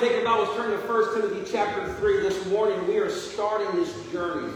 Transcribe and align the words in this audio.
take 0.00 0.12
your 0.12 0.24
Bibles, 0.24 0.56
turn 0.56 0.70
to 0.70 0.78
1 0.78 1.14
Timothy 1.14 1.52
chapter 1.52 1.92
3 1.96 2.20
this 2.22 2.46
morning. 2.46 2.88
We 2.88 2.96
are 2.96 3.10
starting 3.10 3.78
this 3.78 3.94
journey. 4.10 4.50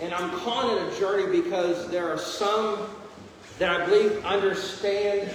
And 0.00 0.14
I'm 0.14 0.30
calling 0.38 0.76
it 0.76 0.94
a 0.94 1.00
journey 1.00 1.42
because 1.42 1.90
there 1.90 2.08
are 2.08 2.18
some 2.18 2.86
that 3.58 3.80
I 3.80 3.84
believe 3.84 4.24
understand 4.24 5.28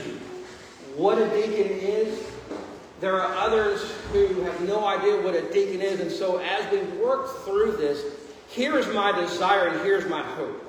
what 0.95 1.17
a 1.17 1.27
deacon 1.27 1.77
is. 1.77 2.23
There 3.01 3.19
are 3.19 3.35
others 3.35 3.91
who 4.13 4.43
have 4.43 4.61
no 4.61 4.85
idea 4.85 5.21
what 5.21 5.35
a 5.35 5.51
deacon 5.51 5.81
is. 5.81 5.99
And 5.99 6.09
so 6.09 6.37
as 6.37 6.71
we 6.71 6.79
work 6.97 7.43
through 7.43 7.73
this, 7.73 8.01
here 8.47 8.77
is 8.77 8.87
my 8.95 9.11
desire 9.11 9.67
and 9.67 9.81
here's 9.81 10.09
my 10.09 10.23
hope. 10.23 10.63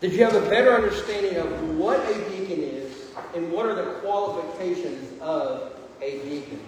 That 0.00 0.10
you 0.10 0.22
have 0.24 0.34
a 0.34 0.46
better 0.50 0.74
understanding 0.74 1.38
of 1.38 1.78
what 1.78 2.00
a 2.00 2.18
deacon 2.28 2.62
is 2.62 3.06
and 3.34 3.50
what 3.50 3.64
are 3.64 3.74
the 3.74 3.94
qualifications 4.00 5.18
of 5.22 5.72
a 6.02 6.18
deacon. 6.18 6.60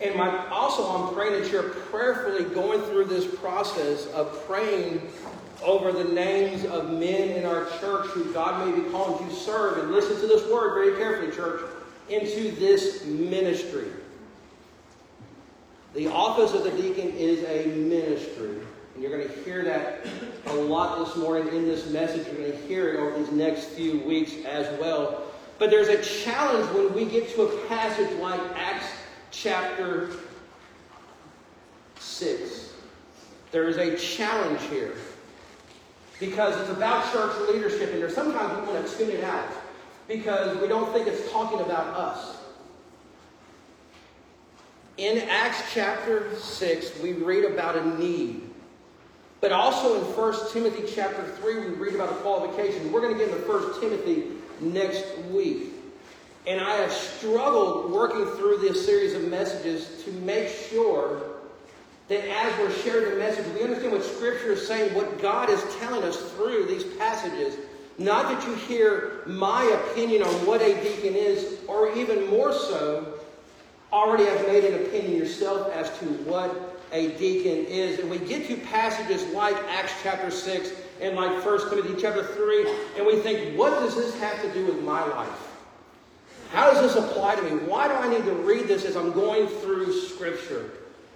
And 0.00 0.14
my, 0.14 0.48
also, 0.48 0.84
I'm 0.84 1.14
praying 1.14 1.42
that 1.42 1.50
you're 1.50 1.70
prayerfully 1.70 2.44
going 2.54 2.82
through 2.82 3.06
this 3.06 3.26
process 3.36 4.06
of 4.08 4.46
praying 4.46 5.00
over 5.64 5.90
the 5.90 6.04
names 6.04 6.64
of 6.66 6.90
men 6.90 7.30
in 7.30 7.46
our 7.46 7.64
church 7.80 8.06
who 8.08 8.30
God 8.32 8.66
may 8.66 8.78
be 8.78 8.90
calling 8.90 9.26
to 9.26 9.34
serve. 9.34 9.78
And 9.78 9.92
listen 9.92 10.20
to 10.20 10.26
this 10.26 10.46
word 10.50 10.74
very 10.74 10.98
carefully, 10.98 11.34
church, 11.34 11.62
into 12.10 12.50
this 12.52 13.04
ministry. 13.06 13.88
The 15.94 16.08
office 16.08 16.52
of 16.52 16.62
the 16.62 16.70
deacon 16.72 17.16
is 17.16 17.42
a 17.44 17.66
ministry. 17.70 18.60
And 18.94 19.02
you're 19.02 19.16
going 19.16 19.26
to 19.26 19.44
hear 19.44 19.64
that 19.64 20.06
a 20.46 20.54
lot 20.54 21.06
this 21.06 21.16
morning 21.16 21.48
in 21.54 21.64
this 21.64 21.88
message. 21.88 22.26
You're 22.26 22.48
going 22.48 22.52
to 22.52 22.66
hear 22.68 22.90
it 22.90 23.00
over 23.00 23.18
these 23.18 23.32
next 23.32 23.70
few 23.70 24.00
weeks 24.00 24.32
as 24.44 24.78
well. 24.78 25.22
But 25.58 25.70
there's 25.70 25.88
a 25.88 26.02
challenge 26.02 26.70
when 26.74 26.92
we 26.92 27.06
get 27.06 27.30
to 27.34 27.42
a 27.42 27.66
passage 27.66 28.10
like 28.18 28.40
Acts 28.54 28.86
chapter 29.42 30.10
6. 31.98 32.72
There 33.52 33.68
is 33.68 33.76
a 33.76 33.96
challenge 33.96 34.62
here. 34.70 34.94
Because 36.18 36.58
it's 36.60 36.70
about 36.70 37.12
church 37.12 37.36
leadership, 37.52 37.92
and 37.92 38.00
there's 38.00 38.14
sometimes 38.14 38.58
we 38.58 38.72
want 38.72 38.86
to 38.86 38.96
tune 38.96 39.10
it 39.10 39.22
out 39.22 39.48
because 40.08 40.56
we 40.62 40.68
don't 40.68 40.90
think 40.92 41.06
it's 41.06 41.30
talking 41.30 41.60
about 41.60 41.88
us. 41.94 42.38
In 44.96 45.28
Acts 45.28 45.62
chapter 45.74 46.34
6, 46.36 47.00
we 47.02 47.12
read 47.12 47.44
about 47.44 47.76
a 47.76 47.98
need. 47.98 48.48
But 49.42 49.52
also 49.52 49.96
in 49.96 50.16
1 50.16 50.52
Timothy 50.52 50.90
chapter 50.94 51.22
3, 51.22 51.60
we 51.60 51.66
read 51.74 51.94
about 51.94 52.10
a 52.10 52.14
qualification. 52.16 52.90
We're 52.90 53.02
going 53.02 53.12
to 53.12 53.18
get 53.18 53.28
into 53.28 53.46
1 53.46 53.80
Timothy 53.80 54.24
next 54.60 55.04
week. 55.30 55.75
And 56.46 56.60
I 56.60 56.76
have 56.76 56.92
struggled 56.92 57.90
working 57.90 58.24
through 58.36 58.58
this 58.58 58.84
series 58.86 59.14
of 59.14 59.26
messages 59.28 60.04
to 60.04 60.12
make 60.12 60.48
sure 60.48 61.22
that 62.08 62.24
as 62.28 62.58
we're 62.60 62.70
sharing 62.70 63.10
the 63.10 63.16
message, 63.16 63.44
we 63.54 63.64
understand 63.64 63.92
what 63.92 64.04
Scripture 64.04 64.52
is 64.52 64.66
saying, 64.66 64.94
what 64.94 65.20
God 65.20 65.50
is 65.50 65.60
telling 65.80 66.04
us 66.04 66.32
through 66.32 66.66
these 66.66 66.84
passages. 66.98 67.56
Not 67.98 68.28
that 68.28 68.46
you 68.46 68.54
hear 68.54 69.22
my 69.26 69.64
opinion 69.64 70.22
on 70.22 70.34
what 70.46 70.62
a 70.62 70.74
deacon 70.82 71.16
is, 71.16 71.58
or 71.66 71.92
even 71.96 72.28
more 72.28 72.52
so, 72.52 73.14
already 73.92 74.24
have 74.26 74.46
made 74.46 74.64
an 74.64 74.86
opinion 74.86 75.16
yourself 75.16 75.72
as 75.72 75.88
to 75.98 76.04
what 76.04 76.78
a 76.92 77.08
deacon 77.16 77.64
is. 77.66 77.98
And 77.98 78.08
we 78.08 78.18
get 78.18 78.46
to 78.46 78.56
passages 78.56 79.24
like 79.34 79.56
Acts 79.68 79.94
chapter 80.02 80.30
6 80.30 80.70
and 81.00 81.16
like 81.16 81.44
1 81.44 81.70
Timothy 81.70 82.00
chapter 82.00 82.22
3, 82.22 82.70
and 82.98 83.06
we 83.06 83.16
think, 83.16 83.58
what 83.58 83.70
does 83.80 83.96
this 83.96 84.16
have 84.20 84.40
to 84.42 84.52
do 84.52 84.66
with 84.66 84.82
my 84.82 85.04
life? 85.06 85.45
How 86.52 86.72
does 86.72 86.80
this 86.82 87.04
apply 87.04 87.36
to 87.36 87.42
me? 87.42 87.50
Why 87.66 87.88
do 87.88 87.94
I 87.94 88.08
need 88.08 88.24
to 88.24 88.32
read 88.32 88.68
this 88.68 88.84
as 88.84 88.96
I'm 88.96 89.12
going 89.12 89.48
through 89.48 89.92
Scripture? 89.92 90.70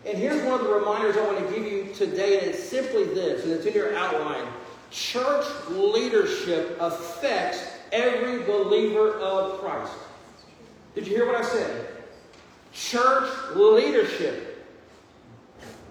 And 0.06 0.16
here's 0.16 0.42
one 0.44 0.60
of 0.60 0.66
the 0.66 0.72
reminders 0.72 1.16
I 1.16 1.24
want 1.26 1.38
to 1.38 1.54
give 1.54 1.70
you 1.70 1.92
today, 1.94 2.38
and 2.38 2.48
it's 2.48 2.62
simply 2.62 3.04
this, 3.04 3.44
and 3.44 3.52
it's 3.52 3.66
in 3.66 3.74
your 3.74 3.94
outline. 3.94 4.46
Church 4.90 5.44
leadership 5.68 6.76
affects 6.80 7.64
every 7.92 8.42
believer 8.44 9.12
of 9.20 9.60
Christ. 9.60 9.92
Did 10.94 11.06
you 11.06 11.14
hear 11.14 11.26
what 11.26 11.36
I 11.36 11.44
said? 11.44 11.86
Church 12.72 13.30
leadership. 13.54 14.46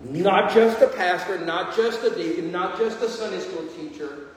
Not 0.02 0.54
just 0.54 0.82
a 0.82 0.88
pastor, 0.88 1.38
not 1.46 1.76
just 1.76 2.04
a 2.04 2.16
deacon, 2.16 2.52
not 2.52 2.78
just 2.78 3.02
a 3.02 3.10
Sunday 3.10 3.40
school 3.40 3.68
teacher, 3.68 4.30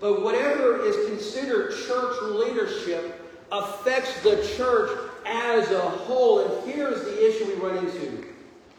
but 0.00 0.22
whatever 0.22 0.84
is 0.84 1.08
considered 1.08 1.72
church 1.86 2.16
leadership 2.22 3.19
affects 3.52 4.20
the 4.22 4.36
church 4.56 4.90
as 5.26 5.70
a 5.70 5.80
whole. 5.80 6.40
And 6.40 6.70
here's 6.70 7.02
the 7.02 7.28
issue 7.28 7.46
we 7.46 7.54
run 7.54 7.78
into. 7.78 8.26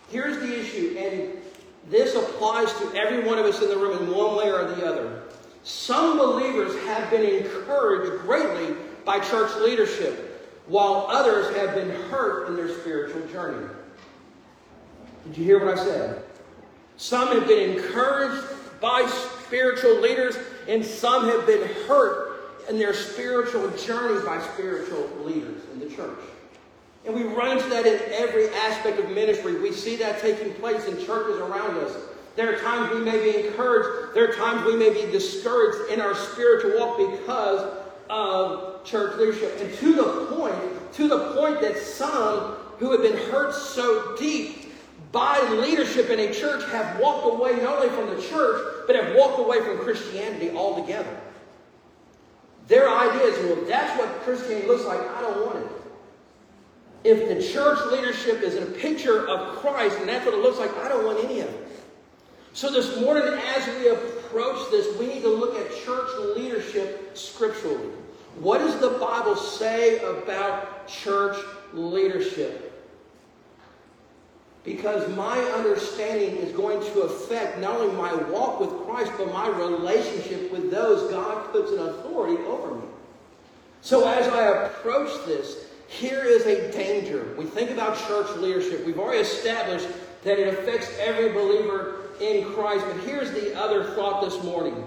Here's 0.09 0.37
the 0.37 0.59
issue, 0.59 0.97
and 0.97 1.41
this 1.89 2.15
applies 2.15 2.71
to 2.73 2.93
every 2.95 3.23
one 3.23 3.39
of 3.39 3.45
us 3.45 3.61
in 3.61 3.69
the 3.69 3.77
room 3.77 3.97
in 4.03 4.13
one 4.13 4.35
way 4.35 4.51
or 4.51 4.65
the 4.75 4.85
other. 4.85 5.23
Some 5.63 6.17
believers 6.17 6.77
have 6.85 7.09
been 7.09 7.23
encouraged 7.23 8.23
greatly 8.23 8.75
by 9.05 9.19
church 9.19 9.55
leadership, 9.57 10.27
while 10.67 11.05
others 11.09 11.55
have 11.55 11.75
been 11.75 11.89
hurt 12.09 12.49
in 12.49 12.55
their 12.55 12.69
spiritual 12.79 13.25
journey. 13.27 13.67
Did 15.25 15.37
you 15.37 15.45
hear 15.45 15.63
what 15.63 15.77
I 15.77 15.83
said? 15.83 16.23
Some 16.97 17.29
have 17.29 17.47
been 17.47 17.77
encouraged 17.77 18.45
by 18.79 19.07
spiritual 19.45 20.01
leaders, 20.01 20.35
and 20.67 20.83
some 20.83 21.25
have 21.29 21.45
been 21.45 21.67
hurt 21.87 22.30
in 22.69 22.77
their 22.77 22.93
spiritual 22.93 23.69
journeys 23.71 24.23
by 24.23 24.41
spiritual 24.53 25.09
leaders 25.23 25.61
in 25.73 25.79
the 25.79 25.89
church. 25.95 26.19
And 27.05 27.15
we 27.15 27.23
run 27.23 27.57
into 27.57 27.69
that 27.69 27.85
in 27.85 27.99
every 28.13 28.49
aspect 28.49 28.99
of 28.99 29.09
ministry. 29.09 29.59
We 29.59 29.71
see 29.71 29.95
that 29.97 30.21
taking 30.21 30.53
place 30.53 30.85
in 30.87 31.03
churches 31.03 31.37
around 31.37 31.77
us. 31.77 31.95
There 32.35 32.55
are 32.55 32.59
times 32.59 32.93
we 32.93 33.03
may 33.03 33.19
be 33.19 33.47
encouraged. 33.47 34.15
There 34.15 34.29
are 34.29 34.35
times 34.35 34.65
we 34.65 34.75
may 34.75 34.93
be 34.93 35.11
discouraged 35.11 35.91
in 35.91 35.99
our 35.99 36.15
spiritual 36.15 36.79
walk 36.79 36.97
because 36.97 37.77
of 38.09 38.85
church 38.85 39.17
leadership. 39.17 39.57
And 39.59 39.73
to 39.75 39.93
the 39.93 40.25
point, 40.35 40.93
to 40.93 41.07
the 41.07 41.33
point 41.33 41.61
that 41.61 41.77
some 41.77 42.55
who 42.77 42.91
have 42.91 43.01
been 43.01 43.17
hurt 43.31 43.53
so 43.53 44.15
deep 44.17 44.71
by 45.11 45.41
leadership 45.49 46.09
in 46.09 46.19
a 46.19 46.33
church 46.33 46.63
have 46.71 46.99
walked 46.99 47.27
away 47.27 47.61
not 47.61 47.77
only 47.77 47.89
from 47.89 48.15
the 48.15 48.21
church, 48.27 48.85
but 48.87 48.95
have 48.95 49.15
walked 49.15 49.39
away 49.39 49.59
from 49.61 49.79
Christianity 49.79 50.51
altogether. 50.51 51.19
Their 52.71 52.89
idea 52.89 53.23
is, 53.23 53.37
well, 53.47 53.65
that's 53.65 53.99
what 53.99 54.07
Christianity 54.21 54.65
looks 54.65 54.85
like, 54.85 55.01
I 55.01 55.19
don't 55.19 55.45
want 55.45 55.57
it. 55.57 55.71
If 57.03 57.27
the 57.27 57.45
church 57.51 57.79
leadership 57.91 58.41
is 58.43 58.55
a 58.55 58.65
picture 58.65 59.27
of 59.27 59.57
Christ 59.57 59.97
and 59.99 60.07
that's 60.07 60.25
what 60.25 60.33
it 60.33 60.41
looks 60.41 60.57
like, 60.57 60.73
I 60.77 60.87
don't 60.87 61.05
want 61.05 61.21
any 61.21 61.41
of 61.41 61.49
it. 61.49 61.67
So 62.53 62.71
this 62.71 62.97
morning, 63.01 63.23
as 63.57 63.67
we 63.77 63.89
approach 63.89 64.71
this, 64.71 64.97
we 64.97 65.07
need 65.07 65.21
to 65.21 65.27
look 65.27 65.57
at 65.57 65.69
church 65.83 66.07
leadership 66.37 67.17
scripturally. 67.17 67.89
What 68.39 68.59
does 68.59 68.79
the 68.79 68.91
Bible 68.91 69.35
say 69.35 69.99
about 70.05 70.87
church 70.87 71.35
leadership? 71.73 72.70
Because 74.63 75.09
my 75.15 75.39
understanding 75.39 76.35
is 76.37 76.51
going 76.53 76.79
to 76.93 77.01
affect 77.01 77.59
not 77.59 77.79
only 77.79 77.95
my 77.95 78.13
walk 78.29 78.59
with 78.59 78.69
Christ, 78.85 79.11
but 79.17 79.31
my 79.33 79.47
relationship 79.47 80.51
with 80.51 80.69
those 80.69 81.09
God 81.11 81.51
puts 81.51 81.71
in 81.71 81.79
authority 81.79 82.37
over 82.43 82.75
me. 82.75 82.85
So 83.81 84.07
as 84.07 84.27
I 84.27 84.67
approach 84.67 85.09
this, 85.25 85.65
here 85.87 86.23
is 86.23 86.45
a 86.45 86.71
danger. 86.71 87.33
We 87.37 87.45
think 87.45 87.71
about 87.71 87.97
church 88.07 88.29
leadership. 88.37 88.85
We've 88.85 88.99
already 88.99 89.21
established 89.21 89.87
that 90.23 90.37
it 90.37 90.47
affects 90.47 90.95
every 90.99 91.29
believer 91.29 92.01
in 92.21 92.45
Christ. 92.53 92.85
But 92.87 92.97
here's 93.03 93.31
the 93.31 93.59
other 93.59 93.83
thought 93.95 94.23
this 94.23 94.43
morning. 94.43 94.85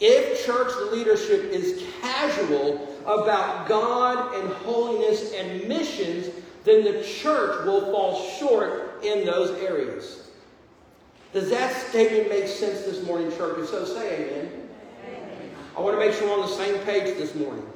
If 0.00 0.44
church 0.44 0.72
leadership 0.92 1.44
is 1.44 1.82
casual 2.02 2.94
about 3.06 3.66
God 3.66 4.34
and 4.36 4.52
holiness 4.52 5.32
and 5.32 5.66
missions, 5.66 6.28
then 6.64 6.84
the 6.84 7.04
church 7.04 7.64
will 7.66 7.92
fall 7.92 8.28
short 8.38 9.02
in 9.04 9.24
those 9.24 9.58
areas. 9.60 10.30
Does 11.32 11.50
that 11.50 11.74
statement 11.88 12.28
make 12.28 12.46
sense 12.46 12.82
this 12.82 13.02
morning, 13.04 13.30
church? 13.36 13.58
If 13.58 13.68
so, 13.68 13.84
say 13.84 14.28
amen. 14.28 14.52
amen. 15.04 15.50
I 15.76 15.80
want 15.80 15.98
to 15.98 16.00
make 16.04 16.14
sure 16.14 16.28
we're 16.28 16.42
on 16.42 16.48
the 16.48 16.56
same 16.56 16.78
page 16.84 17.16
this 17.18 17.34
morning. 17.34 17.66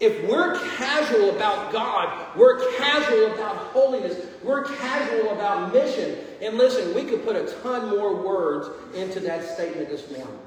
If 0.00 0.28
we're 0.28 0.58
casual 0.76 1.30
about 1.36 1.72
God, 1.72 2.36
we're 2.36 2.76
casual 2.76 3.32
about 3.32 3.56
holiness, 3.68 4.26
we're 4.42 4.64
casual 4.64 5.30
about 5.30 5.72
mission, 5.72 6.18
and 6.42 6.58
listen, 6.58 6.94
we 6.94 7.04
could 7.04 7.24
put 7.24 7.36
a 7.36 7.46
ton 7.62 7.88
more 7.88 8.14
words 8.14 8.68
into 8.94 9.20
that 9.20 9.44
statement 9.54 9.88
this 9.88 10.10
morning. 10.10 10.38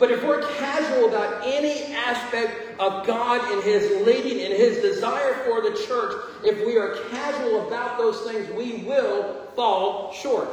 But 0.00 0.10
if 0.10 0.24
we're 0.24 0.40
casual 0.56 1.10
about 1.10 1.42
any 1.46 1.92
aspect 1.92 2.80
of 2.80 3.06
God 3.06 3.52
and 3.52 3.62
His 3.62 4.04
leading 4.06 4.42
and 4.42 4.54
His 4.54 4.78
desire 4.78 5.34
for 5.44 5.60
the 5.60 5.76
church, 5.86 6.14
if 6.42 6.66
we 6.66 6.78
are 6.78 6.96
casual 7.10 7.68
about 7.68 7.98
those 7.98 8.18
things, 8.22 8.50
we 8.54 8.82
will 8.84 9.44
fall 9.54 10.10
short 10.14 10.48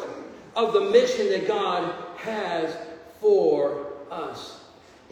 of 0.57 0.73
the 0.73 0.81
mission 0.81 1.29
that 1.29 1.47
God 1.47 1.95
has 2.17 2.75
for 3.21 3.87
us. 4.11 4.59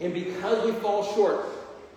And 0.00 0.12
because 0.12 0.66
we 0.66 0.72
fall 0.80 1.02
short, 1.14 1.46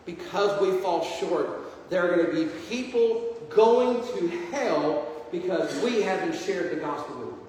because 0.06 0.62
we 0.62 0.80
fall 0.80 1.04
short, 1.04 1.90
there 1.90 2.10
are 2.10 2.16
going 2.16 2.26
to 2.28 2.46
be 2.46 2.52
people 2.70 3.36
going 3.50 4.02
to 4.18 4.30
hell 4.52 5.06
because 5.30 5.84
we 5.84 6.02
haven't 6.02 6.36
shared 6.36 6.72
the 6.72 6.78
gospel 6.78 7.18
with 7.18 7.30
them. 7.32 7.40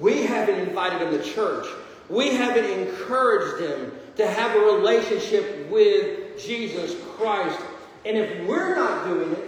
We 0.00 0.22
haven't 0.22 0.60
invited 0.60 1.00
them 1.00 1.18
to 1.18 1.24
church. 1.24 1.66
We 2.10 2.34
haven't 2.34 2.64
encouraged 2.64 3.64
them 3.64 3.92
to 4.16 4.26
have 4.26 4.56
a 4.56 4.60
relationship 4.60 5.70
with 5.70 6.42
Jesus 6.44 7.00
Christ. 7.16 7.60
And 8.04 8.16
if 8.16 8.46
we're 8.48 8.74
not 8.74 9.06
doing 9.06 9.32
it, 9.32 9.44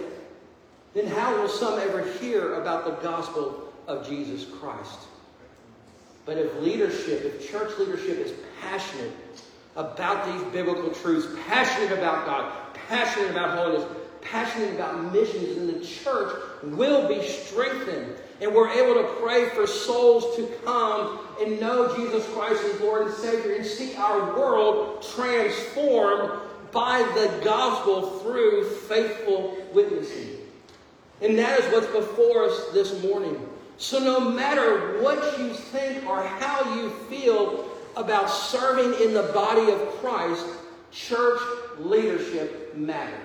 then 0.93 1.07
how 1.07 1.39
will 1.39 1.49
some 1.49 1.79
ever 1.79 2.03
hear 2.19 2.61
about 2.61 2.85
the 2.85 2.91
gospel 3.07 3.73
of 3.87 4.07
Jesus 4.07 4.45
Christ? 4.59 4.99
But 6.25 6.37
if 6.37 6.55
leadership, 6.61 7.25
if 7.25 7.51
church 7.51 7.77
leadership 7.77 8.19
is 8.19 8.33
passionate 8.61 9.11
about 9.75 10.25
these 10.25 10.41
biblical 10.53 10.91
truths, 10.91 11.27
passionate 11.47 11.91
about 11.91 12.25
God, 12.25 12.75
passionate 12.87 13.31
about 13.31 13.57
holiness, 13.57 13.85
passionate 14.21 14.73
about 14.75 15.11
missions, 15.11 15.55
then 15.55 15.67
the 15.67 15.85
church 15.85 16.33
will 16.63 17.07
be 17.07 17.27
strengthened. 17.27 18.15
And 18.43 18.53
we're 18.53 18.71
able 18.71 18.95
to 18.95 19.07
pray 19.21 19.47
for 19.49 19.65
souls 19.65 20.35
to 20.35 20.45
come 20.65 21.17
and 21.39 21.61
know 21.61 21.95
Jesus 21.95 22.27
Christ 22.33 22.61
as 22.65 22.81
Lord 22.81 23.07
and 23.07 23.15
Savior 23.15 23.55
and 23.55 23.65
see 23.65 23.95
our 23.95 24.37
world 24.37 25.01
transformed 25.15 26.41
by 26.73 26.99
the 27.15 27.41
gospel 27.41 28.19
through 28.19 28.69
faithful 28.69 29.57
witnessing. 29.71 30.39
And 31.21 31.39
that 31.39 31.61
is 31.61 31.71
what's 31.71 31.87
before 31.87 32.43
us 32.43 32.67
this 32.73 33.01
morning. 33.01 33.49
So, 33.77 33.99
no 33.99 34.19
matter 34.19 35.01
what 35.01 35.39
you 35.39 35.53
think 35.53 36.05
or 36.05 36.21
how 36.21 36.75
you 36.75 36.89
feel 37.09 37.69
about 37.95 38.29
serving 38.29 39.01
in 39.01 39.13
the 39.13 39.31
body 39.33 39.71
of 39.71 39.79
Christ, 40.01 40.45
church 40.91 41.39
leadership 41.79 42.75
matters. 42.75 43.19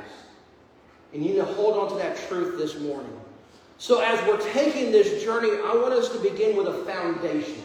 And 1.13 1.25
you 1.25 1.31
need 1.31 1.37
to 1.39 1.45
hold 1.45 1.77
on 1.77 1.89
to 1.89 1.95
that 2.05 2.17
truth 2.29 2.57
this 2.57 2.79
morning. 2.79 3.19
So, 3.79 4.01
as 4.01 4.21
we're 4.27 4.41
taking 4.53 4.91
this 4.91 5.23
journey, 5.23 5.51
I 5.51 5.75
want 5.77 5.95
us 5.95 6.09
to 6.11 6.19
begin 6.19 6.57
with 6.57 6.67
a 6.67 6.85
foundation. 6.85 7.63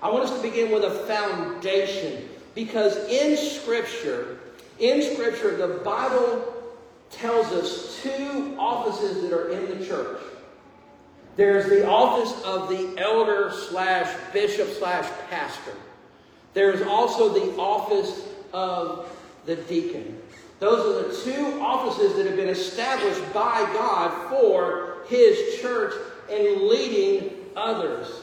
I 0.00 0.08
want 0.08 0.24
us 0.24 0.36
to 0.36 0.40
begin 0.40 0.70
with 0.70 0.84
a 0.84 0.90
foundation 1.06 2.28
because 2.54 2.96
in 3.08 3.36
Scripture, 3.36 4.38
in 4.78 5.02
Scripture, 5.14 5.56
the 5.56 5.80
Bible 5.82 6.54
tells 7.10 7.46
us 7.46 8.00
two 8.02 8.54
offices 8.56 9.22
that 9.22 9.32
are 9.32 9.48
in 9.48 9.78
the 9.78 9.84
church. 9.84 10.20
There's 11.36 11.68
the 11.68 11.86
office 11.86 12.40
of 12.44 12.68
the 12.68 12.94
elder 12.96 13.52
slash 13.52 14.08
bishop 14.32 14.68
slash 14.70 15.08
pastor. 15.28 15.74
There's 16.54 16.82
also 16.82 17.32
the 17.32 17.56
office 17.56 18.28
of 18.52 19.10
the 19.44 19.56
deacon. 19.56 20.20
Those 20.60 20.80
are 20.80 21.08
the 21.08 21.32
two 21.32 21.60
offices 21.60 22.16
that 22.16 22.26
have 22.26 22.36
been 22.36 22.48
established 22.48 23.22
by 23.32 23.60
God 23.72 24.28
for 24.30 24.87
His 25.08 25.60
church 25.60 25.94
and 26.30 26.62
leading 26.62 27.30
others. 27.56 28.22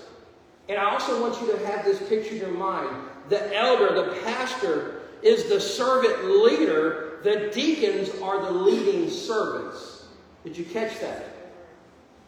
And 0.69 0.77
I 0.77 0.91
also 0.91 1.21
want 1.21 1.39
you 1.41 1.51
to 1.51 1.65
have 1.67 1.85
this 1.85 1.99
picture 2.09 2.35
in 2.35 2.37
your 2.37 2.51
mind. 2.51 2.95
The 3.29 3.55
elder, 3.55 3.93
the 3.93 4.21
pastor, 4.23 5.01
is 5.21 5.49
the 5.49 5.59
servant 5.59 6.25
leader. 6.25 7.19
The 7.23 7.51
deacons 7.53 8.09
are 8.21 8.41
the 8.41 8.51
leading 8.51 9.09
servants. 9.09 10.05
Did 10.43 10.57
you 10.57 10.65
catch 10.65 10.99
that? 10.99 11.25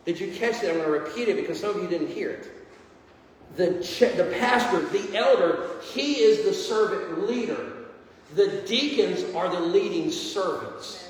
Did 0.06 0.20
you 0.20 0.32
catch 0.32 0.62
that? 0.62 0.72
I'm 0.72 0.78
going 0.78 0.86
to 0.86 0.92
repeat 0.92 1.28
it 1.28 1.36
because 1.36 1.60
some 1.60 1.76
of 1.76 1.82
you 1.82 1.88
didn't 1.88 2.10
hear 2.10 2.32
it. 2.32 2.48
The, 3.56 3.70
the 4.16 4.36
pastor, 4.40 4.82
the 4.90 5.16
elder, 5.16 5.70
he 5.94 6.16
is 6.16 6.46
the 6.46 6.54
servant 6.54 7.28
leader. 7.28 7.74
The 8.36 8.64
deacons 8.68 9.24
are 9.36 9.50
the 9.50 9.60
leading 9.60 10.12
servants. 10.12 11.07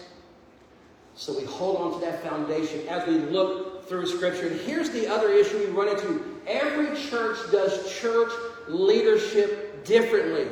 So 1.18 1.36
we 1.36 1.46
hold 1.46 1.78
on 1.78 2.00
to 2.00 2.06
that 2.06 2.22
foundation 2.22 2.88
as 2.88 3.06
we 3.08 3.16
look 3.16 3.90
through 3.90 4.06
Scripture. 4.06 4.50
And 4.50 4.60
here's 4.62 4.92
the 4.92 5.08
other 5.08 5.32
issue 5.32 5.58
we 5.58 5.66
run 5.66 5.90
into 5.90 6.40
every 6.46 6.96
church 7.10 7.38
does 7.52 7.92
church 8.00 8.32
leadership 8.68 9.84
differently. 9.84 10.48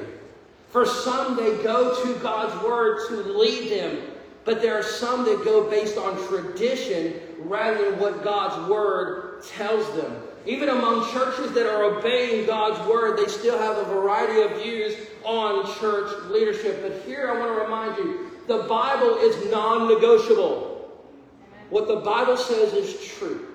For 0.72 0.88
some, 0.88 1.36
they 1.36 1.62
go 1.62 2.04
to 2.04 2.20
God's 2.20 2.64
Word 2.64 3.08
to 3.10 3.16
lead 3.38 3.80
them, 3.80 4.02
but 4.44 4.60
there 4.60 4.78
are 4.78 4.84
some 4.84 5.24
that 5.26 5.46
go 5.46 5.70
based 5.70 6.00
on 6.00 6.18
tradition 6.28 7.14
rather 7.42 7.92
than 7.92 8.00
what 8.00 8.24
God's 8.24 8.68
Word 8.68 9.44
tells 9.44 9.86
them. 9.96 10.16
Even 10.48 10.70
among 10.70 11.12
churches 11.14 11.52
that 11.54 11.68
are 11.68 11.84
obeying 11.84 12.48
God's 12.48 12.86
Word, 12.90 13.20
they 13.20 13.28
still 13.28 13.60
have 13.60 13.78
a 13.78 13.86
variety 13.86 14.42
of 14.42 14.64
views 14.64 14.96
on 15.24 15.72
church 15.80 16.12
leadership. 16.32 16.82
But 16.82 17.04
here 17.06 17.32
I 17.32 17.40
want 17.40 17.56
to 17.56 17.64
remind 17.64 17.98
you 17.98 18.32
the 18.48 18.60
Bible 18.70 19.18
is 19.18 19.52
non 19.52 19.88
negotiable. 19.88 20.76
What 21.70 21.88
the 21.88 21.98
Bible 21.98 22.38
says 22.38 22.74
is 22.74 23.08
true, 23.18 23.48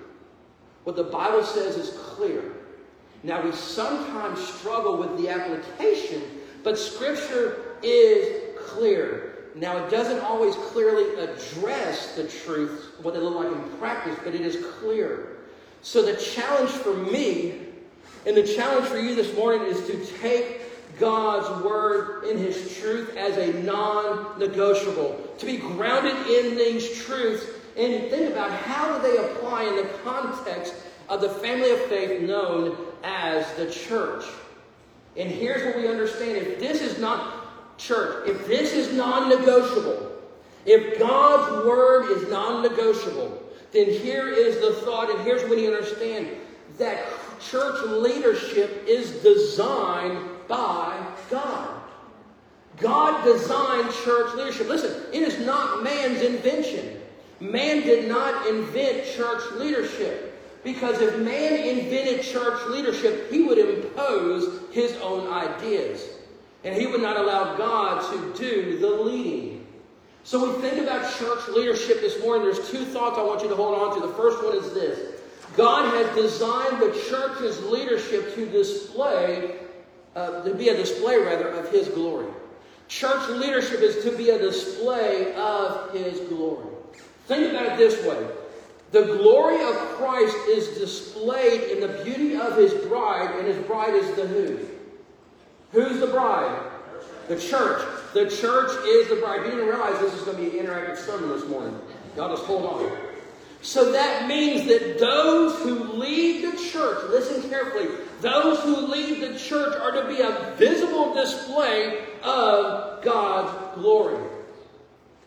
what 0.83 0.95
the 0.95 1.03
Bible 1.03 1.43
says 1.43 1.77
is 1.77 1.97
clear. 1.97 2.43
Now, 3.23 3.41
we 3.43 3.51
sometimes 3.51 4.39
struggle 4.39 4.97
with 4.97 5.17
the 5.17 5.29
application, 5.29 6.23
but 6.63 6.77
Scripture 6.77 7.77
is 7.83 8.57
clear. 8.59 9.49
Now, 9.55 9.85
it 9.85 9.91
doesn't 9.91 10.19
always 10.21 10.55
clearly 10.55 11.23
address 11.23 12.15
the 12.15 12.23
truth, 12.23 12.95
what 13.01 13.13
they 13.13 13.19
look 13.19 13.35
like 13.35 13.51
in 13.51 13.77
practice, 13.77 14.17
but 14.23 14.33
it 14.33 14.41
is 14.41 14.65
clear. 14.79 15.37
So, 15.81 16.01
the 16.01 16.15
challenge 16.15 16.71
for 16.71 16.95
me 16.95 17.67
and 18.25 18.35
the 18.35 18.43
challenge 18.43 18.87
for 18.87 18.97
you 18.97 19.15
this 19.15 19.35
morning 19.35 19.67
is 19.67 19.85
to 19.87 20.05
take 20.19 20.60
God's 21.01 21.65
word 21.65 22.25
in 22.25 22.37
his 22.37 22.77
truth 22.77 23.17
as 23.17 23.35
a 23.37 23.51
non 23.63 24.39
negotiable, 24.39 25.35
to 25.39 25.45
be 25.45 25.57
grounded 25.57 26.15
in 26.27 26.55
these 26.55 27.03
truths 27.03 27.45
and 27.75 28.09
think 28.09 28.31
about 28.31 28.51
how 28.51 28.97
do 28.97 29.11
they 29.11 29.17
apply 29.17 29.63
in 29.63 29.75
the 29.75 29.89
context 30.03 30.75
of 31.09 31.19
the 31.19 31.29
family 31.29 31.71
of 31.71 31.79
faith 31.85 32.21
known 32.21 32.77
as 33.03 33.51
the 33.55 33.69
church. 33.69 34.23
And 35.17 35.29
here's 35.29 35.65
what 35.65 35.75
we 35.75 35.87
understand. 35.89 36.37
If 36.37 36.59
this 36.59 36.81
is 36.81 36.99
not 36.99 37.77
church, 37.77 38.29
if 38.29 38.47
this 38.47 38.71
is 38.73 38.95
non 38.95 39.29
negotiable, 39.29 40.11
if 40.65 40.99
God's 40.99 41.65
word 41.65 42.11
is 42.11 42.29
non 42.29 42.61
negotiable, 42.61 43.41
then 43.71 43.89
here 43.89 44.29
is 44.29 44.59
the 44.61 44.73
thought, 44.85 45.09
and 45.09 45.19
here's 45.21 45.49
what 45.49 45.57
you 45.57 45.73
understand. 45.73 46.29
That 46.77 47.03
church 47.39 47.83
leadership 47.87 48.83
is 48.87 49.11
designed 49.23 50.30
by 50.51 51.03
God. 51.29 51.81
God 52.77 53.23
designed 53.23 53.91
church 54.03 54.35
leadership. 54.35 54.67
Listen, 54.67 55.03
it 55.13 55.23
is 55.23 55.39
not 55.45 55.83
man's 55.83 56.21
invention. 56.21 56.99
Man 57.39 57.81
did 57.81 58.07
not 58.07 58.45
invent 58.47 59.05
church 59.15 59.41
leadership. 59.53 60.27
Because 60.63 61.01
if 61.01 61.17
man 61.19 61.53
invented 61.53 62.23
church 62.23 62.67
leadership, 62.67 63.31
he 63.31 63.43
would 63.43 63.57
impose 63.57 64.61
his 64.71 64.95
own 64.97 65.31
ideas. 65.31 66.07
And 66.63 66.75
he 66.75 66.85
would 66.85 67.01
not 67.01 67.17
allow 67.17 67.55
God 67.55 68.11
to 68.11 68.33
do 68.37 68.77
the 68.77 68.89
leading. 68.89 69.65
So 70.23 70.53
we 70.53 70.61
think 70.61 70.79
about 70.79 71.11
church 71.17 71.47
leadership 71.49 72.01
this 72.01 72.21
morning. 72.21 72.43
There's 72.43 72.69
two 72.69 72.85
thoughts 72.85 73.17
I 73.17 73.23
want 73.23 73.41
you 73.41 73.49
to 73.49 73.55
hold 73.55 73.79
on 73.79 73.99
to. 73.99 74.07
The 74.07 74.13
first 74.13 74.43
one 74.43 74.55
is 74.55 74.71
this 74.73 75.19
God 75.55 75.91
has 75.95 76.15
designed 76.15 76.81
the 76.81 76.91
church's 77.09 77.63
leadership 77.63 78.35
to 78.35 78.45
display, 78.45 79.55
uh, 80.15 80.43
to 80.43 80.53
be 80.53 80.69
a 80.69 80.75
display 80.75 81.17
rather, 81.17 81.47
of 81.49 81.71
his 81.71 81.87
glory. 81.89 82.27
Church 82.87 83.29
leadership 83.29 83.81
is 83.81 84.03
to 84.03 84.15
be 84.17 84.29
a 84.31 84.37
display 84.37 85.33
of 85.35 85.93
his 85.93 86.19
glory. 86.27 86.67
Think 87.27 87.51
about 87.51 87.65
it 87.67 87.77
this 87.77 88.05
way 88.05 88.27
the 88.91 89.03
glory 89.03 89.63
of 89.63 89.75
Christ 89.95 90.35
is 90.49 90.77
displayed 90.77 91.63
in 91.71 91.79
the 91.79 92.03
beauty 92.03 92.35
of 92.35 92.57
his 92.57 92.73
bride, 92.73 93.33
and 93.37 93.47
his 93.47 93.57
bride 93.65 93.95
is 93.95 94.13
the 94.15 94.27
who? 94.27 94.59
Who's 95.71 96.01
the 96.01 96.07
bride? 96.07 96.69
The 97.29 97.39
church. 97.39 97.81
The 98.13 98.29
church 98.29 98.71
is 98.85 99.07
the 99.07 99.15
bride. 99.15 99.45
You 99.45 99.51
didn't 99.51 99.67
realize 99.67 99.97
this 100.01 100.13
is 100.13 100.23
going 100.23 100.35
to 100.35 100.51
be 100.51 100.59
an 100.59 100.65
interactive 100.65 100.97
sermon 100.97 101.29
this 101.29 101.47
morning. 101.47 101.79
Y'all 102.17 102.35
just 102.35 102.45
hold 102.45 102.65
on. 102.65 102.97
So 103.61 103.93
that 103.93 104.27
means 104.27 104.67
that 104.67 104.99
those 104.99 105.57
who 105.59 105.90
church, 106.91 107.09
listen 107.09 107.49
carefully, 107.49 107.89
those 108.21 108.59
who 108.61 108.75
lead 108.87 109.21
the 109.21 109.37
church 109.37 109.75
are 109.79 109.91
to 109.91 110.07
be 110.07 110.21
a 110.21 110.53
visible 110.57 111.13
display 111.13 112.05
of 112.23 113.03
God's 113.03 113.75
glory. 113.75 114.23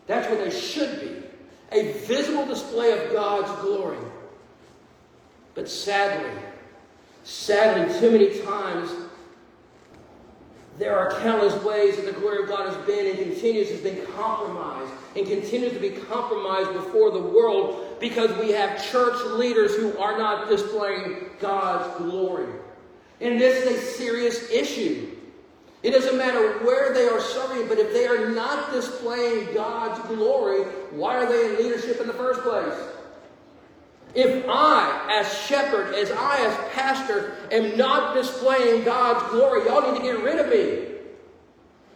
That's 0.07 0.29
what 0.29 0.39
they 0.39 0.51
should 0.51 0.99
be 0.99 1.15
a 1.71 1.93
visible 1.93 2.45
display 2.45 2.91
of 2.91 3.11
God's 3.11 3.51
glory. 3.61 3.97
But 5.55 5.67
sadly, 5.67 6.31
sadly, 7.23 7.99
too 7.99 8.11
many 8.11 8.39
times, 8.41 8.91
there 10.77 10.97
are 10.97 11.19
countless 11.21 11.61
ways 11.63 11.95
that 11.95 12.05
the 12.05 12.19
glory 12.19 12.43
of 12.43 12.49
God 12.49 12.67
has 12.67 12.85
been 12.85 13.07
and 13.07 13.17
continues 13.17 13.69
has 13.69 13.79
been 13.79 14.05
compromised 14.07 14.91
and 15.15 15.25
continues 15.25 15.71
to 15.71 15.79
be 15.79 15.91
compromised 15.91 16.73
before 16.73 17.11
the 17.11 17.21
world 17.21 17.97
because 17.99 18.29
we 18.37 18.51
have 18.51 18.83
church 18.91 19.17
leaders 19.37 19.75
who 19.75 19.97
are 19.97 20.17
not 20.17 20.49
displaying 20.49 21.29
God's 21.39 21.97
glory. 21.97 22.53
And 23.21 23.39
this 23.39 23.65
is 23.65 23.77
a 23.77 23.81
serious 23.97 24.51
issue. 24.51 25.11
It 25.81 25.91
doesn't 25.91 26.17
matter 26.17 26.65
where 26.65 26.93
they 26.93 27.07
are 27.07 27.21
serving, 27.21 27.69
but 27.69 27.77
if 27.77 27.93
they 27.93 28.07
are 28.07 28.29
not 28.31 28.73
displaying 28.73 29.53
God's 29.53 30.05
glory, 30.09 30.63
why 30.91 31.15
are 31.15 31.27
they 31.27 31.51
in 31.51 31.57
leadership 31.57 32.01
in 32.01 32.07
the 32.07 32.13
first 32.13 32.41
place? 32.41 32.73
If 34.15 34.45
I, 34.47 35.19
as 35.19 35.31
shepherd, 35.41 35.93
as 35.93 36.09
I, 36.09 36.37
as 36.45 36.73
pastor, 36.73 37.35
am 37.51 37.77
not 37.77 38.15
displaying 38.15 38.85
God's 38.85 39.29
glory, 39.29 39.65
y'all 39.65 39.91
need 39.91 39.97
to 39.99 40.03
get 40.03 40.23
rid 40.23 40.39
of 40.39 40.49
me. 40.49 40.95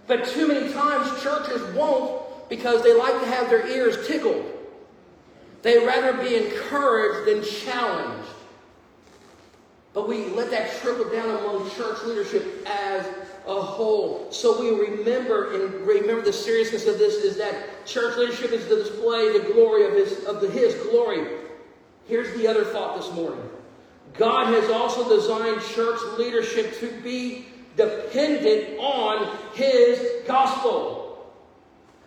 But 0.06 0.28
too 0.28 0.48
many 0.48 0.74
times 0.74 1.24
churches 1.24 1.62
won't 1.74 2.50
because 2.50 2.84
they 2.84 2.94
like 2.94 3.20
to 3.22 3.28
have 3.28 3.50
their 3.50 3.66
ears 3.68 4.06
tickled. 4.06 4.46
They 5.62 5.86
rather 5.86 6.14
be 6.22 6.36
encouraged 6.36 7.30
than 7.30 7.44
challenged. 7.44 8.30
But 9.94 10.08
we 10.08 10.26
let 10.28 10.52
that 10.52 10.72
trickle 10.82 11.10
down 11.10 11.30
among 11.30 11.70
church 11.72 12.04
leadership 12.06 12.68
as 12.68 13.06
a 13.48 13.62
whole. 13.62 14.32
So 14.32 14.60
we 14.60 14.72
remember 14.72 15.54
and 15.54 15.88
remember 15.88 16.22
the 16.22 16.34
seriousness 16.34 16.86
of 16.86 16.98
this 17.00 17.16
is 17.16 17.38
that 17.38 17.86
church 17.86 18.18
leadership 18.18 18.52
is 18.52 18.68
to 18.68 18.76
display 18.76 19.38
the 19.38 19.52
glory 19.54 19.86
of 19.86 19.94
his 19.94 20.26
of 20.26 20.42
the 20.42 20.50
his 20.50 20.76
glory. 20.76 21.38
Here's 22.10 22.36
the 22.36 22.48
other 22.48 22.66
thought 22.66 23.00
this 23.00 23.13
morning. 23.13 23.48
God 24.18 24.48
has 24.48 24.70
also 24.72 25.08
designed 25.08 25.62
church 25.62 26.00
leadership 26.18 26.80
to 26.80 26.92
be 27.01 27.46
dependent 27.78 28.80
on 28.80 29.38
his 29.54 30.25
gospel. 30.25 31.32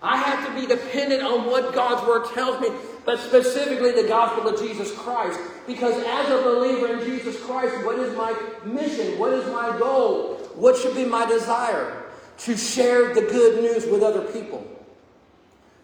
I 0.02 0.16
have 0.16 0.48
to 0.48 0.60
be 0.60 0.66
dependent 0.66 1.22
on 1.22 1.46
what 1.46 1.72
God's 1.72 2.04
word 2.04 2.26
tells 2.34 2.60
me, 2.60 2.70
but 3.06 3.20
specifically 3.20 3.92
the 3.92 4.08
gospel 4.08 4.48
of 4.48 4.60
Jesus 4.60 4.92
Christ. 4.98 5.38
Because 5.68 5.94
as 6.04 6.28
a 6.30 6.42
believer 6.42 6.98
in 6.98 7.06
Jesus 7.06 7.40
Christ, 7.44 7.84
what 7.86 8.00
is 8.00 8.14
my 8.16 8.36
mission? 8.64 9.16
What 9.20 9.32
is 9.32 9.46
my 9.52 9.78
goal? 9.78 10.34
What 10.56 10.76
should 10.76 10.96
be 10.96 11.04
my 11.04 11.24
desire? 11.26 12.02
To 12.38 12.56
share 12.56 13.14
the 13.14 13.20
good 13.20 13.62
news 13.62 13.86
with 13.86 14.02
other 14.02 14.22
people. 14.32 14.66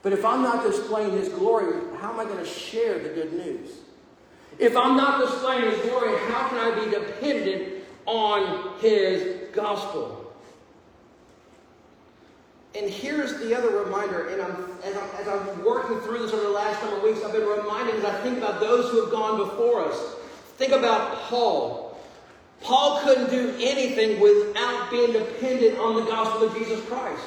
But 0.03 0.13
if 0.13 0.25
I'm 0.25 0.43
not 0.43 0.65
displaying 0.65 1.13
His 1.13 1.29
glory, 1.29 1.81
how 2.01 2.13
am 2.13 2.19
I 2.19 2.25
going 2.25 2.39
to 2.39 2.51
share 2.51 2.99
the 2.99 3.11
good 3.11 3.33
news? 3.33 3.71
If 4.59 4.77
I'm 4.77 4.97
not 4.97 5.21
displaying 5.21 5.71
His 5.71 5.81
glory, 5.83 6.19
how 6.31 6.49
can 6.49 6.59
I 6.59 6.85
be 6.85 6.91
dependent 6.91 7.85
on 8.07 8.79
His 8.81 9.49
gospel? 9.53 10.19
And 12.75 12.91
here's 12.91 13.39
the 13.39 13.57
other 13.57 13.71
reminder, 13.85 14.29
and 14.29 14.43
I'm, 14.43 14.69
as, 14.85 14.97
I'm, 14.97 15.11
as 15.19 15.29
I'm 15.29 15.65
working 15.65 15.99
through 16.01 16.21
this 16.21 16.33
over 16.33 16.43
the 16.43 16.51
last 16.51 16.81
number 16.83 16.99
of 16.99 17.03
weeks, 17.03 17.25
I've 17.25 17.33
been 17.33 17.47
reminded 17.47 17.97
as 17.97 18.05
I 18.05 18.21
think 18.21 18.39
about 18.39 18.61
those 18.61 18.91
who 18.91 19.01
have 19.03 19.11
gone 19.11 19.39
before 19.39 19.85
us. 19.85 20.15
Think 20.59 20.73
about 20.73 21.17
Paul. 21.23 21.99
Paul 22.61 23.01
couldn't 23.03 23.31
do 23.31 23.55
anything 23.61 24.21
without 24.21 24.91
being 24.91 25.13
dependent 25.13 25.79
on 25.79 25.97
the 25.97 26.11
gospel 26.11 26.49
of 26.49 26.57
Jesus 26.57 26.85
Christ. 26.87 27.25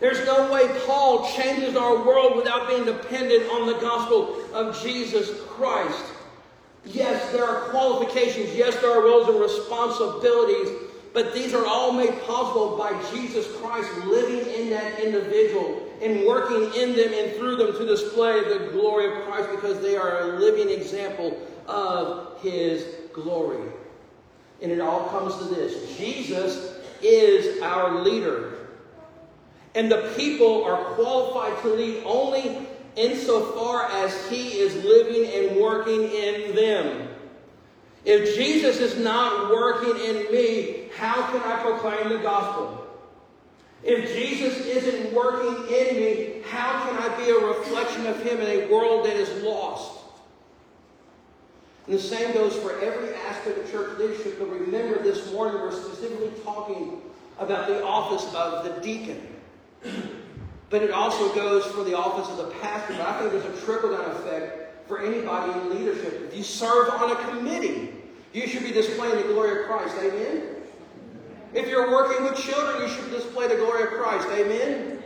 There's 0.00 0.24
no 0.24 0.50
way 0.50 0.66
Paul 0.86 1.30
changes 1.32 1.76
our 1.76 2.02
world 2.02 2.36
without 2.36 2.68
being 2.68 2.86
dependent 2.86 3.50
on 3.50 3.66
the 3.66 3.78
gospel 3.80 4.42
of 4.54 4.82
Jesus 4.82 5.30
Christ. 5.60 6.04
Yes, 6.84 7.30
there 7.32 7.44
are 7.44 7.68
qualifications. 7.68 8.56
Yes, 8.56 8.74
there 8.80 8.90
are 8.90 9.04
roles 9.04 9.28
and 9.28 9.38
responsibilities 9.38 10.68
but 11.12 11.34
these 11.34 11.54
are 11.54 11.66
all 11.66 11.92
made 11.92 12.20
possible 12.22 12.76
by 12.76 12.92
Jesus 13.12 13.46
Christ 13.56 13.90
living 14.04 14.52
in 14.54 14.70
that 14.70 15.00
individual 15.00 15.88
and 16.00 16.24
working 16.24 16.72
in 16.80 16.96
them 16.96 17.12
and 17.12 17.36
through 17.36 17.56
them 17.56 17.72
to 17.76 17.86
display 17.86 18.42
the 18.44 18.70
glory 18.70 19.06
of 19.06 19.24
Christ 19.24 19.50
because 19.50 19.80
they 19.80 19.96
are 19.96 20.20
a 20.20 20.38
living 20.38 20.70
example 20.70 21.36
of 21.66 22.40
his 22.40 22.86
glory. 23.12 23.70
And 24.62 24.70
it 24.70 24.80
all 24.80 25.08
comes 25.08 25.36
to 25.38 25.54
this 25.54 25.98
Jesus 25.98 26.76
is 27.02 27.60
our 27.62 28.02
leader. 28.02 28.56
And 29.74 29.90
the 29.90 30.12
people 30.16 30.64
are 30.64 30.94
qualified 30.94 31.60
to 31.62 31.68
lead 31.68 32.02
only 32.04 32.66
insofar 32.96 33.86
as 33.86 34.28
he 34.28 34.58
is 34.58 34.84
living 34.84 35.30
and 35.32 35.60
working 35.60 36.02
in 36.04 36.54
them. 36.54 37.08
If 38.04 38.34
Jesus 38.34 38.80
is 38.80 38.98
not 38.98 39.50
working 39.50 40.02
in 40.04 40.32
me, 40.32 40.88
how 40.96 41.22
can 41.30 41.40
I 41.42 41.62
proclaim 41.62 42.08
the 42.08 42.18
gospel? 42.18 42.86
If 43.82 44.12
Jesus 44.14 44.66
isn't 44.66 45.12
working 45.14 45.74
in 45.74 45.96
me, 45.96 46.42
how 46.48 46.86
can 46.86 46.98
I 46.98 47.16
be 47.16 47.30
a 47.30 47.38
reflection 47.38 48.06
of 48.06 48.22
Him 48.22 48.38
in 48.40 48.46
a 48.46 48.66
world 48.72 49.06
that 49.06 49.16
is 49.16 49.42
lost? 49.42 49.98
And 51.86 51.94
the 51.94 52.02
same 52.02 52.32
goes 52.34 52.54
for 52.56 52.78
every 52.80 53.14
aspect 53.14 53.58
of 53.58 53.70
church 53.70 53.98
leadership. 53.98 54.38
But 54.38 54.50
remember, 54.50 55.02
this 55.02 55.32
morning 55.32 55.60
we're 55.60 55.72
specifically 55.72 56.30
talking 56.44 57.00
about 57.38 57.68
the 57.68 57.82
office 57.82 58.32
of 58.34 58.64
the 58.64 58.80
deacon. 58.80 59.26
But 60.70 60.82
it 60.82 60.92
also 60.92 61.34
goes 61.34 61.66
for 61.66 61.84
the 61.84 61.96
office 61.96 62.30
of 62.30 62.36
the 62.38 62.54
pastor. 62.60 62.94
But 62.94 63.06
I 63.06 63.18
think 63.18 63.32
there's 63.32 63.44
a 63.44 63.64
trickle 63.64 63.90
down 63.90 64.10
effect 64.12 64.88
for 64.88 65.00
anybody 65.02 65.52
in 65.52 65.70
leadership. 65.70 66.28
If 66.28 66.36
you 66.36 66.44
serve 66.44 66.88
on 66.90 67.10
a 67.10 67.16
committee, 67.28 67.92
you 68.32 68.46
should 68.46 68.62
be 68.62 68.72
displaying 68.72 69.16
the 69.16 69.32
glory 69.32 69.62
of 69.62 69.66
Christ. 69.66 69.96
Amen? 69.98 70.42
If 71.52 71.66
you're 71.68 71.90
working 71.90 72.24
with 72.24 72.36
children, 72.36 72.82
you 72.82 72.88
should 72.88 73.10
display 73.10 73.48
the 73.48 73.56
glory 73.56 73.82
of 73.82 73.88
Christ. 73.90 74.28
Amen? 74.30 75.02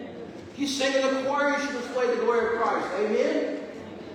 If 0.52 0.59
you 0.59 0.66
sing 0.66 0.94
in 0.94 1.14
the 1.14 1.23
choir, 1.23 1.56
you 1.56 1.66
should 1.66 1.73
display 1.73 2.06
the 2.09 2.23
glory 2.23 2.54
of 2.54 2.62
Christ. 2.62 2.87
Amen? 3.00 3.61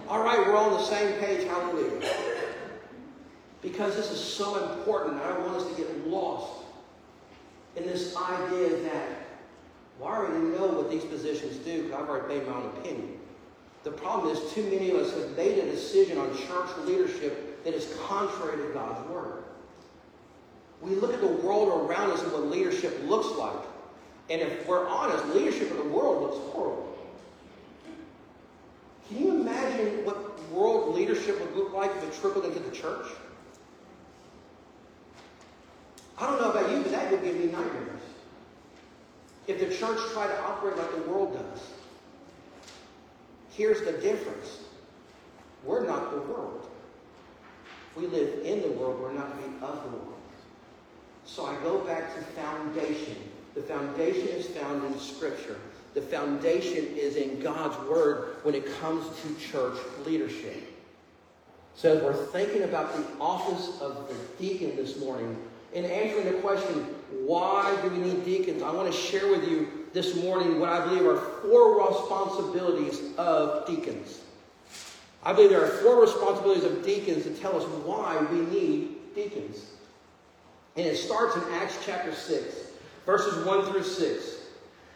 All 0.07 0.23
right, 0.23 0.39
we're 0.39 0.55
on 0.55 0.71
the 0.73 0.83
same 0.83 1.19
page. 1.19 1.47
Hallelujah. 1.47 2.07
Because 3.61 3.95
this 3.95 4.11
is 4.11 4.19
so 4.19 4.71
important, 4.71 5.21
I 5.21 5.29
don't 5.29 5.45
want 5.45 5.57
us 5.57 5.67
to 5.69 5.75
get 5.75 6.07
lost 6.07 6.63
in 7.75 7.83
this 7.83 8.15
idea 8.15 8.77
that, 8.83 9.07
well, 9.99 10.09
I 10.09 10.17
already 10.17 10.45
know 10.45 10.67
what 10.67 10.89
these 10.89 11.03
positions 11.03 11.57
do 11.57 11.83
because 11.83 12.01
I've 12.01 12.09
already 12.09 12.39
made 12.39 12.47
my 12.47 12.53
own 12.53 12.65
opinion. 12.77 13.19
The 13.83 13.91
problem 13.91 14.35
is, 14.35 14.53
too 14.53 14.63
many 14.63 14.91
of 14.91 14.97
us 14.97 15.13
have 15.13 15.35
made 15.37 15.57
a 15.57 15.65
decision 15.69 16.17
on 16.17 16.35
church 16.37 16.69
leadership 16.85 17.63
that 17.63 17.73
is 17.73 17.93
contrary 18.07 18.57
to 18.57 18.73
God's 18.73 19.07
Word. 19.09 19.43
We 20.81 20.95
look 20.95 21.13
at 21.13 21.21
the 21.21 21.27
world 21.27 21.89
around 21.89 22.11
us 22.11 22.23
and 22.23 22.31
what 22.31 22.47
leadership 22.47 22.97
looks 23.05 23.37
like. 23.37 23.65
And 24.29 24.41
if 24.41 24.67
we're 24.67 24.87
honest, 24.87 25.25
leadership 25.33 25.71
in 25.71 25.77
the 25.77 25.83
world 25.83 26.21
looks 26.21 26.37
horrible. 26.53 26.97
Can 29.07 29.17
you 29.17 29.31
imagine 29.31 30.05
what 30.05 30.39
world 30.51 30.95
leadership 30.95 31.39
would 31.39 31.55
look 31.55 31.73
like 31.73 31.91
if 31.91 32.03
it 32.03 32.21
trickled 32.21 32.45
into 32.45 32.59
the 32.59 32.71
church? 32.71 33.07
I 36.17 36.27
don't 36.27 36.41
know 36.41 36.51
about 36.51 36.69
you, 36.71 36.81
but 36.81 36.91
that 36.91 37.11
would 37.11 37.23
give 37.23 37.37
me 37.37 37.45
nightmares. 37.45 37.98
If 39.49 39.59
the 39.59 39.75
church 39.75 39.97
tried 40.13 40.27
to 40.27 40.43
operate 40.43 40.77
like 40.77 40.91
the 40.91 41.11
world 41.11 41.33
does. 41.33 41.63
Here's 43.49 43.81
the 43.81 43.93
difference. 43.93 44.59
We're 45.63 45.87
not 45.87 46.11
the 46.11 46.21
world. 46.21 46.69
We 47.95 48.05
live 48.05 48.45
in 48.45 48.61
the 48.61 48.69
world, 48.69 49.01
we're 49.01 49.11
not 49.11 49.35
be 49.37 49.65
of 49.65 49.83
the 49.83 49.89
world. 49.89 50.13
So 51.25 51.47
I 51.47 51.55
go 51.63 51.79
back 51.79 52.13
to 52.15 52.21
foundation. 52.21 53.15
The 53.55 53.63
foundation 53.63 54.27
is 54.27 54.45
found 54.45 54.83
in 54.83 54.99
Scripture. 54.99 55.57
The 55.95 56.03
foundation 56.03 56.85
is 56.95 57.15
in 57.15 57.39
God's 57.39 57.75
Word 57.89 58.35
when 58.43 58.53
it 58.53 58.71
comes 58.79 59.03
to 59.21 59.35
church 59.35 59.79
leadership. 60.05 60.61
So 61.73 61.97
as 61.97 62.03
we're 62.03 62.25
thinking 62.27 62.61
about 62.61 62.95
the 62.95 63.03
office 63.19 63.81
of 63.81 64.09
the 64.09 64.15
deacon 64.37 64.75
this 64.75 64.99
morning, 64.99 65.35
in 65.73 65.85
answering 65.85 66.25
the 66.25 66.39
question, 66.39 66.85
why 67.11 67.77
do 67.81 67.89
we 67.89 67.97
need 67.97 68.25
deacons? 68.25 68.61
I 68.61 68.71
want 68.71 68.91
to 68.91 68.97
share 68.97 69.29
with 69.29 69.47
you 69.47 69.67
this 69.93 70.15
morning 70.15 70.59
what 70.59 70.69
I 70.69 70.85
believe 70.85 71.05
are 71.05 71.17
four 71.41 71.87
responsibilities 71.87 73.01
of 73.17 73.65
deacons. 73.67 74.21
I 75.23 75.33
believe 75.33 75.49
there 75.49 75.63
are 75.63 75.77
four 75.79 76.01
responsibilities 76.01 76.63
of 76.63 76.83
deacons 76.83 77.23
to 77.23 77.31
tell 77.31 77.55
us 77.57 77.63
why 77.85 78.17
we 78.31 78.39
need 78.39 79.15
deacons. 79.15 79.65
And 80.75 80.85
it 80.85 80.97
starts 80.97 81.35
in 81.35 81.43
Acts 81.53 81.77
chapter 81.85 82.13
6, 82.13 82.55
verses 83.05 83.45
1 83.45 83.71
through 83.71 83.83
6. 83.83 84.35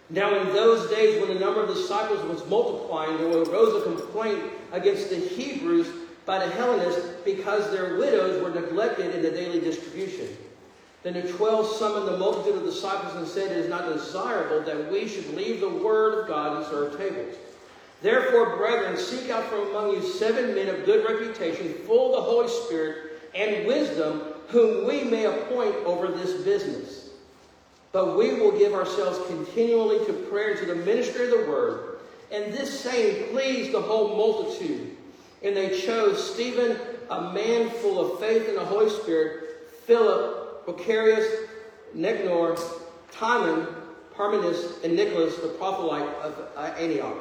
Now, 0.10 0.36
in 0.40 0.48
those 0.54 0.90
days, 0.90 1.20
when 1.20 1.34
the 1.34 1.40
number 1.40 1.64
of 1.64 1.74
disciples 1.74 2.22
was 2.24 2.48
multiplying, 2.50 3.18
there 3.18 3.28
arose 3.28 3.82
a 3.82 3.84
complaint 3.84 4.44
against 4.72 5.10
the 5.10 5.16
Hebrews 5.16 5.88
by 6.26 6.46
the 6.46 6.52
Hellenists 6.54 7.02
because 7.26 7.72
their 7.72 7.98
widows 7.98 8.42
were 8.42 8.50
neglected 8.50 9.16
in 9.16 9.22
the 9.22 9.32
daily 9.32 9.60
distribution. 9.60 10.28
Then 11.04 11.14
the 11.14 11.34
twelve 11.34 11.68
summoned 11.68 12.08
the 12.08 12.18
multitude 12.18 12.56
of 12.56 12.64
disciples 12.64 13.16
and 13.16 13.28
said, 13.28 13.52
It 13.52 13.58
is 13.58 13.70
not 13.70 13.94
desirable 13.94 14.62
that 14.62 14.90
we 14.90 15.08
should 15.08 15.36
leave 15.36 15.60
the 15.60 15.70
word 15.70 16.20
of 16.20 16.28
God 16.28 16.58
and 16.58 16.66
serve 16.66 16.98
tables. 16.98 17.36
Therefore, 18.02 18.58
brethren, 18.58 18.98
seek 18.98 19.30
out 19.30 19.46
from 19.46 19.70
among 19.70 19.92
you 19.92 20.02
seven 20.02 20.56
men 20.56 20.70
of 20.70 20.86
good 20.86 21.06
reputation, 21.06 21.74
full 21.86 22.16
of 22.16 22.24
the 22.24 22.30
Holy 22.30 22.48
Spirit 22.66 23.22
and 23.36 23.68
wisdom, 23.68 24.22
whom 24.48 24.88
we 24.88 25.04
may 25.04 25.26
appoint 25.26 25.76
over 25.86 26.08
this 26.08 26.42
business. 26.44 27.10
But 27.92 28.18
we 28.18 28.34
will 28.34 28.58
give 28.58 28.74
ourselves 28.74 29.20
continually 29.28 30.06
to 30.06 30.14
prayer 30.14 30.52
and 30.52 30.60
to 30.60 30.66
the 30.66 30.76
ministry 30.76 31.26
of 31.26 31.32
the 31.32 31.50
word. 31.50 32.00
And 32.32 32.54
this 32.54 32.80
saying 32.80 33.32
pleased 33.32 33.72
the 33.72 33.82
whole 33.82 34.16
multitude. 34.16 34.98
And 35.44 35.56
they 35.56 35.80
chose 35.80 36.34
Stephen, 36.34 36.78
a 37.10 37.34
man 37.34 37.70
full 37.70 38.14
of 38.14 38.20
faith 38.20 38.48
in 38.48 38.56
the 38.56 38.66
Holy 38.66 38.90
Spirit, 38.90 39.70
Philip, 39.86 40.43
Prochorus, 40.66 41.48
Nicanor, 41.94 42.58
Timon, 43.12 43.68
Parmenas, 44.16 44.84
and 44.84 44.96
Nicholas, 44.96 45.36
the 45.38 45.50
proselyte 45.50 46.10
of 46.22 46.48
uh, 46.56 46.62
Antioch. 46.78 47.18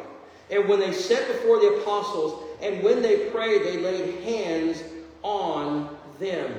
And 0.50 0.68
when 0.68 0.80
they 0.80 0.92
sat 0.92 1.26
before 1.28 1.58
the 1.60 1.80
apostles, 1.80 2.44
and 2.60 2.82
when 2.82 3.02
they 3.02 3.30
prayed, 3.30 3.62
they 3.62 3.78
laid 3.78 4.22
hands 4.22 4.82
on 5.22 5.96
them. 6.18 6.52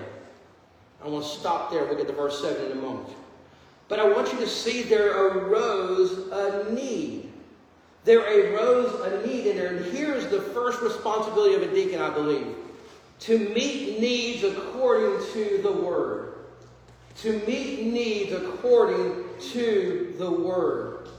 I 1.03 1.07
want 1.07 1.25
to 1.25 1.29
stop 1.29 1.69
there. 1.69 1.85
We'll 1.85 1.97
get 1.97 2.07
to 2.07 2.13
verse 2.13 2.41
7 2.41 2.71
in 2.71 2.71
a 2.71 2.81
moment. 2.81 3.09
But 3.87 3.99
I 3.99 4.09
want 4.09 4.31
you 4.31 4.39
to 4.39 4.47
see 4.47 4.83
there 4.83 5.27
arose 5.27 6.29
a 6.31 6.73
need. 6.73 7.31
There 8.05 8.21
arose 8.21 8.93
a 9.01 9.27
need 9.27 9.55
there. 9.55 9.75
And 9.75 9.85
here's 9.93 10.27
the 10.27 10.41
first 10.41 10.81
responsibility 10.81 11.55
of 11.55 11.61
a 11.61 11.73
deacon, 11.73 12.01
I 12.01 12.09
believe 12.09 12.55
to 13.23 13.39
meet 13.49 14.01
needs 14.01 14.43
according 14.43 15.25
to 15.31 15.61
the 15.61 15.71
Word. 15.71 16.22
To 17.21 17.39
meet 17.45 17.83
needs 17.85 18.33
according 18.33 19.23
to 19.51 20.13
the 20.17 20.29
Word. 20.29 21.09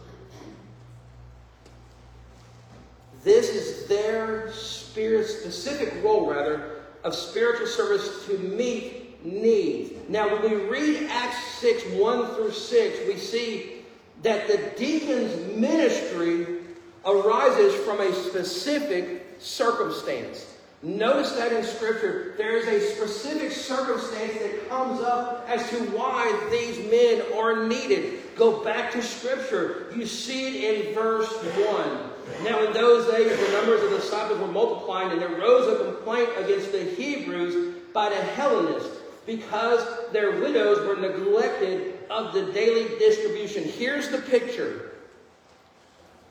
This 3.22 3.48
is 3.48 3.86
their 3.88 4.52
spirit 4.52 5.26
specific 5.26 6.04
role, 6.04 6.30
rather, 6.30 6.82
of 7.04 7.14
spiritual 7.14 7.66
service 7.66 8.26
to 8.26 8.38
meet 8.38 9.24
needs. 9.24 9.92
Now, 10.08 10.28
when 10.28 10.42
we 10.42 10.56
read 10.66 11.08
Acts 11.10 11.42
6 11.60 11.84
1 11.94 12.34
through 12.34 12.52
6, 12.52 12.98
we 13.06 13.16
see 13.16 13.84
that 14.22 14.46
the 14.46 14.58
deacon's 14.76 15.56
ministry 15.56 16.58
arises 17.06 17.74
from 17.84 18.00
a 18.00 18.12
specific 18.12 19.36
circumstance. 19.38 20.53
Notice 20.84 21.32
that 21.32 21.50
in 21.50 21.64
Scripture, 21.64 22.34
there 22.36 22.58
is 22.58 22.68
a 22.68 22.94
specific 22.94 23.52
circumstance 23.52 24.34
that 24.38 24.68
comes 24.68 25.00
up 25.00 25.46
as 25.48 25.66
to 25.70 25.76
why 25.96 26.30
these 26.50 26.78
men 26.90 27.22
are 27.34 27.66
needed. 27.66 28.20
Go 28.36 28.62
back 28.62 28.92
to 28.92 29.02
Scripture. 29.02 29.86
You 29.96 30.06
see 30.06 30.66
it 30.66 30.88
in 30.88 30.94
verse 30.94 31.32
1. 31.32 32.44
Now, 32.44 32.62
in 32.62 32.74
those 32.74 33.10
days, 33.10 33.30
the 33.30 33.52
numbers 33.52 33.82
of 33.82 33.92
the 33.92 33.96
disciples 33.96 34.38
were 34.38 34.46
multiplying, 34.46 35.12
and 35.12 35.22
there 35.22 35.30
rose 35.30 35.72
a 35.72 35.84
complaint 35.84 36.28
against 36.36 36.70
the 36.70 36.84
Hebrews 36.84 37.76
by 37.94 38.10
the 38.10 38.16
Hellenists 38.16 38.98
because 39.24 39.82
their 40.12 40.32
widows 40.32 40.86
were 40.86 40.96
neglected 40.96 41.98
of 42.10 42.34
the 42.34 42.52
daily 42.52 42.98
distribution. 42.98 43.64
Here's 43.64 44.10
the 44.10 44.18
picture 44.18 44.90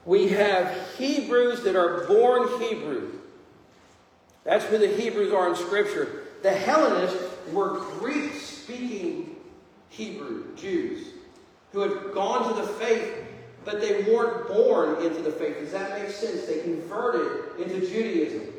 we 0.06 0.28
have 0.30 0.96
Hebrews 0.98 1.64
that 1.64 1.76
are 1.76 2.06
born 2.06 2.62
Hebrew. 2.62 3.23
That's 4.44 4.66
who 4.66 4.78
the 4.78 4.88
Hebrews 4.88 5.34
are 5.34 5.50
in 5.50 5.56
Scripture. 5.56 6.24
The 6.42 6.52
Hellenists 6.52 7.18
were 7.52 7.80
Greek 8.00 8.34
speaking 8.34 9.38
Hebrew 9.90 10.56
Jews 10.56 11.08
who 11.72 11.80
had 11.80 12.14
gone 12.14 12.50
to 12.50 12.62
the 12.62 12.68
faith, 12.68 13.16
but 13.66 13.82
they 13.82 14.04
weren't 14.04 14.48
born 14.48 15.04
into 15.04 15.22
the 15.22 15.32
faith. 15.32 15.58
Does 15.60 15.72
that 15.72 16.00
make 16.00 16.12
sense? 16.12 16.46
They 16.46 16.60
converted 16.60 17.60
into 17.60 17.80
Judaism. 17.88 18.50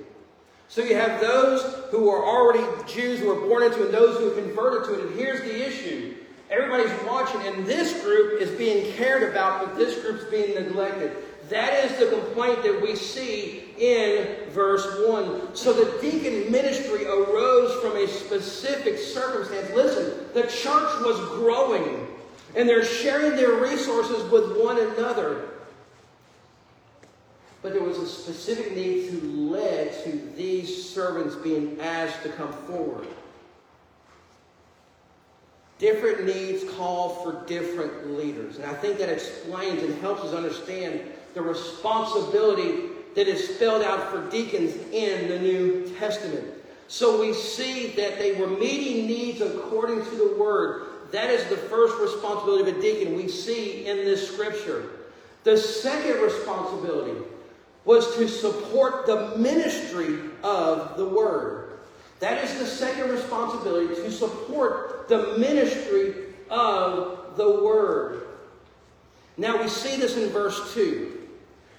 So 0.69 0.83
you 0.83 0.97
have 0.97 1.21
those 1.21 1.63
who 1.91 2.09
are 2.09 2.25
already 2.25 2.65
Jews 2.93 3.21
who 3.21 3.29
were 3.29 3.47
born 3.47 3.63
into 3.63 3.83
it 3.83 3.87
and 3.87 3.95
those 3.95 4.19
who 4.19 4.35
have 4.35 4.37
converted 4.37 4.89
to 4.89 4.95
it. 4.95 5.07
And 5.07 5.19
here's 5.19 5.41
the 5.43 5.67
issue. 5.67 6.17
Everybody's 6.51 6.93
watching, 7.07 7.41
and 7.43 7.67
this 7.67 8.03
group 8.03 8.41
is 8.41 8.51
being 8.51 8.93
cared 8.95 9.23
about, 9.23 9.65
but 9.65 9.77
this 9.77 10.01
group's 10.01 10.25
being 10.25 10.55
neglected. 10.55 11.17
That 11.49 11.85
is 11.85 11.97
the 11.99 12.07
complaint 12.07 12.63
that 12.63 12.81
we 12.81 12.97
see 12.97 13.64
in 13.79 14.51
verse 14.51 14.87
1. 15.07 15.55
So 15.55 15.73
the 15.73 16.01
deacon 16.01 16.51
ministry 16.51 17.07
arose 17.07 17.81
from 17.81 17.97
a 17.97 18.07
specific 18.07 18.99
circumstance. 18.99 19.71
Listen, 19.75 20.27
the 20.33 20.43
church 20.43 21.01
was 21.03 21.19
growing, 21.31 22.07
and 22.57 22.69
they're 22.69 22.85
sharing 22.85 23.37
their 23.37 23.55
resources 23.55 24.31
with 24.31 24.57
one 24.63 24.79
another. 24.79 25.49
But 27.63 27.73
there 27.73 27.83
was 27.83 27.99
a 27.99 28.07
specific 28.07 28.77
need 28.77 29.09
to 29.09 29.21
lead 29.27 29.93
to 30.05 30.33
these 30.37 30.91
servants 30.91 31.35
being 31.35 31.81
asked 31.81 32.23
to 32.23 32.29
come 32.29 32.53
forward. 32.53 33.07
Different 35.79 36.25
needs 36.25 36.63
call 36.75 37.09
for 37.25 37.45
different 37.47 38.17
leaders. 38.17 38.57
And 38.57 38.67
I 38.67 38.75
think 38.75 38.99
that 38.99 39.09
explains 39.09 39.83
and 39.83 39.99
helps 40.01 40.23
us 40.23 40.33
understand 40.33 41.01
the 41.35 41.43
responsibility 41.43 42.94
that 43.15 43.29
is 43.29 43.55
spelled 43.55 43.83
out 43.83 44.11
for 44.11 44.29
deacons 44.31 44.75
in 44.93 45.29
the 45.29 45.39
New 45.39 45.89
Testament. 45.99 46.45
So 46.89 47.21
we 47.21 47.33
see 47.33 47.89
that 47.89 48.19
they 48.19 48.35
were 48.35 48.49
meeting 48.49 49.07
needs 49.07 49.41
according 49.41 50.05
to 50.05 50.11
the 50.11 50.37
word. 50.39 50.87
That 51.13 51.31
is 51.31 51.45
the 51.49 51.57
first 51.57 51.99
responsibility 51.99 52.71
of 52.71 52.77
a 52.77 52.81
deacon 52.81 53.17
we 53.17 53.29
see 53.29 53.87
in 53.87 53.99
this 53.99 54.31
scripture. 54.33 54.91
The 55.45 55.57
second 55.57 56.21
responsibility 56.23 57.21
was 57.85 58.17
to 58.17 58.29
support 58.29 59.07
the 59.07 59.37
ministry 59.37 60.19
of 60.43 60.97
the 60.97 61.07
word. 61.07 61.79
That 62.21 62.43
is 62.43 62.59
the 62.59 62.67
second 62.67 63.11
responsibility 63.11 63.95
to 63.95 64.11
support 64.11 65.09
the 65.09 65.37
ministry 65.39 66.15
of 66.51 67.37
the 67.37 67.61
word. 67.63 68.27
Now 69.37 69.61
we 69.61 69.69
see 69.69 69.97
this 69.97 70.17
in 70.17 70.31
verse 70.31 70.75
2. 70.75 71.24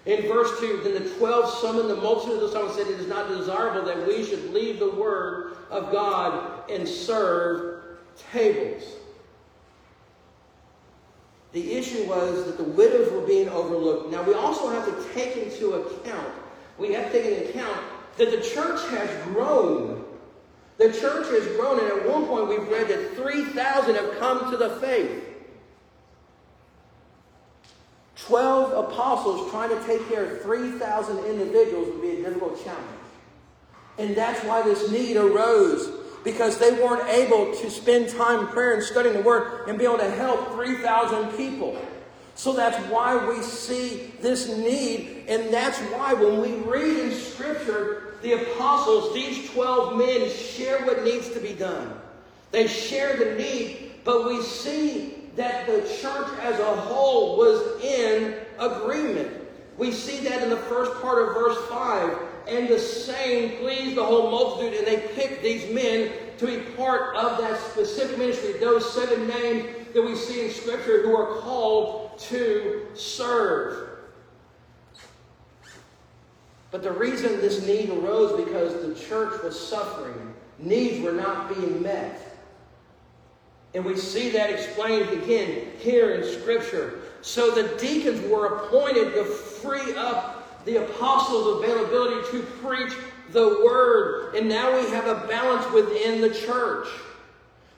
In 0.06 0.28
verse 0.28 0.60
2, 0.60 0.82
then 0.84 0.94
the 1.04 1.10
twelve 1.16 1.50
summoned 1.50 1.90
the 1.90 1.96
multitude 1.96 2.36
of 2.36 2.42
the 2.42 2.48
disciples 2.48 2.78
and 2.78 2.86
said, 2.86 2.94
It 2.96 3.00
is 3.00 3.08
not 3.08 3.28
desirable 3.28 3.86
that 3.88 4.08
we 4.08 4.24
should 4.24 4.54
leave 4.54 4.78
the 4.78 4.92
word 4.92 5.58
of 5.72 5.92
God 5.92 6.70
and 6.70 6.88
serve 6.88 7.84
tables. 8.32 8.84
The 11.54 11.74
issue 11.74 12.04
was 12.08 12.46
that 12.46 12.58
the 12.58 12.64
widows 12.64 13.12
were 13.12 13.26
being 13.26 13.50
overlooked. 13.50 14.12
Now, 14.12 14.22
we 14.24 14.34
also 14.34 14.70
have 14.70 14.86
to 14.86 15.14
take 15.14 15.38
into 15.38 15.74
account, 15.74 16.34
we 16.78 16.94
have 16.94 17.12
to 17.12 17.22
take 17.24 17.26
into 17.26 17.50
account 17.50 17.82
that 18.18 18.30
the 18.30 18.42
church 18.42 18.82
has 18.90 19.10
grown. 19.24 20.04
The 20.78 20.92
church 20.92 21.28
has 21.30 21.48
grown, 21.56 21.80
and 21.80 21.88
at 21.88 22.08
one 22.08 22.26
point 22.28 22.50
we've 22.50 22.68
read 22.68 22.90
that 22.90 23.16
3,000 23.16 23.96
have 23.96 24.20
come 24.20 24.52
to 24.52 24.58
the 24.58 24.72
faith. 24.82 25.25
12 28.16 28.86
apostles 28.86 29.52
trying 29.52 29.70
to 29.70 29.86
take 29.86 30.08
care 30.10 30.26
of 30.26 30.42
3,000 30.42 31.18
individuals 31.26 31.90
would 31.90 32.02
be 32.02 32.12
a 32.12 32.24
difficult 32.24 32.64
challenge. 32.64 32.86
And 33.98 34.16
that's 34.16 34.44
why 34.46 34.62
this 34.62 34.90
need 34.92 35.18
arose, 35.18 35.90
because 36.24 36.58
they 36.58 36.72
weren't 36.72 37.08
able 37.10 37.54
to 37.56 37.70
spend 37.70 38.10
time 38.10 38.42
in 38.42 38.48
prayer 38.48 38.74
and 38.74 38.84
studying 38.84 39.16
the 39.16 39.22
Word 39.22 39.68
and 39.68 39.78
be 39.78 39.86
able 39.86 39.98
to 39.98 40.12
help 40.12 40.54
3,000 40.54 41.38
people. 41.38 41.78
So 42.36 42.54
that's 42.54 42.78
why 42.90 43.16
we 43.28 43.42
see 43.42 44.14
this 44.22 44.50
need, 44.50 45.26
and 45.30 45.54
that's 45.54 45.80
why 45.80 46.14
when 46.14 46.42
we 46.42 46.54
read 46.70 47.00
in 47.00 47.12
Scripture, 47.12 48.16
the 48.22 48.34
apostles, 48.34 49.14
these 49.14 49.50
12 49.52 49.98
men, 49.98 50.30
share 50.30 50.86
what 50.86 51.04
needs 51.04 51.30
to 51.32 51.40
be 51.40 51.54
done. 51.54 51.94
They 52.52 52.68
share 52.68 53.16
the 53.16 53.42
need, 53.42 53.94
but 54.04 54.28
we 54.28 54.42
see 54.42 55.15
that 55.36 55.66
the 55.68 55.82
church 56.02 56.28
as 56.42 56.60
a 56.60 56.76
whole 56.76 57.38
was 57.38 57.82
in 57.84 58.36
agreement. 58.60 59.32
We 59.78 59.92
see 59.92 60.20
that 60.28 60.42
in 60.42 60.50
the 60.50 60.58
first 60.58 61.02
part 61.02 61.28
of 61.28 61.34
verse 61.34 61.58
5. 61.70 62.18
And 62.48 62.70
the 62.70 62.80
same 62.80 63.58
pleased 63.58 63.96
the 63.96 64.04
whole 64.04 64.30
multitude, 64.30 64.78
and 64.78 64.88
they 64.88 65.08
picked 65.14 65.42
these 65.42 65.74
men 65.74 66.12
to 66.38 66.46
be 66.46 66.60
part 66.76 67.16
of 67.16 67.38
that 67.40 67.60
specific 67.60 68.18
ministry, 68.18 68.54
those 68.60 68.94
seven 68.94 69.28
names 69.28 69.68
that 69.94 70.02
we 70.02 70.16
see 70.16 70.46
in 70.46 70.52
Scripture 70.52 71.02
who 71.02 71.16
are 71.16 71.40
called 71.40 72.20
to 72.20 72.86
serve. 72.94 73.90
But 76.72 76.84
the 76.84 76.92
reason 76.92 77.40
this 77.40 77.66
need 77.66 77.90
arose 77.90 78.44
because 78.44 78.86
the 78.86 78.94
church 79.08 79.42
was 79.42 79.58
suffering. 79.58 80.34
Needs 80.60 81.04
were 81.04 81.14
not 81.14 81.56
being 81.56 81.82
met. 81.82 82.35
And 83.76 83.84
we 83.84 83.98
see 83.98 84.30
that 84.30 84.50
explained 84.50 85.10
again 85.10 85.68
here 85.80 86.16
in 86.16 86.40
Scripture. 86.40 87.02
So 87.22 87.52
the 87.52 87.78
deacons 87.78 88.26
were 88.32 88.46
appointed 88.46 89.14
to 89.16 89.26
free 89.26 89.94
up 89.96 90.64
the 90.66 90.78
apostles' 90.86 91.62
availability 91.62 92.32
to 92.32 92.44
preach 92.62 92.94
the 93.32 93.62
word. 93.66 94.36
And 94.36 94.48
now 94.48 94.74
we 94.80 94.90
have 94.92 95.08
a 95.08 95.28
balance 95.28 95.70
within 95.74 96.22
the 96.22 96.34
church. 96.34 96.88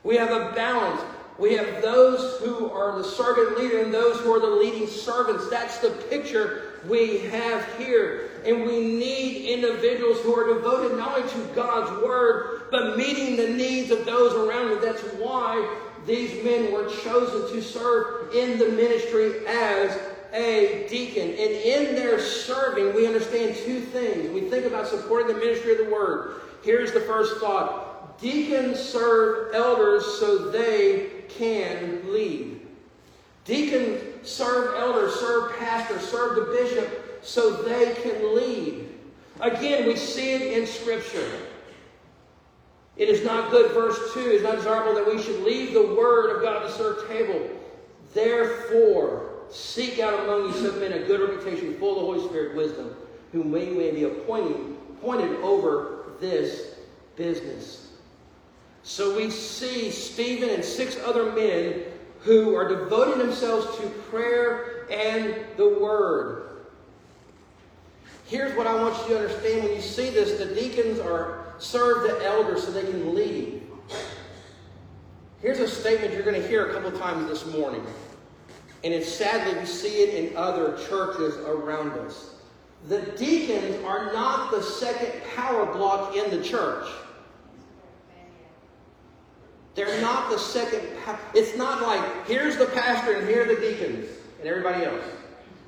We 0.03 0.15
have 0.17 0.29
a 0.29 0.53
balance. 0.53 1.01
We 1.39 1.55
have 1.55 1.81
those 1.81 2.39
who 2.41 2.69
are 2.69 2.97
the 2.97 3.03
servant 3.03 3.59
leader 3.59 3.83
and 3.83 3.93
those 3.93 4.19
who 4.19 4.31
are 4.33 4.39
the 4.39 4.47
leading 4.47 4.87
servants. 4.87 5.49
That's 5.49 5.79
the 5.79 5.89
picture 6.09 6.81
we 6.87 7.19
have 7.19 7.65
here. 7.77 8.29
And 8.45 8.65
we 8.65 8.79
need 8.81 9.49
individuals 9.49 10.19
who 10.21 10.35
are 10.35 10.53
devoted 10.53 10.97
not 10.97 11.17
only 11.17 11.29
to 11.29 11.53
God's 11.55 12.03
word, 12.03 12.67
but 12.71 12.97
meeting 12.97 13.35
the 13.35 13.49
needs 13.49 13.91
of 13.91 14.05
those 14.05 14.33
around 14.33 14.69
them. 14.69 14.79
That's 14.81 15.01
why 15.15 15.86
these 16.07 16.43
men 16.43 16.71
were 16.71 16.89
chosen 17.03 17.53
to 17.53 17.61
serve 17.61 18.33
in 18.33 18.57
the 18.57 18.69
ministry 18.69 19.45
as 19.45 19.99
a 20.33 20.87
deacon. 20.89 21.29
And 21.29 21.39
in 21.39 21.95
their 21.95 22.19
serving, 22.19 22.95
we 22.95 23.05
understand 23.05 23.55
two 23.57 23.81
things. 23.81 24.31
We 24.31 24.49
think 24.49 24.65
about 24.65 24.87
supporting 24.87 25.27
the 25.27 25.39
ministry 25.39 25.73
of 25.73 25.85
the 25.85 25.93
word. 25.93 26.41
Here's 26.63 26.93
the 26.93 27.01
first 27.01 27.39
thought 27.39 28.19
Deacons 28.19 28.79
serve 28.79 29.53
elders 29.53 30.03
so 30.19 30.49
they 30.49 31.09
can 31.29 32.11
lead. 32.11 32.61
Deacons 33.45 34.27
serve 34.27 34.75
elders, 34.75 35.13
serve 35.15 35.57
pastors, 35.59 36.01
serve 36.01 36.35
the 36.35 36.53
bishop 36.53 37.19
so 37.21 37.61
they 37.63 37.93
can 38.01 38.35
lead. 38.35 38.89
Again, 39.39 39.87
we 39.87 39.95
see 39.95 40.33
it 40.33 40.57
in 40.57 40.65
Scripture. 40.65 41.46
It 42.97 43.09
is 43.09 43.23
not 43.23 43.51
good, 43.51 43.71
verse 43.73 44.13
2, 44.13 44.19
it 44.19 44.35
is 44.35 44.43
not 44.43 44.55
desirable 44.55 44.95
that 44.95 45.05
we 45.05 45.21
should 45.21 45.41
leave 45.43 45.73
the 45.73 45.95
word 45.95 46.35
of 46.35 46.41
God 46.41 46.65
to 46.65 46.71
serve 46.71 47.07
table. 47.07 47.47
Therefore, 48.13 49.29
seek 49.51 49.99
out 49.99 50.23
among 50.23 50.47
you 50.47 50.53
some 50.53 50.79
men 50.79 50.93
of 50.93 51.05
good 51.05 51.21
reputation, 51.21 51.75
full 51.75 51.91
of 51.91 51.95
the 51.97 52.19
Holy 52.19 52.27
Spirit 52.27 52.55
wisdom, 52.55 52.95
whom 53.31 53.51
we 53.51 53.67
may 53.67 53.91
be 53.91 54.03
appointing, 54.03 54.77
appointed 54.97 55.31
over 55.41 56.05
this 56.19 56.75
business. 57.15 57.91
So 58.81 59.15
we 59.15 59.29
see 59.29 59.91
Stephen 59.91 60.49
and 60.49 60.63
six 60.63 60.97
other 61.05 61.31
men 61.33 61.83
who 62.21 62.55
are 62.55 62.67
devoting 62.67 63.19
themselves 63.19 63.77
to 63.77 63.87
prayer 64.09 64.87
and 64.89 65.35
the 65.57 65.77
word. 65.79 66.43
Here's 68.25 68.55
what 68.57 68.65
I 68.65 68.73
want 68.75 68.97
you 69.03 69.15
to 69.15 69.21
understand 69.21 69.63
when 69.63 69.73
you 69.75 69.81
see 69.81 70.09
this 70.09 70.39
the 70.39 70.53
deacons 70.53 70.99
are 70.99 71.46
serve 71.59 72.03
the 72.03 72.25
elders 72.25 72.63
so 72.63 72.71
they 72.71 72.83
can 72.83 73.13
lead. 73.13 73.61
Here's 75.41 75.59
a 75.59 75.67
statement 75.67 76.13
you're 76.13 76.23
going 76.23 76.41
to 76.41 76.47
hear 76.47 76.67
a 76.67 76.73
couple 76.73 76.91
times 76.99 77.27
this 77.29 77.45
morning. 77.53 77.85
And 78.83 78.93
it's 78.93 79.11
sadly 79.11 79.59
we 79.59 79.65
see 79.65 80.03
it 80.03 80.31
in 80.31 80.37
other 80.37 80.77
churches 80.87 81.35
around 81.37 81.91
us. 81.91 82.35
The 82.87 83.01
deacons 83.17 83.83
are 83.83 84.13
not 84.13 84.51
the 84.51 84.61
second 84.61 85.11
power 85.35 85.65
block 85.65 86.15
in 86.15 86.29
the 86.29 86.43
church. 86.43 86.87
They're 89.75 90.01
not 90.01 90.31
the 90.31 90.39
second. 90.39 90.81
It's 91.35 91.55
not 91.55 91.81
like 91.83 92.27
here's 92.27 92.57
the 92.57 92.65
pastor 92.67 93.13
and 93.13 93.27
here 93.27 93.43
are 93.43 93.55
the 93.55 93.61
deacons 93.61 94.09
and 94.39 94.47
everybody 94.47 94.85
else. 94.85 95.03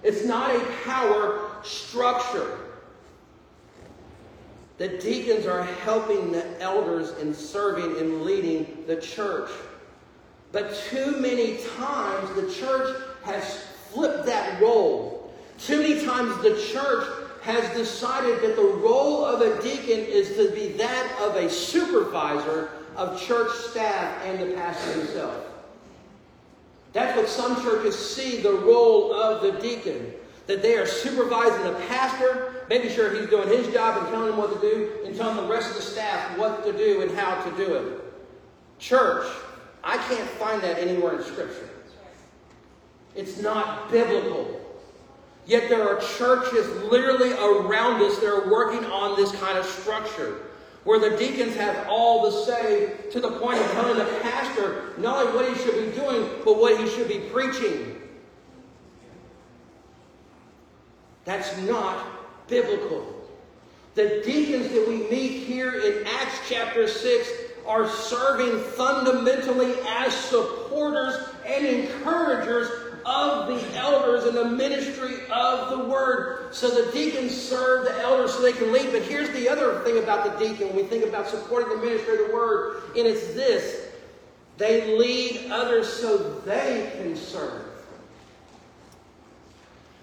It's 0.02 0.26
not 0.26 0.56
a 0.56 0.60
power 0.84 1.52
structure. 1.64 2.69
The 4.80 4.88
deacons 4.88 5.46
are 5.46 5.64
helping 5.64 6.32
the 6.32 6.60
elders 6.62 7.12
in 7.18 7.34
serving 7.34 7.98
and 7.98 8.22
leading 8.22 8.86
the 8.88 8.96
church. 8.96 9.52
But 10.54 10.74
too 10.90 11.18
many 11.20 11.58
times 11.76 12.34
the 12.34 12.52
church 12.52 12.96
has 13.24 13.66
flipped 13.92 14.26
that 14.26 14.62
role. 14.62 15.34
Too 15.58 15.82
many 15.82 16.06
times 16.06 16.42
the 16.42 16.66
church 16.72 17.06
has 17.42 17.70
decided 17.76 18.42
that 18.42 18.56
the 18.56 18.62
role 18.62 19.26
of 19.26 19.42
a 19.42 19.62
deacon 19.62 20.00
is 20.00 20.38
to 20.38 20.50
be 20.56 20.70
that 20.78 21.20
of 21.22 21.36
a 21.36 21.50
supervisor 21.50 22.70
of 22.96 23.22
church 23.22 23.52
staff 23.52 24.26
and 24.26 24.40
the 24.40 24.56
pastor 24.56 24.94
himself. 24.94 25.46
That's 26.94 27.18
what 27.18 27.28
some 27.28 27.62
churches 27.62 27.98
see 27.98 28.40
the 28.42 28.54
role 28.54 29.14
of 29.14 29.42
the 29.42 29.60
deacon. 29.60 30.14
That 30.48 30.62
they 30.62 30.78
are 30.78 30.88
supervising 30.88 31.64
the 31.64 31.80
pastor, 31.88 32.59
making 32.70 32.92
sure 32.92 33.14
he's 33.20 33.30
doing 33.30 33.50
his 33.50 33.68
job 33.74 33.98
and 33.98 34.08
telling 34.10 34.32
him 34.32 34.38
what 34.38 34.54
to 34.54 34.60
do, 34.62 35.00
and 35.06 35.16
telling 35.16 35.36
the 35.36 35.52
rest 35.52 35.72
of 35.72 35.76
the 35.76 35.82
staff 35.82 36.38
what 36.38 36.64
to 36.64 36.72
do 36.72 37.02
and 37.02 37.12
how 37.12 37.42
to 37.42 37.58
do 37.58 37.74
it. 37.74 38.04
Church, 38.78 39.28
I 39.84 39.98
can't 39.98 40.30
find 40.32 40.62
that 40.62 40.78
anywhere 40.78 41.18
in 41.18 41.24
Scripture. 41.24 41.68
It's 43.16 43.42
not 43.42 43.92
biblical. 43.92 44.56
Yet 45.48 45.68
there 45.68 45.90
are 45.90 46.00
churches 46.18 46.70
literally 46.84 47.34
around 47.34 48.04
us 48.04 48.20
that 48.20 48.28
are 48.28 48.52
working 48.52 48.86
on 48.86 49.16
this 49.16 49.32
kind 49.42 49.58
of 49.58 49.66
structure 49.66 50.44
where 50.84 51.00
the 51.00 51.18
deacons 51.18 51.56
have 51.56 51.88
all 51.90 52.30
the 52.30 52.46
say 52.46 52.94
to 53.12 53.20
the 53.20 53.32
point 53.32 53.60
of 53.60 53.72
telling 53.72 53.98
the 53.98 54.06
pastor 54.22 54.94
not 54.98 55.26
only 55.26 55.36
what 55.36 55.58
he 55.58 55.64
should 55.64 55.76
be 55.76 56.00
doing, 56.00 56.30
but 56.46 56.58
what 56.58 56.80
he 56.80 56.88
should 56.88 57.08
be 57.08 57.20
preaching. 57.32 58.00
That's 61.26 61.58
not 61.64 62.19
biblical. 62.50 63.16
The 63.96 64.22
deacons 64.26 64.72
that 64.72 64.88
we 64.88 65.10
meet 65.10 65.44
here 65.44 65.82
in 65.82 66.08
Acts 66.08 66.40
chapter 66.48 66.88
6 66.88 67.30
are 67.68 67.90
serving 67.90 68.60
fundamentally 68.72 69.74
as 69.88 70.14
supporters 70.14 71.16
and 71.46 71.66
encouragers 71.66 72.70
of 73.06 73.48
the 73.48 73.78
elders 73.78 74.26
in 74.26 74.36
the 74.36 74.46
ministry 74.46 75.16
of 75.32 75.70
the 75.70 75.86
word. 75.90 76.54
So 76.54 76.70
the 76.70 76.92
deacons 76.92 77.36
serve 77.36 77.86
the 77.86 78.00
elders 78.02 78.34
so 78.34 78.42
they 78.42 78.54
can 78.54 78.72
lead. 78.72 78.92
But 78.92 79.04
here's 79.04 79.30
the 79.32 79.50
other 79.50 79.80
thing 79.84 79.98
about 79.98 80.26
the 80.26 80.48
deacon 80.48 80.68
when 80.68 80.76
we 80.76 80.84
think 80.84 81.06
about 81.06 81.28
supporting 81.28 81.70
the 81.70 81.78
ministry 81.78 82.22
of 82.22 82.28
the 82.28 82.34
word, 82.34 82.84
and 82.96 83.08
it's 83.08 83.34
this 83.34 83.88
they 84.58 84.98
lead 84.98 85.50
others 85.52 85.88
so 85.88 86.18
they 86.42 86.92
can 86.98 87.16
serve. 87.16 87.69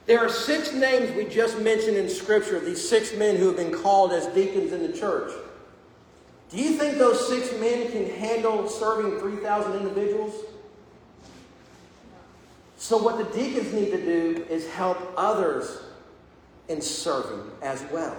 There 0.07 0.21
are 0.21 0.29
six 0.29 0.73
names 0.73 1.15
we 1.17 1.25
just 1.25 1.59
mentioned 1.59 1.97
in 1.97 2.09
Scripture, 2.09 2.61
these 2.61 2.89
six 2.89 3.15
men 3.15 3.37
who 3.37 3.49
have 3.49 3.57
been 3.57 3.73
called 3.73 4.13
as 4.13 4.27
deacons 4.29 4.73
in 4.73 4.83
the 4.83 4.97
church. 4.97 5.33
Do 6.49 6.59
you 6.59 6.75
think 6.75 6.97
those 6.97 7.29
six 7.29 7.53
men 7.59 7.91
can 7.91 8.09
handle 8.09 8.69
serving 8.69 9.19
3,000 9.19 9.73
individuals? 9.73 10.33
So, 12.77 12.99
what 12.99 13.19
the 13.19 13.25
deacons 13.37 13.73
need 13.73 13.91
to 13.91 14.01
do 14.01 14.47
is 14.49 14.69
help 14.71 14.99
others 15.17 15.81
in 16.69 16.81
serving 16.81 17.51
as 17.63 17.83
well. 17.91 18.17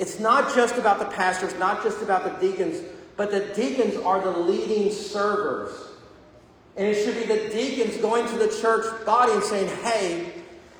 It's 0.00 0.18
not 0.18 0.52
just 0.54 0.76
about 0.76 0.98
the 0.98 1.04
pastors, 1.04 1.56
not 1.58 1.82
just 1.84 2.02
about 2.02 2.24
the 2.24 2.46
deacons, 2.46 2.82
but 3.16 3.30
the 3.30 3.40
deacons 3.54 3.96
are 3.96 4.20
the 4.20 4.36
leading 4.36 4.90
servers. 4.90 5.72
And 6.76 6.86
it 6.86 7.02
should 7.02 7.14
be 7.14 7.24
the 7.24 7.48
deacons 7.50 7.96
going 7.98 8.26
to 8.26 8.36
the 8.36 8.48
church 8.60 8.84
body 9.06 9.32
and 9.32 9.42
saying, 9.42 9.68
hey, 9.82 10.32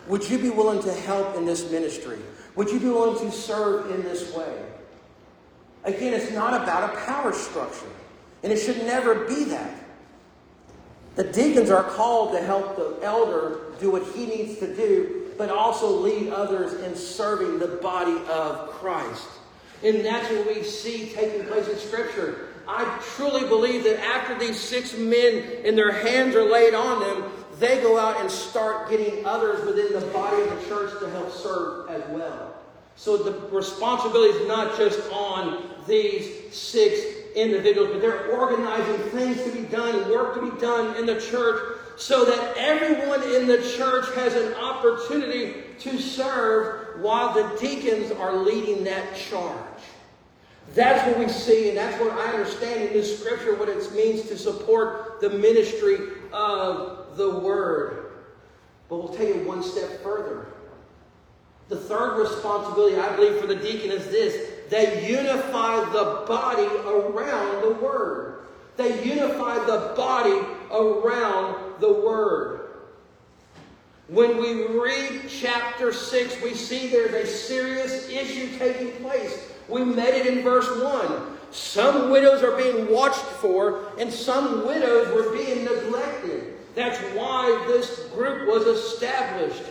would 0.08 0.28
you 0.28 0.38
be 0.38 0.50
willing 0.50 0.82
to 0.82 0.92
help 0.92 1.36
in 1.36 1.44
this 1.44 1.70
ministry? 1.70 2.18
Would 2.54 2.70
you 2.70 2.80
be 2.80 2.86
willing 2.86 3.18
to 3.18 3.36
serve 3.36 3.90
in 3.90 4.02
this 4.02 4.34
way? 4.34 4.62
Again, 5.84 6.14
it's 6.14 6.32
not 6.32 6.60
about 6.60 6.92
a 6.92 6.96
power 7.04 7.32
structure, 7.32 7.92
and 8.42 8.52
it 8.52 8.58
should 8.58 8.78
never 8.78 9.26
be 9.26 9.44
that. 9.44 9.74
The 11.14 11.24
deacons 11.24 11.70
are 11.70 11.82
called 11.82 12.32
to 12.32 12.42
help 12.42 12.76
the 12.76 12.98
elder 13.02 13.60
do 13.80 13.90
what 13.90 14.02
he 14.14 14.26
needs 14.26 14.58
to 14.58 14.74
do, 14.74 15.32
but 15.38 15.50
also 15.50 15.88
lead 15.88 16.30
others 16.30 16.74
in 16.82 16.94
serving 16.94 17.58
the 17.58 17.68
body 17.68 18.18
of 18.28 18.70
Christ. 18.70 19.28
And 19.82 20.04
that's 20.04 20.30
what 20.30 20.46
we 20.46 20.62
see 20.62 21.10
taking 21.14 21.46
place 21.46 21.68
in 21.68 21.78
Scripture. 21.78 22.48
I 22.68 22.98
truly 23.14 23.46
believe 23.46 23.84
that 23.84 24.00
after 24.00 24.38
these 24.38 24.58
six 24.58 24.96
men 24.96 25.44
and 25.64 25.78
their 25.78 25.92
hands 25.92 26.34
are 26.34 26.50
laid 26.50 26.74
on 26.74 27.00
them, 27.00 27.32
they 27.58 27.80
go 27.80 27.98
out 27.98 28.20
and 28.20 28.30
start 28.30 28.90
getting 28.90 29.24
others 29.24 29.64
within 29.64 29.92
the 29.98 30.06
body 30.08 30.42
of 30.42 30.50
the 30.50 30.66
church 30.66 30.98
to 31.00 31.10
help 31.10 31.32
serve 31.32 31.88
as 31.88 32.02
well. 32.10 32.54
So 32.96 33.16
the 33.16 33.48
responsibility 33.48 34.38
is 34.38 34.48
not 34.48 34.76
just 34.76 35.00
on 35.10 35.70
these 35.86 36.54
six 36.54 36.98
individuals, 37.34 37.90
but 37.92 38.00
they're 38.00 38.30
organizing 38.32 38.96
things 39.10 39.42
to 39.44 39.52
be 39.52 39.68
done, 39.68 40.10
work 40.10 40.34
to 40.34 40.50
be 40.50 40.60
done 40.60 40.96
in 40.96 41.06
the 41.06 41.20
church, 41.20 41.78
so 41.96 42.24
that 42.24 42.56
everyone 42.56 43.22
in 43.22 43.46
the 43.46 43.58
church 43.76 44.06
has 44.14 44.34
an 44.34 44.54
opportunity 44.54 45.62
to 45.78 45.98
serve 45.98 47.00
while 47.00 47.34
the 47.34 47.56
deacons 47.58 48.10
are 48.12 48.36
leading 48.36 48.84
that 48.84 49.14
charge. 49.14 49.60
That's 50.74 51.06
what 51.06 51.18
we 51.18 51.30
see, 51.30 51.68
and 51.68 51.78
that's 51.78 51.98
what 52.00 52.12
I 52.12 52.32
understand 52.32 52.82
in 52.82 52.92
this 52.92 53.20
scripture 53.20 53.54
what 53.54 53.68
it 53.68 53.92
means 53.94 54.28
to 54.28 54.36
support 54.36 55.20
the 55.20 55.30
ministry 55.30 55.98
of 56.32 56.95
the 57.16 57.38
word. 57.38 58.12
But 58.88 58.96
we'll 58.96 59.14
take 59.14 59.34
it 59.34 59.46
one 59.46 59.62
step 59.62 60.02
further. 60.02 60.46
The 61.68 61.76
third 61.76 62.18
responsibility, 62.18 62.96
I 62.96 63.14
believe, 63.16 63.40
for 63.40 63.48
the 63.48 63.56
deacon 63.56 63.90
is 63.90 64.06
this 64.06 64.50
they 64.68 65.08
unify 65.08 65.84
the 65.92 66.24
body 66.26 66.66
around 66.86 67.62
the 67.62 67.74
Word. 67.80 68.46
They 68.76 69.04
unify 69.04 69.64
the 69.64 69.94
body 69.96 70.40
around 70.72 71.80
the 71.80 71.92
Word. 71.92 72.60
When 74.08 74.38
we 74.38 74.66
read 74.66 75.22
chapter 75.28 75.92
6, 75.92 76.42
we 76.42 76.54
see 76.54 76.88
there's 76.88 77.12
a 77.12 77.26
serious 77.26 78.08
issue 78.08 78.56
taking 78.58 78.92
place. 79.02 79.50
We 79.68 79.84
met 79.84 80.14
it 80.14 80.26
in 80.26 80.44
verse 80.44 80.68
1. 80.80 81.36
Some 81.50 82.10
widows 82.10 82.42
are 82.42 82.56
being 82.56 82.92
watched 82.92 83.18
for, 83.18 83.92
and 83.98 84.12
some 84.12 84.66
widows 84.66 85.12
were 85.12 85.32
being 85.32 85.64
neglected. 85.64 86.55
That's 86.76 86.98
why 87.16 87.64
this 87.66 88.00
group 88.14 88.46
was 88.46 88.66
established. 88.66 89.62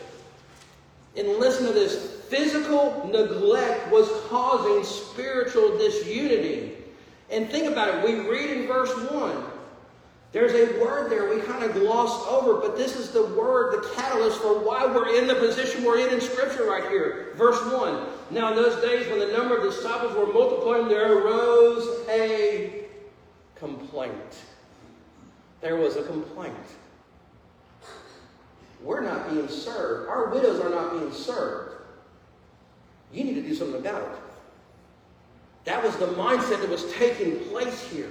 And 1.15 1.27
listen 1.37 1.67
to 1.67 1.71
this 1.71 2.23
physical 2.29 3.07
neglect 3.09 3.91
was 3.91 4.09
causing 4.27 4.83
spiritual 4.83 5.77
disunity. 5.77 6.73
And 7.29 7.47
think 7.49 7.71
about 7.71 7.93
it. 7.93 8.03
We 8.03 8.27
read 8.27 8.49
in 8.49 8.67
verse 8.67 8.91
1. 9.11 9.43
There's 10.31 10.53
a 10.53 10.83
word 10.83 11.11
there 11.11 11.29
we 11.29 11.41
kind 11.41 11.63
of 11.63 11.73
gloss 11.73 12.27
over, 12.27 12.55
but 12.55 12.75
this 12.75 12.95
is 12.95 13.11
the 13.11 13.23
word, 13.23 13.75
the 13.75 13.89
catalyst 13.95 14.41
for 14.41 14.59
why 14.59 14.85
we're 14.85 15.15
in 15.15 15.27
the 15.27 15.35
position 15.35 15.83
we're 15.83 15.99
in 15.99 16.13
in 16.13 16.19
Scripture 16.19 16.65
right 16.65 16.89
here. 16.89 17.33
Verse 17.35 17.63
1. 17.71 18.07
Now, 18.31 18.49
in 18.49 18.55
those 18.55 18.81
days 18.81 19.07
when 19.07 19.19
the 19.19 19.31
number 19.31 19.55
of 19.55 19.63
disciples 19.63 20.13
were 20.15 20.33
multiplying, 20.33 20.87
there 20.87 21.19
arose 21.19 21.87
a 22.09 22.85
complaint. 23.55 24.41
There 25.61 25.77
was 25.77 25.97
a 25.97 26.03
complaint. 26.03 26.55
We're 28.83 29.01
not 29.01 29.29
being 29.29 29.47
served. 29.47 30.09
Our 30.09 30.29
widows 30.29 30.59
are 30.59 30.69
not 30.69 30.91
being 30.91 31.11
served. 31.11 31.75
You 33.11 33.23
need 33.23 33.35
to 33.35 33.41
do 33.41 33.55
something 33.55 33.79
about 33.79 34.01
it. 34.01 34.19
That 35.65 35.83
was 35.83 35.95
the 35.97 36.07
mindset 36.07 36.61
that 36.61 36.69
was 36.69 36.91
taking 36.93 37.39
place 37.45 37.89
here. 37.91 38.09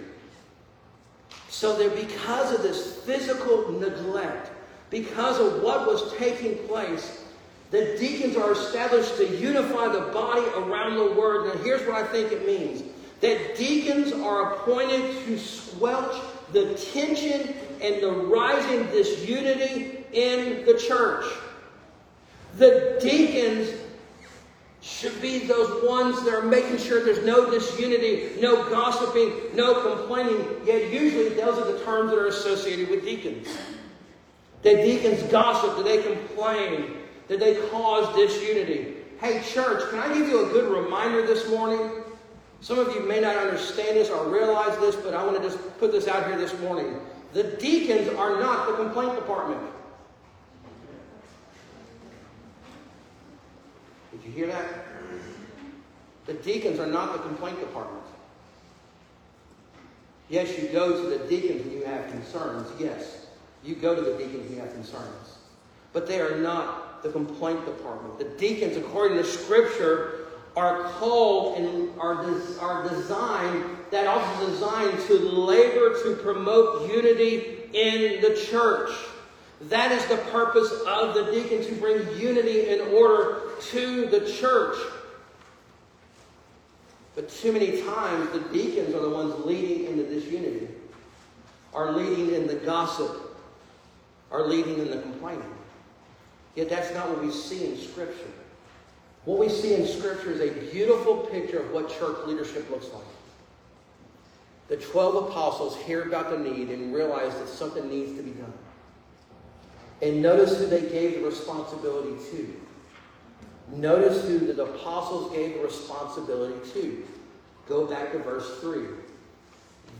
So 1.48 1.76
that 1.76 1.94
because 1.94 2.52
of 2.52 2.62
this 2.62 2.96
physical 3.04 3.70
neglect, 3.72 4.50
because 4.90 5.38
of 5.38 5.62
what 5.62 5.86
was 5.86 6.12
taking 6.14 6.58
place, 6.66 7.24
the 7.70 7.96
deacons 7.98 8.36
are 8.36 8.52
established 8.52 9.16
to 9.16 9.36
unify 9.36 9.88
the 9.88 10.12
body 10.12 10.46
around 10.56 10.96
the 10.96 11.12
word. 11.12 11.46
Now, 11.46 11.62
here's 11.62 11.86
what 11.86 11.96
I 11.96 12.06
think 12.06 12.32
it 12.32 12.46
means 12.46 12.82
that 13.20 13.56
deacons 13.56 14.12
are 14.12 14.54
appointed 14.54 15.24
to 15.24 15.38
squelch 15.38 16.20
the 16.52 16.74
tension 16.74 17.54
and 17.84 18.02
the 18.02 18.10
rising 18.10 18.86
disunity 18.86 20.04
in 20.12 20.64
the 20.64 20.74
church. 20.78 21.26
The 22.56 22.98
deacons 23.00 23.80
should 24.80 25.20
be 25.20 25.40
those 25.40 25.82
ones 25.84 26.24
that 26.24 26.34
are 26.34 26.42
making 26.42 26.78
sure 26.78 27.04
there's 27.04 27.24
no 27.24 27.50
disunity, 27.50 28.40
no 28.40 28.68
gossiping, 28.70 29.54
no 29.54 29.96
complaining. 29.96 30.46
Yet 30.64 30.92
usually 30.92 31.30
those 31.30 31.58
are 31.58 31.72
the 31.72 31.84
terms 31.84 32.10
that 32.10 32.18
are 32.18 32.26
associated 32.26 32.88
with 32.90 33.04
deacons. 33.04 33.48
That 34.62 34.76
deacons 34.76 35.22
gossip, 35.24 35.76
that 35.76 35.84
they 35.84 36.02
complain, 36.02 36.98
that 37.28 37.40
they 37.40 37.56
cause 37.70 38.14
disunity. 38.16 38.94
Hey, 39.20 39.42
church, 39.42 39.90
can 39.90 39.98
I 39.98 40.12
give 40.12 40.28
you 40.28 40.46
a 40.46 40.52
good 40.52 40.70
reminder 40.70 41.26
this 41.26 41.48
morning? 41.50 41.90
Some 42.60 42.78
of 42.78 42.94
you 42.94 43.00
may 43.00 43.20
not 43.20 43.36
understand 43.36 43.96
this 43.96 44.08
or 44.08 44.26
realize 44.28 44.78
this, 44.78 44.96
but 44.96 45.12
I 45.12 45.24
want 45.24 45.36
to 45.36 45.42
just 45.42 45.58
put 45.78 45.92
this 45.92 46.08
out 46.08 46.26
here 46.26 46.38
this 46.38 46.58
morning. 46.60 46.98
The 47.34 47.42
deacons 47.42 48.08
are 48.16 48.38
not 48.38 48.68
the 48.68 48.76
complaint 48.76 49.16
department. 49.16 49.60
Did 54.12 54.24
you 54.24 54.30
hear 54.30 54.46
that? 54.46 54.86
The 56.26 56.34
deacons 56.34 56.78
are 56.78 56.86
not 56.86 57.12
the 57.12 57.18
complaint 57.18 57.58
department. 57.58 58.04
Yes, 60.28 60.56
you 60.56 60.68
go 60.68 61.02
to 61.02 61.18
the 61.18 61.26
deacons 61.28 61.66
when 61.66 61.72
you 61.76 61.84
have 61.84 62.08
concerns. 62.10 62.68
Yes, 62.78 63.26
you 63.64 63.74
go 63.74 63.96
to 63.96 64.00
the 64.00 64.16
deacons 64.16 64.44
when 64.48 64.54
you 64.54 64.60
have 64.60 64.72
concerns. 64.72 65.38
But 65.92 66.06
they 66.06 66.20
are 66.20 66.38
not 66.38 67.02
the 67.02 67.10
complaint 67.10 67.66
department. 67.66 68.18
The 68.18 68.24
deacons, 68.38 68.76
according 68.76 69.18
to 69.18 69.24
Scripture, 69.24 70.28
are 70.56 70.84
called 70.84 71.58
and 71.58 72.00
are, 72.00 72.24
des- 72.24 72.58
are 72.60 72.88
designed, 72.88 73.64
that 73.94 74.08
also 74.08 74.50
designed 74.50 74.98
to 75.06 75.14
labor 75.14 75.96
to 76.02 76.16
promote 76.16 76.90
unity 76.90 77.60
in 77.72 78.20
the 78.20 78.34
church. 78.50 78.90
That 79.68 79.92
is 79.92 80.04
the 80.06 80.16
purpose 80.32 80.68
of 80.84 81.14
the 81.14 81.30
deacon 81.30 81.64
to 81.64 81.74
bring 81.76 82.18
unity 82.18 82.70
and 82.70 82.80
order 82.92 83.42
to 83.70 84.06
the 84.06 84.28
church. 84.32 84.76
But 87.14 87.28
too 87.28 87.52
many 87.52 87.82
times 87.82 88.30
the 88.32 88.40
deacons 88.52 88.96
are 88.96 89.00
the 89.00 89.10
ones 89.10 89.32
leading 89.46 89.86
into 89.86 90.02
this 90.02 90.24
unity, 90.24 90.66
are 91.72 91.92
leading 91.92 92.34
in 92.34 92.48
the 92.48 92.56
gossip, 92.56 93.38
are 94.32 94.42
leading 94.42 94.80
in 94.80 94.90
the 94.90 94.98
complaining. 95.02 95.54
Yet 96.56 96.68
that's 96.68 96.92
not 96.92 97.08
what 97.08 97.22
we 97.22 97.30
see 97.30 97.64
in 97.64 97.78
Scripture. 97.78 98.32
What 99.24 99.38
we 99.38 99.48
see 99.48 99.74
in 99.74 99.86
Scripture 99.86 100.32
is 100.32 100.40
a 100.40 100.50
beautiful 100.72 101.18
picture 101.18 101.60
of 101.60 101.70
what 101.70 101.88
church 101.96 102.16
leadership 102.26 102.68
looks 102.70 102.88
like. 102.92 103.04
The 104.68 104.76
12 104.76 105.28
apostles 105.28 105.76
hear 105.76 106.02
about 106.02 106.30
the 106.30 106.38
need 106.38 106.70
and 106.70 106.94
realize 106.94 107.34
that 107.38 107.48
something 107.48 107.88
needs 107.88 108.16
to 108.16 108.22
be 108.22 108.30
done. 108.30 108.52
And 110.00 110.22
notice 110.22 110.58
who 110.58 110.66
they 110.66 110.88
gave 110.88 111.14
the 111.14 111.26
responsibility 111.26 112.16
to. 112.30 112.60
Notice 113.72 114.26
who 114.26 114.38
the 114.38 114.62
apostles 114.62 115.32
gave 115.32 115.54
the 115.54 115.64
responsibility 115.64 116.70
to. 116.72 117.06
Go 117.68 117.86
back 117.86 118.12
to 118.12 118.18
verse 118.18 118.60
3. 118.60 118.86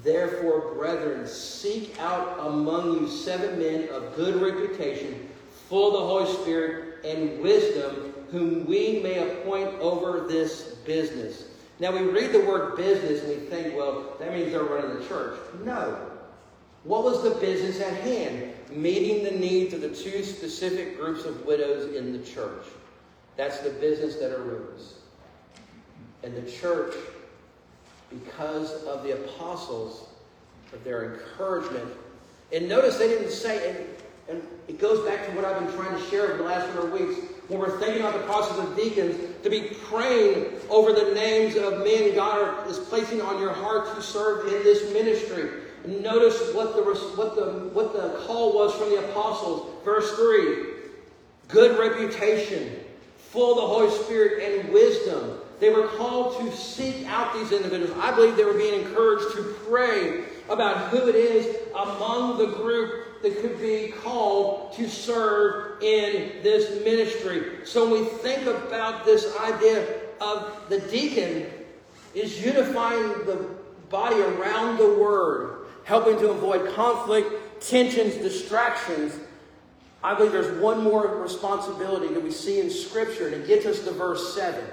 Therefore, 0.02 0.74
brethren, 0.74 1.26
seek 1.26 1.98
out 1.98 2.38
among 2.40 3.00
you 3.00 3.08
seven 3.08 3.58
men 3.58 3.88
of 3.88 4.14
good 4.16 4.40
reputation, 4.40 5.28
full 5.68 5.88
of 5.88 5.92
the 5.94 6.06
Holy 6.06 6.42
Spirit 6.42 7.04
and 7.04 7.40
wisdom, 7.40 8.12
whom 8.30 8.66
we 8.66 9.00
may 9.00 9.32
appoint 9.32 9.68
over 9.80 10.26
this 10.26 10.74
business. 10.84 11.44
Now, 11.80 11.90
we 11.92 12.02
read 12.02 12.32
the 12.32 12.40
word 12.40 12.76
business 12.76 13.22
and 13.22 13.30
we 13.30 13.46
think, 13.46 13.76
well, 13.76 14.16
that 14.20 14.32
means 14.32 14.52
they're 14.52 14.62
running 14.62 14.98
the 14.98 15.06
church. 15.06 15.38
No. 15.64 16.10
What 16.84 17.02
was 17.02 17.22
the 17.22 17.30
business 17.40 17.80
at 17.80 17.94
hand? 18.02 18.52
Meeting 18.70 19.24
the 19.24 19.32
needs 19.32 19.74
of 19.74 19.80
the 19.80 19.88
two 19.88 20.22
specific 20.22 20.98
groups 20.98 21.24
of 21.24 21.44
widows 21.44 21.94
in 21.94 22.12
the 22.12 22.24
church. 22.24 22.64
That's 23.36 23.58
the 23.58 23.70
business 23.70 24.16
that 24.16 24.32
arose. 24.32 24.94
And 26.22 26.34
the 26.36 26.50
church, 26.50 26.94
because 28.10 28.84
of 28.84 29.02
the 29.02 29.12
apostles, 29.12 30.08
of 30.72 30.84
their 30.84 31.14
encouragement, 31.14 31.90
and 32.52 32.68
notice 32.68 32.98
they 32.98 33.08
didn't 33.08 33.30
say, 33.30 33.70
and, 34.28 34.36
and 34.36 34.48
it 34.68 34.78
goes 34.78 35.06
back 35.06 35.26
to 35.26 35.32
what 35.32 35.44
I've 35.44 35.64
been 35.64 35.74
trying 35.74 35.96
to 35.96 36.10
share 36.10 36.28
over 36.28 36.36
the 36.38 36.42
last 36.44 36.66
number 36.68 36.86
of 36.86 36.92
weeks, 36.92 37.20
when 37.48 37.60
we're 37.60 37.78
thinking 37.78 38.00
about 38.00 38.14
the 38.14 38.26
process 38.26 38.58
of 38.58 38.74
deacons, 38.76 39.16
to 39.42 39.50
be 39.50 39.70
praying 39.84 40.46
over 40.70 40.92
the 40.92 41.14
names 41.14 41.56
of 41.56 41.84
men 41.84 42.14
God 42.14 42.68
is 42.70 42.78
placing 42.78 43.20
on 43.20 43.40
your 43.40 43.52
heart 43.52 43.94
to 43.94 44.02
serve 44.02 44.46
in 44.46 44.62
this 44.62 44.92
ministry. 44.92 45.50
Notice 45.86 46.54
what 46.54 46.74
the, 46.74 46.82
what, 46.82 47.36
the, 47.36 47.68
what 47.74 47.92
the 47.92 48.24
call 48.26 48.54
was 48.54 48.74
from 48.74 48.88
the 48.90 49.10
apostles. 49.10 49.70
Verse 49.84 50.10
3 50.16 50.74
Good 51.48 51.78
reputation, 51.78 52.80
full 53.18 53.52
of 53.52 53.56
the 53.56 53.66
Holy 53.66 54.04
Spirit 54.04 54.60
and 54.60 54.72
wisdom. 54.72 55.38
They 55.60 55.70
were 55.70 55.88
called 55.88 56.40
to 56.40 56.56
seek 56.56 57.06
out 57.06 57.34
these 57.34 57.52
individuals. 57.52 57.96
I 58.00 58.14
believe 58.14 58.36
they 58.36 58.44
were 58.44 58.54
being 58.54 58.80
encouraged 58.80 59.34
to 59.36 59.42
pray 59.66 60.24
about 60.48 60.88
who 60.88 61.08
it 61.08 61.14
is 61.14 61.56
among 61.74 62.38
the 62.38 62.46
group 62.46 63.22
that 63.22 63.40
could 63.40 63.58
be 63.60 63.92
called 64.02 64.72
to 64.74 64.88
serve 64.88 65.82
in 65.82 66.42
this 66.42 66.84
ministry. 66.84 67.64
So 67.64 67.90
when 67.90 68.04
we 68.04 68.08
think 68.10 68.46
about 68.46 69.04
this 69.04 69.34
idea 69.38 70.00
of 70.20 70.68
the 70.68 70.80
deacon 70.80 71.46
is 72.14 72.44
unifying 72.44 73.24
the 73.24 73.48
body 73.88 74.20
around 74.20 74.78
the 74.78 74.94
word 74.94 75.66
helping 75.84 76.18
to 76.18 76.30
avoid 76.30 76.74
conflict, 76.74 77.60
tensions, 77.60 78.14
distractions. 78.16 79.18
I 80.02 80.14
believe 80.14 80.32
there's 80.32 80.60
one 80.60 80.82
more 80.82 81.06
responsibility 81.22 82.12
that 82.12 82.22
we 82.22 82.30
see 82.30 82.60
in 82.60 82.70
Scripture, 82.70 83.26
and 83.26 83.36
it 83.36 83.46
gets 83.46 83.66
us 83.66 83.80
to 83.84 83.92
verse 83.92 84.34
7. 84.34 84.64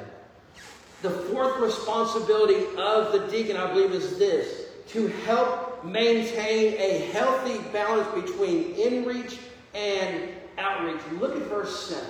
The 1.02 1.10
fourth 1.10 1.60
responsibility 1.60 2.66
of 2.78 3.12
the 3.12 3.28
deacon, 3.30 3.58
I 3.58 3.72
believe, 3.74 3.92
is 3.92 4.18
this 4.18 4.71
to 4.90 5.08
help 5.08 5.84
maintain 5.86 6.74
a 6.74 7.10
healthy 7.12 7.60
balance 7.72 8.08
between 8.26 8.76
inreach 8.76 9.38
and 9.74 10.30
outreach. 10.58 11.02
Look 11.20 11.36
at 11.36 11.44
verse 11.44 11.88
7 11.88 12.04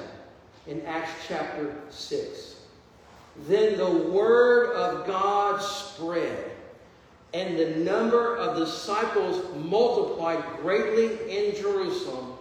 in 0.67 0.86
Acts 0.86 1.12
chapter 1.27 1.75
6. 1.89 2.55
Then 3.47 3.77
the 3.77 3.89
word 3.89 4.75
of 4.75 5.07
God 5.07 5.62
spread 5.62 6.51
and 7.34 7.57
the 7.57 7.69
number 7.77 8.36
of 8.36 8.57
disciples 8.57 9.41
multiplied 9.55 10.43
greatly 10.57 11.31
in 11.31 11.55
Jerusalem, 11.55 12.34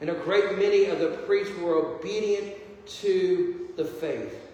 and 0.00 0.08
a 0.10 0.14
great 0.14 0.56
many 0.56 0.86
of 0.86 1.00
the 1.00 1.08
priests 1.26 1.54
were 1.58 1.76
obedient 1.76 2.54
to 2.86 3.68
the 3.76 3.84
faith. 3.84 4.45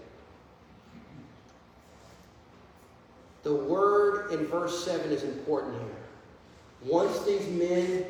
The 3.43 3.55
word 3.55 4.31
in 4.33 4.47
verse 4.47 4.85
7 4.85 5.11
is 5.11 5.25
important 5.25 5.75
here. 5.75 6.91
Once 6.93 7.21
these 7.25 7.47
men 7.49 8.07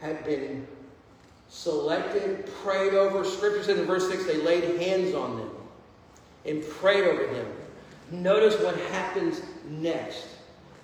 had 0.00 0.24
been 0.24 0.66
selected, 1.48 2.46
prayed 2.62 2.94
over, 2.94 3.24
Scripture 3.24 3.62
says 3.62 3.78
in 3.78 3.86
verse 3.86 4.08
6 4.08 4.24
they 4.26 4.38
laid 4.38 4.80
hands 4.80 5.14
on 5.14 5.36
them 5.36 5.50
and 6.44 6.62
prayed 6.68 7.04
over 7.04 7.26
them. 7.32 7.46
Notice 8.10 8.60
what 8.60 8.76
happens 8.76 9.40
next 9.68 10.26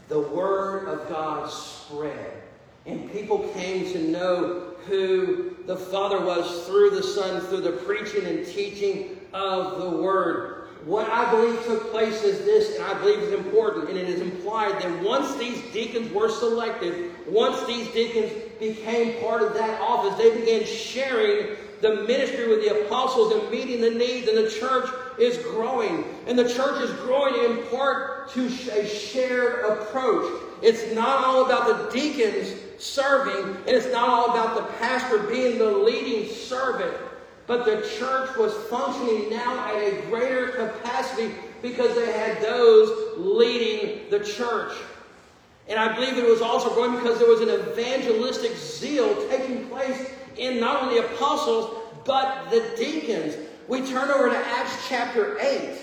the 0.08 0.20
Word 0.20 0.88
of 0.88 1.08
God 1.08 1.50
spread. 1.50 2.42
And 2.86 3.12
people 3.12 3.40
came 3.50 3.92
to 3.92 3.98
know 3.98 4.72
who 4.86 5.54
the 5.66 5.76
Father 5.76 6.24
was 6.24 6.66
through 6.66 6.90
the 6.90 7.02
Son, 7.02 7.40
through 7.42 7.60
the 7.60 7.72
preaching 7.72 8.24
and 8.24 8.46
teaching 8.46 9.20
of 9.34 9.82
the 9.82 9.90
Word. 9.90 10.67
What 10.84 11.08
I 11.10 11.30
believe 11.30 11.62
took 11.64 11.90
place 11.90 12.22
is 12.22 12.44
this, 12.44 12.76
and 12.76 12.84
I 12.84 12.94
believe 13.00 13.18
is 13.18 13.32
important, 13.32 13.88
and 13.88 13.98
it 13.98 14.08
is 14.08 14.20
implied 14.20 14.80
that 14.80 15.02
once 15.02 15.34
these 15.36 15.60
deacons 15.72 16.10
were 16.12 16.30
selected, 16.30 17.12
once 17.26 17.62
these 17.66 17.88
deacons 17.88 18.32
became 18.58 19.20
part 19.22 19.42
of 19.42 19.54
that 19.54 19.80
office, 19.80 20.16
they 20.16 20.38
began 20.38 20.64
sharing 20.64 21.56
the 21.80 22.02
ministry 22.06 22.48
with 22.48 22.60
the 22.60 22.84
apostles 22.84 23.32
and 23.32 23.50
meeting 23.50 23.80
the 23.80 23.90
needs, 23.90 24.28
and 24.28 24.38
the 24.38 24.50
church 24.50 24.88
is 25.18 25.36
growing. 25.38 26.04
And 26.26 26.38
the 26.38 26.48
church 26.48 26.80
is 26.80 26.90
growing 27.00 27.34
in 27.44 27.66
part 27.68 28.30
to 28.30 28.46
a 28.46 28.86
shared 28.86 29.64
approach. 29.64 30.42
It's 30.62 30.92
not 30.94 31.24
all 31.24 31.46
about 31.46 31.66
the 31.66 32.00
deacons 32.00 32.54
serving, 32.78 33.56
and 33.66 33.68
it's 33.68 33.92
not 33.92 34.08
all 34.08 34.30
about 34.30 34.56
the 34.56 34.72
pastor 34.78 35.18
being 35.18 35.58
the 35.58 35.70
leading 35.70 36.32
servant, 36.32 36.94
but 37.48 37.64
the 37.64 37.80
church 37.98 38.36
was 38.36 38.54
functioning 38.68 39.30
now 39.30 39.66
at 39.66 39.82
a 39.82 40.02
greater 40.02 40.48
capacity 40.48 41.34
because 41.62 41.96
they 41.96 42.12
had 42.12 42.40
those 42.42 43.18
leading 43.18 44.08
the 44.10 44.20
church. 44.20 44.72
And 45.66 45.80
I 45.80 45.94
believe 45.94 46.18
it 46.18 46.28
was 46.28 46.42
also 46.42 46.72
growing 46.74 46.94
because 46.96 47.18
there 47.18 47.28
was 47.28 47.40
an 47.40 47.48
evangelistic 47.48 48.54
zeal 48.56 49.26
taking 49.28 49.66
place 49.68 50.10
in 50.36 50.60
not 50.60 50.82
only 50.82 51.00
the 51.00 51.14
apostles, 51.14 51.74
but 52.04 52.50
the 52.50 52.60
deacons. 52.76 53.34
We 53.66 53.80
turn 53.80 54.10
over 54.10 54.28
to 54.28 54.36
Acts 54.36 54.86
chapter 54.88 55.38
8. 55.40 55.78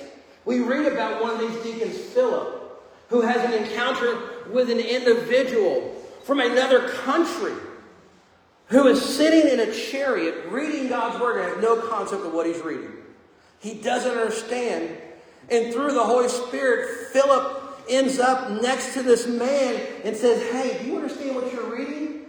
We 0.46 0.60
read 0.60 0.92
about 0.92 1.22
one 1.22 1.32
of 1.32 1.40
these 1.40 1.64
deacons, 1.64 1.98
Philip, 1.98 2.80
who 3.10 3.22
has 3.22 3.44
an 3.44 3.54
encounter 3.54 4.20
with 4.52 4.70
an 4.70 4.80
individual 4.80 5.96
from 6.24 6.40
another 6.40 6.90
country 6.90 7.54
who 8.68 8.88
is 8.88 9.04
sitting 9.04 9.52
in 9.52 9.60
a 9.60 9.74
chariot 9.74 10.46
reading 10.50 10.88
God's 10.88 11.20
word 11.20 11.40
and 11.40 11.54
has 11.54 11.64
no 11.64 11.82
concept 11.88 12.26
of 12.26 12.34
what 12.34 12.46
he's 12.46 12.62
reading. 12.62 12.92
He 13.60 13.76
doesn't 13.76 14.12
understand. 14.12 14.98
And 15.50 15.74
through 15.74 15.94
the 15.94 16.04
Holy 16.04 16.30
Spirit, 16.30 17.12
Philip 17.12 17.64
ends 17.90 18.20
up 18.20 18.50
next 18.62 18.94
to 18.94 19.04
this 19.04 19.28
man 19.28 19.80
and 20.04 20.16
says, 20.16 20.52
Hey, 20.52 20.80
do 20.82 20.90
you 20.90 20.96
understand 20.96 21.36
what 21.36 21.52
you're 21.54 21.76
reading? 21.76 22.26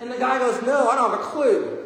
And 0.00 0.10
the 0.10 0.18
guy 0.18 0.38
goes, 0.38 0.62
No, 0.62 0.88
I 0.88 0.94
don't 0.94 1.10
have 1.10 1.20
a 1.20 1.24
clue. 1.24 1.84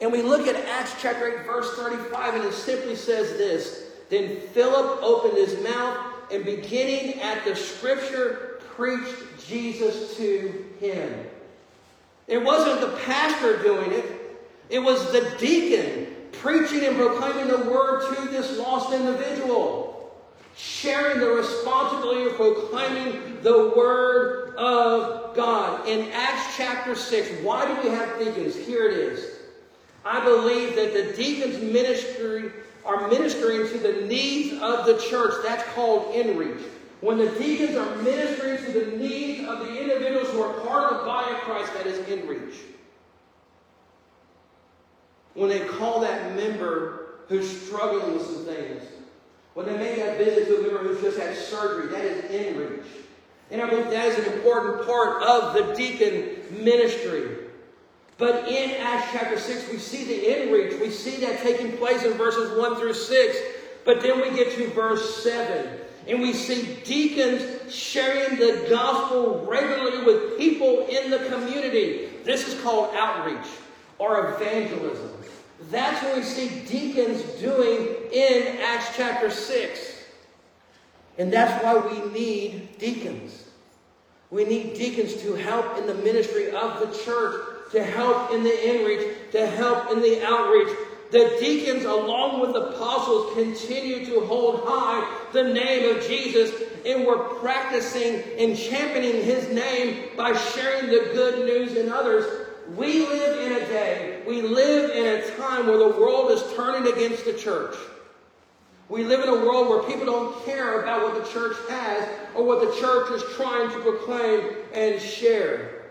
And 0.00 0.10
we 0.10 0.22
look 0.22 0.46
at 0.46 0.56
Acts 0.56 0.94
chapter 1.00 1.40
8, 1.40 1.46
verse 1.46 1.74
35, 1.76 2.34
and 2.34 2.44
it 2.44 2.54
simply 2.54 2.96
says 2.96 3.36
this 3.36 3.90
Then 4.08 4.40
Philip 4.52 5.02
opened 5.02 5.36
his 5.36 5.62
mouth 5.62 6.06
and 6.32 6.44
beginning 6.44 7.20
at 7.20 7.44
the 7.44 7.54
scripture, 7.54 8.60
preached 8.74 9.46
Jesus 9.46 10.16
to 10.16 10.64
him. 10.80 11.26
It 12.30 12.42
wasn't 12.42 12.80
the 12.80 12.96
pastor 12.98 13.60
doing 13.62 13.92
it, 13.92 14.04
it 14.70 14.78
was 14.78 15.10
the 15.10 15.34
deacon 15.38 16.14
preaching 16.30 16.84
and 16.84 16.96
proclaiming 16.96 17.48
the 17.48 17.68
word 17.70 18.14
to 18.14 18.28
this 18.28 18.56
lost 18.56 18.94
individual, 18.94 20.14
sharing 20.56 21.18
the 21.18 21.28
responsibility 21.28 22.30
of 22.30 22.36
proclaiming 22.36 23.42
the 23.42 23.74
word 23.76 24.54
of 24.56 25.34
God. 25.34 25.88
In 25.88 26.10
Acts 26.12 26.56
chapter 26.56 26.94
6, 26.94 27.42
why 27.42 27.66
do 27.66 27.82
we 27.82 27.94
have 27.94 28.16
deacons? 28.18 28.54
Here 28.54 28.88
it 28.88 28.96
is. 28.96 29.38
I 30.04 30.24
believe 30.24 30.76
that 30.76 30.94
the 30.94 31.12
deacons' 31.16 31.60
ministry 31.60 32.52
are 32.84 33.08
ministering 33.08 33.68
to 33.68 33.78
the 33.78 34.06
needs 34.06 34.52
of 34.62 34.86
the 34.86 34.98
church. 35.10 35.34
That's 35.42 35.64
called 35.74 36.14
inreach. 36.14 36.62
When 37.00 37.16
the 37.16 37.30
deacons 37.38 37.76
are 37.76 37.96
ministering 37.96 38.58
to 38.64 38.72
the 38.72 38.96
needs 38.98 39.48
of 39.48 39.60
the 39.60 39.80
individuals 39.80 40.28
who 40.30 40.42
are 40.42 40.60
part 40.60 40.92
of 40.92 40.98
the 40.98 41.04
body 41.04 41.34
of 41.34 41.40
Christ, 41.40 41.72
that 41.74 41.86
is 41.86 41.98
in 42.08 42.28
reach. 42.28 42.56
When 45.34 45.48
they 45.48 45.60
call 45.60 46.00
that 46.00 46.36
member 46.36 47.20
who's 47.28 47.62
struggling 47.62 48.14
with 48.14 48.26
some 48.26 48.44
things, 48.44 48.82
when 49.54 49.66
they 49.66 49.76
make 49.76 49.96
that 49.96 50.18
visit 50.18 50.46
to 50.46 50.58
a 50.58 50.62
member 50.62 50.78
who's 50.78 51.00
just 51.00 51.18
had 51.18 51.34
surgery, 51.36 51.88
that 51.88 52.04
is 52.04 52.30
in 52.30 52.58
reach. 52.58 52.86
And 53.50 53.62
I 53.62 53.68
believe 53.68 53.90
that 53.90 54.06
is 54.06 54.26
an 54.26 54.32
important 54.34 54.86
part 54.86 55.22
of 55.22 55.54
the 55.54 55.74
deacon 55.74 56.64
ministry. 56.64 57.38
But 58.18 58.48
in 58.48 58.72
Acts 58.82 59.08
chapter 59.12 59.38
6, 59.38 59.70
we 59.72 59.78
see 59.78 60.04
the 60.04 60.42
in 60.42 60.52
reach. 60.52 60.78
We 60.78 60.90
see 60.90 61.16
that 61.24 61.40
taking 61.40 61.76
place 61.78 62.04
in 62.04 62.12
verses 62.12 62.56
1 62.58 62.76
through 62.76 62.92
6. 62.92 63.36
But 63.86 64.02
then 64.02 64.20
we 64.20 64.36
get 64.36 64.54
to 64.56 64.68
verse 64.68 65.22
7. 65.24 65.80
And 66.08 66.20
we 66.20 66.32
see 66.32 66.78
deacons 66.84 67.72
sharing 67.72 68.38
the 68.38 68.66
gospel 68.68 69.44
regularly 69.48 70.04
with 70.04 70.38
people 70.38 70.86
in 70.86 71.10
the 71.10 71.18
community. 71.28 72.08
This 72.24 72.48
is 72.48 72.60
called 72.62 72.94
outreach 72.94 73.46
or 73.98 74.34
evangelism. 74.34 75.10
That's 75.70 76.02
what 76.02 76.16
we 76.16 76.22
see 76.22 76.60
deacons 76.66 77.22
doing 77.40 77.96
in 78.12 78.58
Acts 78.60 78.96
chapter 78.96 79.30
6. 79.30 79.96
And 81.18 81.32
that's 81.32 81.62
why 81.62 81.76
we 81.76 82.10
need 82.10 82.78
deacons. 82.78 83.44
We 84.30 84.44
need 84.44 84.74
deacons 84.74 85.16
to 85.22 85.34
help 85.34 85.76
in 85.76 85.86
the 85.86 85.94
ministry 85.96 86.50
of 86.50 86.80
the 86.80 86.98
church, 87.04 87.72
to 87.72 87.84
help 87.84 88.32
in 88.32 88.42
the 88.42 88.50
inreach, 88.50 89.30
to 89.32 89.46
help 89.46 89.90
in 89.92 90.00
the 90.00 90.24
outreach, 90.24 90.74
the 91.10 91.36
deacons, 91.40 91.84
along 91.84 92.40
with 92.40 92.52
the 92.52 92.70
apostles, 92.70 93.34
continue 93.34 94.04
to 94.06 94.20
hold 94.26 94.62
high 94.64 95.18
the 95.32 95.42
name 95.42 95.96
of 95.96 96.06
Jesus, 96.06 96.52
and 96.86 97.04
we're 97.04 97.18
practicing 97.40 98.22
and 98.38 98.56
championing 98.56 99.22
his 99.22 99.48
name 99.48 100.10
by 100.16 100.36
sharing 100.36 100.86
the 100.86 101.10
good 101.12 101.46
news 101.46 101.76
in 101.76 101.90
others. 101.90 102.46
We 102.76 103.06
live 103.06 103.40
in 103.40 103.62
a 103.62 103.66
day, 103.66 104.22
we 104.26 104.42
live 104.42 104.90
in 104.90 105.06
a 105.06 105.36
time 105.36 105.66
where 105.66 105.78
the 105.78 105.88
world 105.88 106.30
is 106.30 106.42
turning 106.54 106.92
against 106.92 107.24
the 107.24 107.32
church. 107.32 107.74
We 108.88 109.04
live 109.04 109.20
in 109.20 109.28
a 109.28 109.46
world 109.46 109.68
where 109.68 109.82
people 109.84 110.06
don't 110.06 110.44
care 110.44 110.82
about 110.82 111.02
what 111.02 111.24
the 111.24 111.30
church 111.32 111.56
has 111.68 112.08
or 112.34 112.44
what 112.44 112.60
the 112.60 112.80
church 112.80 113.10
is 113.12 113.22
trying 113.36 113.70
to 113.70 113.78
proclaim 113.80 114.56
and 114.74 115.00
share. 115.00 115.82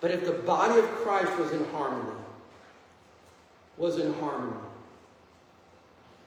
But 0.00 0.12
if 0.12 0.24
the 0.24 0.32
body 0.32 0.78
of 0.78 0.86
Christ 0.86 1.36
was 1.38 1.52
in 1.52 1.64
harmony, 1.66 2.19
was 3.76 3.98
in 3.98 4.12
harmony. 4.14 4.56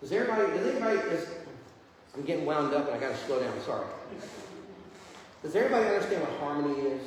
Does 0.01 0.11
everybody, 0.11 0.51
does 0.57 0.67
anybody, 0.67 0.97
is, 0.97 1.27
I'm 2.15 2.23
getting 2.23 2.45
wound 2.45 2.73
up 2.73 2.87
and 2.87 2.95
I 2.95 2.99
got 2.99 3.17
to 3.17 3.25
slow 3.25 3.39
down, 3.39 3.53
sorry. 3.61 3.85
Does 5.43 5.55
everybody 5.55 5.85
understand 5.85 6.21
what 6.21 6.39
harmony 6.39 6.79
is? 6.89 7.01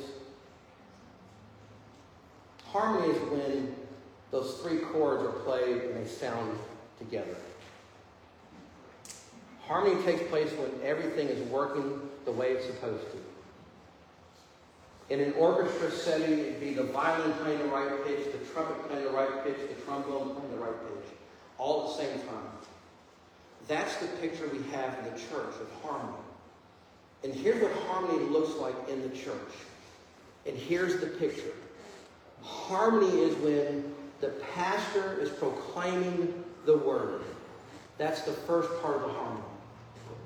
Harmony 2.65 3.13
is 3.13 3.21
when 3.29 3.75
those 4.31 4.59
three 4.61 4.79
chords 4.79 5.23
are 5.23 5.31
played 5.43 5.77
and 5.77 5.95
they 5.95 6.07
sound 6.07 6.57
together. 6.99 7.35
Harmony 9.61 10.01
takes 10.03 10.23
place 10.29 10.51
when 10.53 10.71
everything 10.83 11.27
is 11.27 11.41
working 11.49 11.99
the 12.25 12.31
way 12.31 12.51
it's 12.51 12.65
supposed 12.65 13.03
to. 13.11 13.17
In 15.09 15.21
an 15.21 15.33
orchestra 15.33 15.89
setting, 15.89 16.39
it'd 16.39 16.59
be 16.59 16.73
the 16.73 16.83
violin 16.83 17.31
playing 17.33 17.59
the 17.59 17.65
right 17.65 18.05
pitch, 18.05 18.25
the 18.31 18.45
trumpet 18.53 18.89
playing 18.89 19.05
the 19.05 19.11
right 19.11 19.43
pitch, 19.43 19.57
the 19.69 19.81
trombone 19.83 20.35
playing 20.35 20.51
the 20.51 20.57
right 20.57 20.79
pitch, 20.81 21.13
all 21.57 21.83
at 21.83 21.97
the 21.97 22.03
same 22.03 22.19
time. 22.27 22.51
That's 23.67 23.95
the 23.97 24.07
picture 24.21 24.49
we 24.49 24.63
have 24.71 24.97
in 24.99 25.05
the 25.05 25.19
church 25.19 25.55
of 25.61 25.69
harmony. 25.81 26.17
And 27.23 27.33
here's 27.33 27.61
what 27.61 27.71
harmony 27.83 28.19
looks 28.29 28.55
like 28.57 28.75
in 28.89 29.01
the 29.01 29.15
church. 29.15 29.53
And 30.45 30.57
here's 30.57 30.99
the 30.99 31.07
picture. 31.07 31.53
Harmony 32.41 33.21
is 33.21 33.35
when 33.37 33.93
the 34.21 34.29
pastor 34.55 35.19
is 35.19 35.29
proclaiming 35.29 36.43
the 36.65 36.77
word. 36.77 37.21
That's 37.97 38.21
the 38.21 38.31
first 38.31 38.69
part 38.81 38.97
of 38.97 39.01
the 39.03 39.09
harmony. 39.09 39.43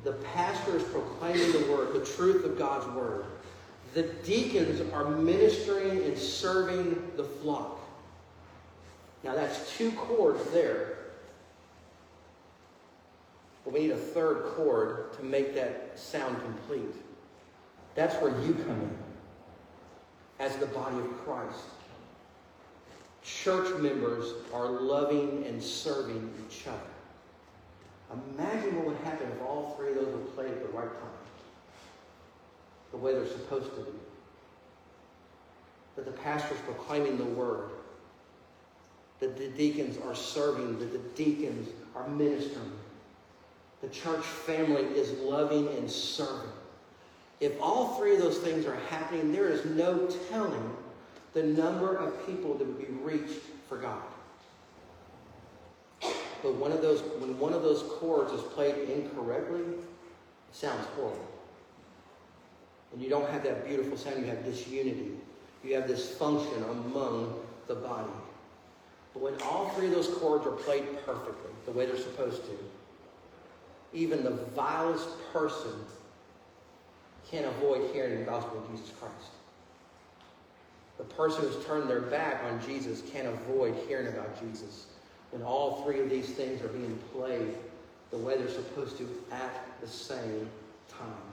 The 0.03 0.13
pastor 0.13 0.77
is 0.77 0.83
proclaiming 0.83 1.51
the 1.51 1.71
word, 1.71 1.93
the 1.93 2.05
truth 2.05 2.43
of 2.43 2.57
God's 2.57 2.87
word. 2.95 3.25
The 3.93 4.03
deacons 4.03 4.81
are 4.93 5.05
ministering 5.05 6.03
and 6.03 6.17
serving 6.17 7.11
the 7.17 7.23
flock. 7.23 7.79
Now 9.23 9.35
that's 9.35 9.75
two 9.77 9.91
chords 9.91 10.49
there. 10.51 10.97
But 13.65 13.73
we 13.73 13.81
need 13.81 13.91
a 13.91 13.97
third 13.97 14.43
chord 14.55 15.13
to 15.17 15.23
make 15.23 15.53
that 15.55 15.99
sound 15.99 16.41
complete. 16.41 16.95
That's 17.93 18.15
where 18.15 18.31
you 18.41 18.53
come 18.53 18.81
in 18.81 18.97
as 20.39 20.55
the 20.55 20.65
body 20.67 20.97
of 20.97 21.25
Christ. 21.25 21.59
Church 23.23 23.77
members 23.79 24.33
are 24.53 24.67
loving 24.67 25.43
and 25.45 25.61
serving 25.61 26.33
each 26.47 26.65
other. 26.65 26.79
Imagine 28.35 28.77
what 28.77 28.87
would 28.87 28.97
happen 29.03 29.27
if 29.31 29.41
all 29.43 29.75
three 29.77 29.89
of 29.89 29.95
those 29.95 30.07
were 30.07 30.19
played 30.31 30.51
at 30.51 30.63
the 30.63 30.69
right 30.69 30.91
time 30.91 31.20
the 32.91 32.97
way 32.97 33.13
they're 33.13 33.27
supposed 33.27 33.73
to 33.75 33.81
be. 33.81 33.91
That 35.95 36.05
the 36.05 36.11
pastor's 36.11 36.59
proclaiming 36.59 37.17
the 37.17 37.25
word. 37.25 37.69
That 39.19 39.37
the 39.37 39.47
deacons 39.49 39.97
are 40.05 40.15
serving. 40.15 40.79
That 40.79 40.91
the 40.91 41.23
deacons 41.23 41.69
are 41.95 42.07
ministering. 42.07 42.71
The 43.81 43.89
church 43.89 44.23
family 44.23 44.83
is 44.83 45.11
loving 45.19 45.67
and 45.69 45.89
serving. 45.89 46.49
If 47.39 47.59
all 47.59 47.95
three 47.95 48.13
of 48.13 48.21
those 48.21 48.37
things 48.37 48.65
are 48.67 48.75
happening, 48.89 49.31
there 49.31 49.47
is 49.47 49.65
no 49.65 50.07
telling 50.29 50.77
the 51.33 51.43
number 51.43 51.95
of 51.95 52.25
people 52.27 52.53
that 52.55 52.67
would 52.67 52.77
be 52.77 52.93
reached 53.01 53.41
for 53.67 53.77
God. 53.77 54.03
But 56.43 56.55
one 56.55 56.71
of 56.71 56.81
those, 56.81 57.01
when 57.19 57.37
one 57.39 57.53
of 57.53 57.63
those 57.63 57.83
chords 57.99 58.31
is 58.33 58.41
played 58.41 58.89
incorrectly, 58.89 59.61
it 59.61 59.79
sounds 60.51 60.85
horrible. 60.95 61.30
And 62.93 63.01
you 63.01 63.09
don't 63.09 63.29
have 63.29 63.43
that 63.43 63.67
beautiful 63.67 63.97
sound, 63.97 64.19
you 64.19 64.25
have 64.25 64.43
disunity. 64.43 65.11
You 65.63 65.75
have 65.75 65.87
this 65.87 66.15
function 66.15 66.63
among 66.63 67.39
the 67.67 67.75
body. 67.75 68.09
But 69.13 69.23
when 69.23 69.41
all 69.43 69.69
three 69.69 69.87
of 69.87 69.91
those 69.91 70.07
chords 70.07 70.45
are 70.45 70.51
played 70.51 70.83
perfectly, 71.05 71.51
the 71.65 71.71
way 71.71 71.85
they're 71.85 71.97
supposed 71.97 72.43
to, 72.45 72.57
even 73.93 74.23
the 74.23 74.31
vilest 74.55 75.07
person 75.33 75.73
can't 77.29 77.45
avoid 77.45 77.93
hearing 77.93 78.19
the 78.19 78.25
gospel 78.25 78.57
of 78.57 78.71
Jesus 78.71 78.93
Christ. 78.99 79.31
The 80.97 81.03
person 81.03 81.43
who's 81.43 81.65
turned 81.65 81.89
their 81.89 82.01
back 82.01 82.43
on 82.43 82.61
Jesus 82.65 83.01
can't 83.11 83.27
avoid 83.27 83.75
hearing 83.87 84.07
about 84.07 84.39
Jesus 84.39 84.87
when 85.31 85.41
all 85.41 85.83
three 85.83 85.99
of 85.99 86.09
these 86.09 86.29
things 86.29 86.61
are 86.61 86.67
being 86.67 86.97
played 87.13 87.55
the 88.11 88.17
way 88.17 88.37
they're 88.37 88.49
supposed 88.49 88.97
to 88.97 89.09
at 89.31 89.65
the 89.81 89.87
same 89.87 90.49
time. 90.89 91.30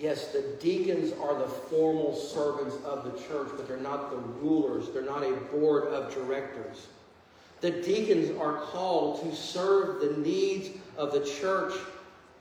Yes, 0.00 0.28
the 0.28 0.40
deacons 0.60 1.12
are 1.22 1.38
the 1.38 1.46
formal 1.46 2.16
servants 2.16 2.74
of 2.86 3.04
the 3.04 3.10
church, 3.28 3.48
but 3.54 3.68
they're 3.68 3.76
not 3.76 4.10
the 4.10 4.16
rulers. 4.16 4.88
They're 4.94 5.02
not 5.02 5.22
a 5.22 5.32
board 5.52 5.88
of 5.88 6.14
directors. 6.14 6.86
The 7.60 7.70
deacons 7.70 8.34
are 8.40 8.62
called 8.62 9.22
to 9.22 9.36
serve 9.36 10.00
the 10.00 10.16
needs 10.16 10.70
of 10.96 11.12
the 11.12 11.22
church 11.22 11.74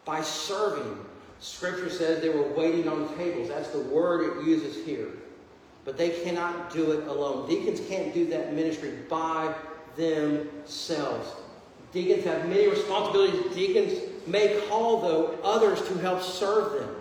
by 0.06 0.22
serving. 0.22 1.06
Scripture 1.42 1.90
says 1.90 2.22
they 2.22 2.30
were 2.30 2.48
waiting 2.54 2.88
on 2.88 3.14
tables. 3.18 3.50
That's 3.50 3.72
the 3.72 3.80
word 3.80 4.38
it 4.38 4.46
uses 4.46 4.86
here. 4.86 5.10
But 5.84 5.98
they 5.98 6.12
cannot 6.12 6.72
do 6.74 6.94
it 6.94 7.08
alone. 7.10 7.50
Deacons 7.50 7.82
can't 7.90 8.14
do 8.14 8.26
that 8.28 8.54
ministry 8.54 9.00
by 9.10 9.54
themselves. 9.98 11.34
Deacons 11.92 12.24
have 12.24 12.48
many 12.48 12.70
responsibilities. 12.70 13.54
Deacons 13.54 14.00
may 14.28 14.62
call, 14.70 15.02
though, 15.02 15.38
others 15.44 15.86
to 15.90 15.98
help 15.98 16.22
serve 16.22 16.80
them. 16.80 16.96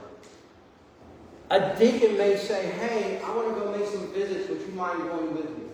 A 1.51 1.75
deacon 1.79 2.19
may 2.19 2.37
say, 2.37 2.67
Hey, 2.67 3.21
I 3.25 3.35
want 3.35 3.55
to 3.55 3.61
go 3.61 3.73
make 3.77 3.87
some 3.89 4.13
visits. 4.13 4.49
Would 4.51 4.61
you 4.61 4.73
mind 4.75 4.99
going 5.09 5.35
with 5.35 5.49
me? 5.51 5.65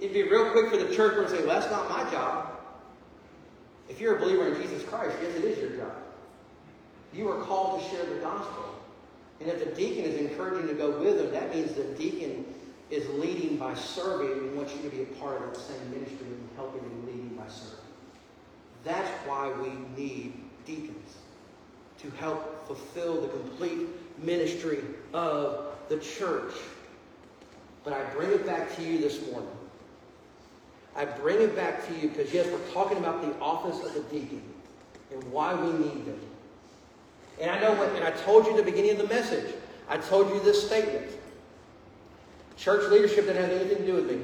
It'd 0.00 0.14
be 0.14 0.22
real 0.22 0.50
quick 0.52 0.70
for 0.70 0.76
the 0.76 0.94
church 0.94 1.14
to 1.16 1.28
say, 1.28 1.44
Well, 1.44 1.60
that's 1.60 1.70
not 1.70 1.88
my 1.90 2.10
job. 2.10 2.58
If 3.88 4.00
you're 4.00 4.16
a 4.16 4.20
believer 4.20 4.54
in 4.54 4.62
Jesus 4.62 4.82
Christ, 4.84 5.16
yes, 5.22 5.34
it 5.36 5.44
is 5.44 5.58
your 5.58 5.70
job. 5.70 5.92
You 7.12 7.30
are 7.30 7.42
called 7.44 7.82
to 7.82 7.90
share 7.90 8.04
the 8.04 8.20
gospel. 8.20 8.64
And 9.40 9.48
if 9.48 9.60
the 9.60 9.74
deacon 9.74 10.04
is 10.04 10.18
encouraging 10.18 10.68
to 10.68 10.74
go 10.74 10.98
with 10.98 11.18
them, 11.18 11.30
that 11.30 11.54
means 11.54 11.72
the 11.72 11.84
deacon 11.84 12.44
is 12.90 13.08
leading 13.10 13.56
by 13.56 13.74
serving 13.74 14.32
and 14.32 14.56
wants 14.56 14.74
you 14.74 14.82
to 14.82 14.88
be 14.88 15.02
a 15.02 15.06
part 15.20 15.40
of 15.42 15.54
that 15.54 15.60
same 15.60 15.90
ministry 15.90 16.26
and 16.26 16.48
helping 16.56 16.80
and 16.80 17.06
leading 17.06 17.28
by 17.36 17.46
serving. 17.48 17.78
That's 18.84 19.08
why 19.26 19.52
we 19.52 19.70
need 20.00 20.34
deacons 20.66 21.16
to 21.98 22.10
help 22.12 22.66
fulfill 22.66 23.20
the 23.20 23.28
complete 23.28 23.88
ministry 24.20 24.80
of 25.12 25.66
the 25.88 25.98
church. 25.98 26.52
But 27.84 27.92
I 27.92 28.02
bring 28.14 28.30
it 28.30 28.44
back 28.44 28.74
to 28.76 28.82
you 28.82 28.98
this 28.98 29.24
morning. 29.30 29.48
I 30.96 31.04
bring 31.04 31.40
it 31.40 31.54
back 31.54 31.86
to 31.86 31.94
you 31.94 32.08
because, 32.08 32.32
yes, 32.32 32.46
we're 32.46 32.72
talking 32.72 32.98
about 32.98 33.22
the 33.22 33.38
office 33.40 33.84
of 33.84 33.94
the 33.94 34.00
deacon 34.12 34.42
and 35.12 35.22
why 35.32 35.54
we 35.54 35.72
need 35.72 36.04
them. 36.04 36.20
And 37.40 37.50
I 37.50 37.60
know 37.60 37.72
what, 37.74 37.94
and 37.94 38.04
I 38.04 38.10
told 38.10 38.46
you 38.46 38.50
at 38.52 38.56
the 38.56 38.64
beginning 38.64 38.92
of 38.92 38.98
the 38.98 39.06
message, 39.06 39.54
I 39.88 39.96
told 39.96 40.28
you 40.30 40.40
this 40.40 40.66
statement. 40.66 41.06
Church 42.56 42.90
leadership 42.90 43.26
doesn't 43.26 43.40
have 43.40 43.52
anything 43.52 43.78
to 43.78 43.86
do 43.86 43.94
with 43.94 44.10
me. 44.10 44.20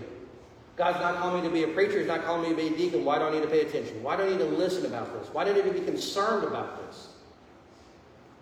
God's 0.76 0.98
not 0.98 1.18
calling 1.18 1.42
me 1.42 1.48
to 1.48 1.54
be 1.54 1.62
a 1.62 1.68
preacher. 1.68 1.98
He's 1.98 2.08
not 2.08 2.24
calling 2.24 2.42
me 2.42 2.48
to 2.48 2.56
be 2.56 2.74
a 2.74 2.76
deacon. 2.76 3.04
Why 3.04 3.18
do 3.18 3.24
I 3.24 3.30
need 3.30 3.42
to 3.42 3.48
pay 3.48 3.60
attention? 3.60 4.02
Why 4.02 4.16
do 4.16 4.24
I 4.24 4.30
need 4.30 4.38
to 4.38 4.44
listen 4.44 4.84
about 4.84 5.12
this? 5.12 5.32
Why 5.32 5.44
do 5.44 5.52
I 5.52 5.54
need 5.54 5.64
to 5.64 5.72
be 5.72 5.80
concerned 5.80 6.44
about 6.44 6.84
this? 6.84 7.08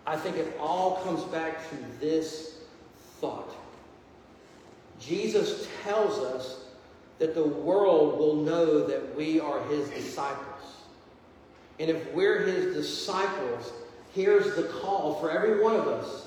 I 0.07 0.17
think 0.17 0.37
it 0.37 0.57
all 0.59 0.97
comes 1.05 1.23
back 1.25 1.69
to 1.71 1.77
this 2.01 2.57
thought. 3.21 3.55
Jesus 5.01 5.69
tells 5.83 6.19
us 6.19 6.65
that 7.19 7.35
the 7.35 7.45
world 7.45 8.19
will 8.19 8.37
know 8.37 8.87
that 8.87 9.15
we 9.17 9.41
are 9.41 9.63
his 9.69 9.89
disciples. 9.91 10.49
And 11.79 11.91
if 11.91 12.13
we're 12.13 12.43
his 12.43 12.75
disciples, 12.75 13.73
here's 14.15 14.57
the 14.57 14.65
call 14.65 15.15
for 15.15 15.31
every 15.31 15.63
one 15.63 15.77
of 15.77 15.89
us 15.89 16.27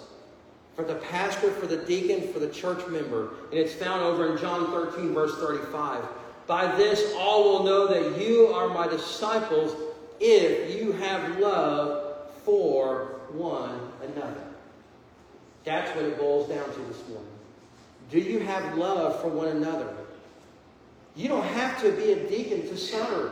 for 0.76 0.84
the 0.84 0.96
pastor, 0.96 1.52
for 1.52 1.68
the 1.68 1.78
deacon, 1.78 2.32
for 2.34 2.40
the 2.40 2.50
church 2.50 2.86
member. 2.88 3.36
And 3.50 3.54
it's 3.54 3.74
found 3.74 4.02
over 4.02 4.34
in 4.34 4.38
John 4.38 4.68
13, 4.68 5.14
verse 5.14 5.36
35. 5.38 6.04
By 6.48 6.76
this, 6.76 7.14
all 7.18 7.44
will 7.44 7.64
know 7.64 7.88
that 7.88 8.22
you 8.22 8.48
are 8.48 8.68
my 8.68 8.88
disciples 8.88 9.76
if 10.20 10.76
you 10.76 10.92
have 10.94 11.40
love 11.40 12.30
for 12.44 13.15
one 13.34 13.92
another. 14.02 14.44
That's 15.64 15.96
what 15.96 16.06
it 16.06 16.18
boils 16.18 16.50
down 16.50 16.66
to 16.66 16.80
this 16.82 17.08
morning. 17.10 17.28
Do 18.12 18.20
you 18.20 18.40
have 18.40 18.78
love 18.78 19.22
for 19.22 19.30
one 19.30 19.48
another? 19.48 19.96
You 21.16 21.28
don't 21.28 21.46
have 21.46 21.82
to 21.82 21.92
be 21.92 22.12
a 22.12 22.28
deacon 22.28 22.62
to 22.64 22.78
serve. 22.78 23.32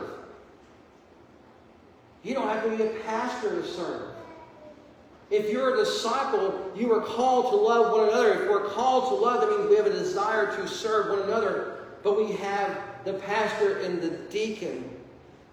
You 2.22 2.34
don't 2.34 2.48
have 2.48 2.64
to 2.64 2.76
be 2.76 2.82
a 2.82 2.90
pastor 3.04 3.60
to 3.60 3.66
serve. 3.66 4.10
If 5.30 5.50
you're 5.50 5.74
a 5.74 5.76
disciple, 5.76 6.72
you 6.76 6.92
are 6.92 7.00
called 7.00 7.50
to 7.50 7.56
love 7.56 7.92
one 7.92 8.08
another. 8.08 8.42
If 8.42 8.50
we're 8.50 8.68
called 8.70 9.08
to 9.08 9.14
love, 9.14 9.40
that 9.40 9.50
means 9.50 9.68
we 9.68 9.76
have 9.76 9.86
a 9.86 9.90
desire 9.90 10.54
to 10.56 10.68
serve 10.68 11.18
one 11.18 11.28
another. 11.28 11.86
But 12.02 12.16
we 12.16 12.32
have 12.32 12.78
the 13.04 13.14
pastor 13.14 13.78
and 13.78 14.00
the 14.00 14.10
deacon 14.10 14.90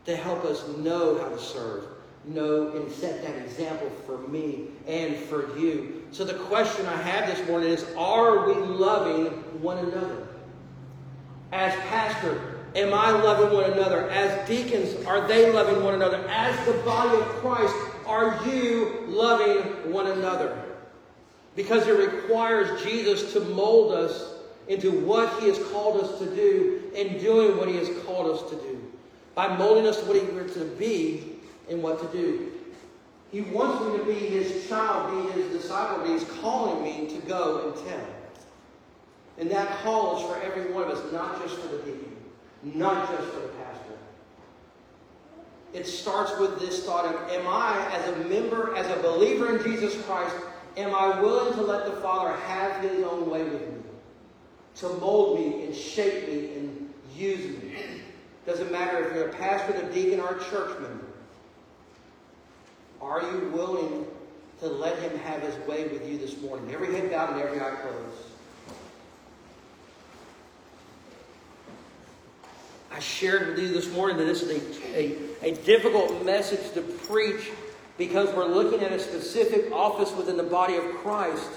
to 0.05 0.15
help 0.15 0.43
us 0.45 0.67
know 0.77 1.17
how 1.19 1.29
to 1.29 1.39
serve, 1.39 1.85
know 2.25 2.71
and 2.75 2.91
set 2.91 3.21
that 3.23 3.35
example 3.37 3.89
for 4.05 4.17
me 4.27 4.67
and 4.87 5.17
for 5.17 5.57
you. 5.57 6.03
So 6.11 6.23
the 6.23 6.35
question 6.35 6.85
I 6.85 6.95
have 6.97 7.27
this 7.27 7.47
morning 7.47 7.69
is 7.69 7.85
Are 7.97 8.47
we 8.47 8.53
loving 8.53 9.27
one 9.61 9.79
another? 9.79 10.27
As 11.51 11.73
pastor, 11.87 12.59
am 12.75 12.93
I 12.93 13.11
loving 13.11 13.53
one 13.53 13.71
another? 13.71 14.09
As 14.09 14.47
deacons, 14.47 15.05
are 15.05 15.27
they 15.27 15.51
loving 15.51 15.83
one 15.83 15.95
another? 15.95 16.25
As 16.29 16.65
the 16.65 16.73
body 16.83 17.17
of 17.17 17.25
Christ, 17.41 17.75
are 18.05 18.39
you 18.45 19.03
loving 19.07 19.91
one 19.91 20.07
another? 20.07 20.63
Because 21.55 21.87
it 21.87 21.97
requires 21.97 22.81
Jesus 22.83 23.33
to 23.33 23.41
mold 23.41 23.93
us 23.93 24.35
into 24.67 24.91
what 24.91 25.41
He 25.41 25.47
has 25.47 25.59
called 25.71 26.01
us 26.01 26.19
to 26.19 26.25
do 26.33 26.81
and 26.95 27.19
doing 27.19 27.57
what 27.57 27.67
He 27.67 27.75
has 27.75 27.89
called 28.05 28.31
us 28.31 28.49
to 28.49 28.55
do. 28.57 28.81
By 29.35 29.57
molding 29.57 29.87
us 29.87 29.99
to 29.99 30.05
what 30.05 30.15
He 30.15 30.23
wants 30.23 30.53
to 30.53 30.65
be 30.65 31.30
and 31.71 31.81
what 31.81 31.99
to 31.99 32.17
do. 32.17 32.51
He 33.31 33.41
wants 33.41 33.85
me 33.85 33.97
to 33.97 34.05
be 34.05 34.27
His 34.27 34.67
child, 34.67 35.33
be 35.33 35.41
His 35.41 35.51
disciple, 35.51 36.05
He's 36.05 36.25
calling 36.41 36.83
me 36.83 37.07
to 37.07 37.27
go 37.27 37.69
and 37.69 37.87
tell. 37.87 38.07
And 39.37 39.49
that 39.49 39.81
call 39.81 40.17
is 40.17 40.25
for 40.25 40.39
every 40.41 40.71
one 40.71 40.83
of 40.83 40.89
us, 40.89 41.11
not 41.11 41.41
just 41.41 41.55
for 41.57 41.69
the 41.69 41.77
deacon, 41.83 42.15
not 42.63 43.09
just 43.09 43.29
for 43.29 43.39
the 43.39 43.47
pastor. 43.47 43.93
It 45.73 45.87
starts 45.87 46.37
with 46.37 46.59
this 46.59 46.85
thought 46.85 47.05
of, 47.05 47.31
am 47.31 47.47
I, 47.47 47.89
as 47.93 48.09
a 48.09 48.15
member, 48.27 48.75
as 48.75 48.85
a 48.87 49.01
believer 49.01 49.55
in 49.55 49.63
Jesus 49.63 49.99
Christ, 50.03 50.35
am 50.75 50.93
I 50.93 51.21
willing 51.21 51.53
to 51.53 51.61
let 51.61 51.85
the 51.85 52.01
Father 52.01 52.35
have 52.41 52.83
His 52.83 53.03
own 53.03 53.29
way 53.29 53.43
with 53.43 53.61
me? 53.61 53.77
To 54.75 54.89
mold 54.99 55.39
me 55.39 55.65
and 55.65 55.75
shape 55.75 56.27
me 56.27 56.53
and 56.55 56.93
use 57.15 57.61
me. 57.61 57.73
Doesn't 58.45 58.71
matter 58.71 59.05
if 59.05 59.15
you're 59.15 59.29
a 59.29 59.33
pastor, 59.33 59.73
a 59.73 59.93
deacon, 59.93 60.19
or 60.19 60.35
a 60.35 60.43
church 60.45 60.77
member. 60.81 61.05
Are 63.01 63.21
you 63.21 63.49
willing 63.53 64.05
to 64.59 64.67
let 64.67 64.99
Him 64.99 65.17
have 65.19 65.41
His 65.41 65.55
way 65.67 65.87
with 65.87 66.07
you 66.07 66.19
this 66.19 66.39
morning? 66.41 66.71
Every 66.71 66.93
head 66.93 67.09
bowed 67.09 67.31
and 67.31 67.41
every 67.41 67.59
eye 67.59 67.71
closed. 67.81 68.27
I 72.91 72.99
shared 72.99 73.49
with 73.49 73.59
you 73.59 73.69
this 73.69 73.91
morning 73.91 74.17
that 74.17 74.25
this 74.25 74.43
is 74.43 74.49
a, 74.51 74.95
a, 74.95 75.53
a 75.53 75.55
difficult 75.63 76.23
message 76.23 76.73
to 76.73 76.81
preach 76.81 77.49
because 77.97 78.33
we're 78.35 78.45
looking 78.45 78.81
at 78.81 78.91
a 78.91 78.99
specific 78.99 79.71
office 79.71 80.11
within 80.11 80.37
the 80.37 80.43
body 80.43 80.75
of 80.75 80.83
Christ. 80.95 81.49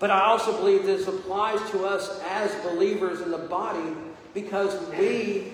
But 0.00 0.10
I 0.10 0.22
also 0.22 0.56
believe 0.56 0.84
this 0.84 1.06
applies 1.06 1.58
to 1.70 1.84
us 1.84 2.20
as 2.28 2.54
believers 2.62 3.20
in 3.20 3.30
the 3.30 3.38
body 3.38 3.94
because 4.34 4.76
we 4.90 5.52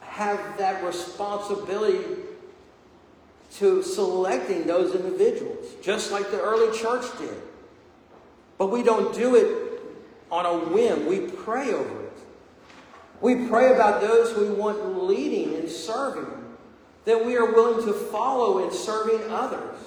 have 0.00 0.58
that 0.58 0.82
responsibility 0.84 2.04
to 3.56 3.82
selecting 3.82 4.66
those 4.66 4.94
individuals, 4.94 5.66
just 5.82 6.12
like 6.12 6.30
the 6.30 6.40
early 6.40 6.76
church 6.76 7.04
did. 7.18 7.34
But 8.58 8.66
we 8.68 8.82
don't 8.82 9.14
do 9.14 9.36
it 9.36 9.80
on 10.30 10.44
a 10.44 10.58
whim, 10.72 11.06
we 11.06 11.20
pray 11.20 11.72
over 11.72 12.02
it. 12.04 12.12
We 13.20 13.48
pray 13.48 13.72
about 13.72 14.00
those 14.00 14.36
we 14.36 14.50
want 14.50 15.02
leading 15.02 15.54
and 15.54 15.68
serving, 15.68 16.30
that 17.04 17.24
we 17.24 17.36
are 17.36 17.52
willing 17.52 17.84
to 17.86 17.92
follow 17.92 18.64
in 18.64 18.72
serving 18.72 19.30
others. 19.30 19.78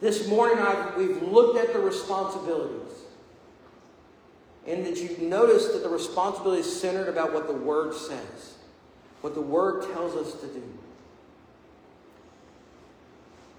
This 0.00 0.28
morning, 0.28 0.58
I've, 0.58 0.96
we've 0.96 1.22
looked 1.22 1.58
at 1.58 1.72
the 1.72 1.80
responsibilities. 1.80 2.92
And 4.66 4.84
did 4.84 4.98
you 4.98 5.16
notice 5.26 5.68
that 5.68 5.82
the 5.82 5.88
responsibility 5.88 6.60
is 6.60 6.80
centered 6.80 7.08
about 7.08 7.32
what 7.32 7.46
the 7.46 7.54
Word 7.54 7.94
says, 7.94 8.54
what 9.22 9.34
the 9.34 9.40
Word 9.40 9.82
tells 9.92 10.14
us 10.14 10.38
to 10.40 10.46
do. 10.46 10.62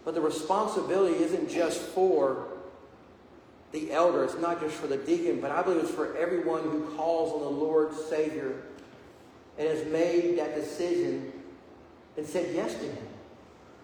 But 0.10 0.16
the 0.16 0.22
responsibility 0.22 1.24
isn't 1.24 1.52
just 1.52 1.80
for 1.80 2.48
the 3.72 3.92
elder, 3.92 4.24
it's 4.24 4.40
not 4.40 4.60
just 4.60 4.74
for 4.74 4.88
the 4.88 4.98
deacon, 4.98 5.40
but 5.40 5.52
I 5.52 5.62
believe 5.62 5.84
it's 5.84 5.92
for 5.92 6.18
everyone 6.18 6.64
who 6.64 6.82
calls 6.98 7.32
on 7.32 7.42
the 7.42 7.64
Lord 7.64 7.94
Savior 7.94 8.56
and 9.60 9.68
has 9.68 9.86
made 9.86 10.40
that 10.40 10.56
decision 10.56 11.32
and 12.18 12.26
said 12.26 12.56
yes 12.56 12.74
to 12.74 12.86
Him. 12.86 13.08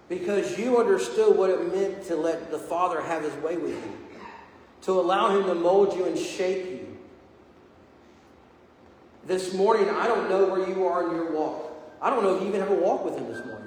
because 0.10 0.58
you 0.58 0.80
understood 0.80 1.38
what 1.38 1.52
it 1.52 1.72
meant 1.72 2.04
to 2.06 2.16
let 2.16 2.50
the 2.50 2.58
Father 2.58 3.02
have 3.02 3.22
his 3.22 3.36
way 3.44 3.58
with 3.58 3.76
you, 3.76 3.94
to 4.82 5.00
allow 5.00 5.30
him 5.30 5.46
to 5.46 5.54
mold 5.54 5.96
you 5.96 6.06
and 6.06 6.18
shape 6.18 6.66
you. 6.66 6.98
This 9.28 9.54
morning, 9.54 9.92
I 9.92 10.08
don't 10.08 10.28
know 10.28 10.48
where 10.48 10.68
you 10.68 10.88
are 10.88 11.08
in 11.08 11.16
your 11.16 11.34
walk. 11.34 11.72
I 12.02 12.10
don't 12.10 12.24
know 12.24 12.36
if 12.36 12.42
you 12.42 12.48
even 12.48 12.62
have 12.62 12.72
a 12.72 12.82
walk 12.82 13.06
with 13.06 13.16
him 13.16 13.28
this 13.28 13.46
morning. 13.46 13.65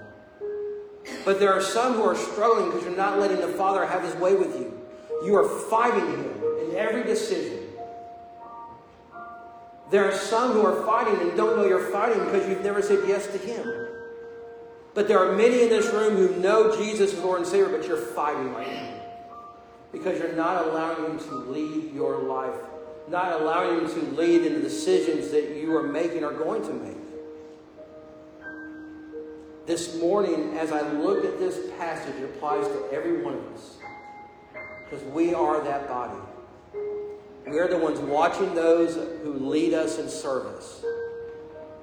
But 1.24 1.40
there 1.40 1.52
are 1.52 1.62
some 1.62 1.94
who 1.94 2.02
are 2.02 2.16
struggling 2.16 2.66
because 2.66 2.84
you're 2.84 2.96
not 2.96 3.18
letting 3.18 3.40
the 3.40 3.48
Father 3.48 3.84
have 3.86 4.02
his 4.02 4.14
way 4.16 4.34
with 4.34 4.56
you. 4.56 4.80
You 5.24 5.36
are 5.36 5.48
fighting 5.48 6.06
him 6.06 6.30
in 6.64 6.76
every 6.76 7.02
decision. 7.04 7.68
There 9.90 10.04
are 10.04 10.14
some 10.14 10.52
who 10.52 10.66
are 10.66 10.84
fighting 10.84 11.20
and 11.20 11.36
don't 11.36 11.56
know 11.56 11.66
you're 11.66 11.90
fighting 11.90 12.22
because 12.24 12.46
you've 12.48 12.62
never 12.62 12.82
said 12.82 13.08
yes 13.08 13.26
to 13.28 13.38
him. 13.38 13.88
But 14.94 15.08
there 15.08 15.18
are 15.18 15.34
many 15.34 15.62
in 15.62 15.68
this 15.68 15.92
room 15.92 16.16
who 16.16 16.36
know 16.40 16.76
Jesus 16.76 17.12
is 17.12 17.20
Lord 17.20 17.38
and 17.38 17.46
Savior, 17.46 17.68
but 17.68 17.86
you're 17.86 17.96
fighting 17.96 18.52
right 18.52 18.70
now. 18.70 18.94
Because 19.92 20.18
you're 20.18 20.34
not 20.34 20.66
allowing 20.66 21.12
him 21.12 21.18
to 21.20 21.34
lead 21.34 21.94
your 21.94 22.18
life, 22.18 22.60
not 23.08 23.40
allowing 23.40 23.80
him 23.80 23.88
to 23.88 24.00
lead 24.16 24.44
in 24.44 24.54
the 24.54 24.60
decisions 24.60 25.30
that 25.30 25.56
you 25.56 25.74
are 25.74 25.82
making 25.82 26.24
or 26.24 26.32
going 26.32 26.62
to 26.62 26.74
make. 26.74 26.97
This 29.68 30.00
morning, 30.00 30.56
as 30.56 30.72
I 30.72 30.80
look 30.92 31.26
at 31.26 31.38
this 31.38 31.70
passage, 31.76 32.16
it 32.16 32.24
applies 32.24 32.66
to 32.66 32.88
every 32.90 33.20
one 33.20 33.34
of 33.34 33.46
us. 33.52 33.76
Because 34.88 35.04
we 35.08 35.34
are 35.34 35.62
that 35.62 35.86
body. 35.86 36.18
We 37.46 37.58
are 37.58 37.68
the 37.68 37.76
ones 37.76 37.98
watching 37.98 38.54
those 38.54 38.94
who 39.22 39.34
lead 39.34 39.74
us 39.74 39.98
in 39.98 40.08
service. 40.08 40.82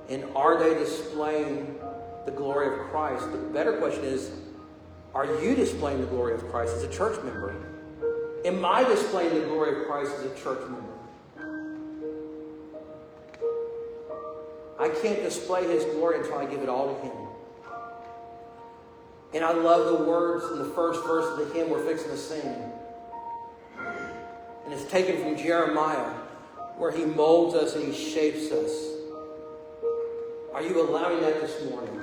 And 0.10 0.26
are 0.36 0.58
they 0.58 0.74
displaying 0.74 1.78
the 2.26 2.32
glory 2.32 2.74
of 2.74 2.88
Christ? 2.88 3.32
The 3.32 3.38
better 3.38 3.74
question 3.74 4.04
is 4.04 4.32
are 5.14 5.40
you 5.40 5.54
displaying 5.54 6.02
the 6.02 6.08
glory 6.08 6.34
of 6.34 6.44
Christ 6.50 6.76
as 6.78 6.82
a 6.82 6.92
church 6.92 7.24
member? 7.24 7.54
Am 8.46 8.66
I 8.66 8.84
displaying 8.84 9.40
the 9.40 9.46
glory 9.46 9.80
of 9.80 9.88
Christ 9.88 10.12
as 10.18 10.26
a 10.26 10.36
church 10.36 10.62
member? 10.62 10.82
I 14.80 14.90
can't 15.04 15.22
display 15.22 15.68
his 15.68 15.86
glory 15.86 16.22
until 16.22 16.40
I 16.40 16.46
give 16.48 16.64
it 16.64 16.70
all 16.70 16.96
to 16.96 17.02
him. 17.02 17.25
And 19.36 19.44
I 19.44 19.52
love 19.52 19.86
the 19.88 20.06
words 20.06 20.46
in 20.46 20.60
the 20.60 20.74
first 20.74 21.04
verse 21.04 21.26
of 21.26 21.46
the 21.46 21.54
hymn 21.54 21.70
we're 21.70 21.84
fixing 21.86 22.10
to 22.10 22.18
sing. 22.18 22.72
And 23.78 24.74
it's 24.74 24.90
taken 24.90 25.22
from 25.22 25.36
Jeremiah, 25.36 26.14
where 26.78 26.90
he 26.90 27.04
molds 27.04 27.54
us 27.54 27.76
and 27.76 27.84
he 27.84 28.12
shapes 28.12 28.50
us. 28.54 28.72
Are 30.54 30.64
you 30.64 30.82
allowing 30.82 31.20
that 31.20 31.42
this 31.42 31.70
morning? 31.70 31.94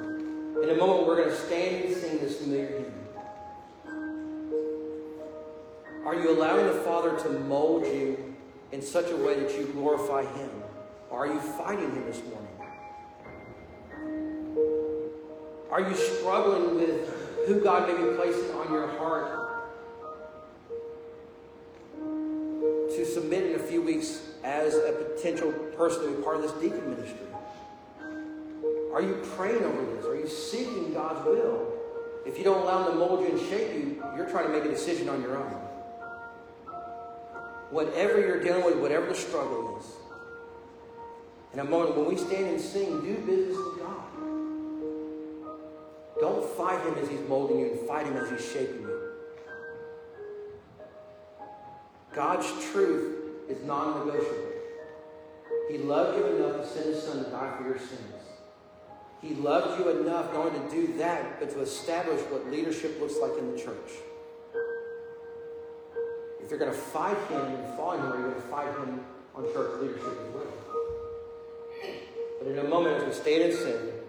In 0.62 0.68
a 0.68 0.74
moment, 0.74 1.06
we're 1.06 1.16
going 1.16 1.30
to 1.30 1.34
stand 1.34 1.86
and 1.86 1.96
sing 1.96 2.18
this 2.18 2.36
familiar 2.36 2.66
hymn. 2.66 2.92
Are 6.04 6.14
you 6.14 6.38
allowing 6.38 6.66
the 6.66 6.82
Father 6.82 7.18
to 7.18 7.30
mold 7.30 7.86
you 7.86 8.34
in 8.72 8.82
such 8.82 9.10
a 9.10 9.16
way 9.16 9.40
that 9.40 9.58
you 9.58 9.68
glorify 9.68 10.24
Him? 10.24 10.50
Or 11.08 11.24
are 11.24 11.32
you 11.32 11.40
fighting 11.40 11.92
Him 11.92 12.04
this 12.04 12.20
morning? 12.24 12.48
Are 15.70 15.80
you 15.80 15.96
struggling 15.96 16.74
with 16.76 17.21
who 17.46 17.60
God 17.60 17.88
may 17.88 17.96
be 17.96 18.16
placing 18.16 18.50
on 18.52 18.72
your 18.72 18.86
heart 18.98 19.38
to 22.96 23.04
submit 23.04 23.46
in 23.46 23.54
a 23.56 23.62
few 23.62 23.82
weeks 23.82 24.20
as 24.44 24.74
a 24.74 24.92
potential 24.92 25.52
person 25.76 26.02
to 26.02 26.16
be 26.16 26.22
part 26.22 26.36
of 26.36 26.42
this 26.42 26.52
deacon 26.52 26.90
ministry? 26.90 27.26
Are 28.92 29.00
you 29.02 29.22
praying 29.36 29.64
over 29.64 29.96
this? 29.96 30.04
Are 30.04 30.16
you 30.16 30.28
seeking 30.28 30.92
God's 30.92 31.24
will? 31.26 31.72
If 32.26 32.38
you 32.38 32.44
don't 32.44 32.62
allow 32.62 32.86
Him 32.86 32.92
to 32.92 32.98
mold 32.98 33.20
you 33.20 33.36
and 33.36 33.40
shape 33.48 33.72
you, 33.74 34.04
you're 34.16 34.28
trying 34.28 34.46
to 34.46 34.52
make 34.52 34.64
a 34.64 34.68
decision 34.68 35.08
on 35.08 35.22
your 35.22 35.36
own. 35.36 35.50
Whatever 37.70 38.20
you're 38.20 38.42
dealing 38.42 38.64
with, 38.64 38.76
whatever 38.76 39.06
the 39.06 39.14
struggle 39.14 39.78
is, 39.80 39.86
in 41.54 41.58
a 41.58 41.64
moment 41.64 41.96
when 41.96 42.06
we 42.06 42.16
stand 42.16 42.46
and 42.46 42.60
sing, 42.60 43.00
do 43.00 43.14
business 43.26 43.56
with 43.56 43.78
God. 43.80 44.11
Don't 46.22 46.48
fight 46.50 46.80
him 46.86 46.94
as 47.02 47.08
he's 47.08 47.28
molding 47.28 47.58
you 47.58 47.72
and 47.72 47.80
fight 47.80 48.06
him 48.06 48.16
as 48.16 48.30
he's 48.30 48.52
shaping 48.52 48.82
you. 48.82 49.00
God's 52.14 52.46
truth 52.70 53.18
is 53.48 53.60
non 53.64 54.06
negotiable. 54.06 54.52
He 55.68 55.78
loved 55.78 56.16
you 56.16 56.36
enough 56.36 56.60
to 56.60 56.66
send 56.68 56.94
his 56.94 57.02
son 57.02 57.24
to 57.24 57.30
die 57.32 57.52
for 57.58 57.64
your 57.64 57.78
sins. 57.80 58.22
He 59.20 59.34
loved 59.34 59.80
you 59.80 59.88
enough 60.00 60.32
not 60.32 60.46
only 60.46 60.60
to 60.60 60.70
do 60.70 60.96
that, 60.98 61.40
but 61.40 61.50
to 61.54 61.60
establish 61.60 62.20
what 62.30 62.48
leadership 62.48 63.00
looks 63.00 63.16
like 63.20 63.36
in 63.36 63.50
the 63.50 63.58
church. 63.58 63.90
If 66.40 66.50
you're 66.50 66.58
going 66.60 66.70
to 66.70 66.78
fight 66.78 67.18
him 67.30 67.40
and 67.40 67.76
follow 67.76 67.98
him, 67.98 68.20
you're 68.20 68.30
going 68.30 68.34
to 68.34 68.48
fight 68.48 68.68
him 68.78 69.00
on 69.34 69.42
church 69.52 69.80
leadership 69.80 70.06
as 70.06 70.34
well. 70.34 70.46
But 72.38 72.46
in 72.46 72.58
a 72.60 72.68
moment, 72.68 73.02
as 73.02 73.06
we 73.06 73.12
stand 73.12 73.42
and 73.42 73.54
sing, 73.54 74.01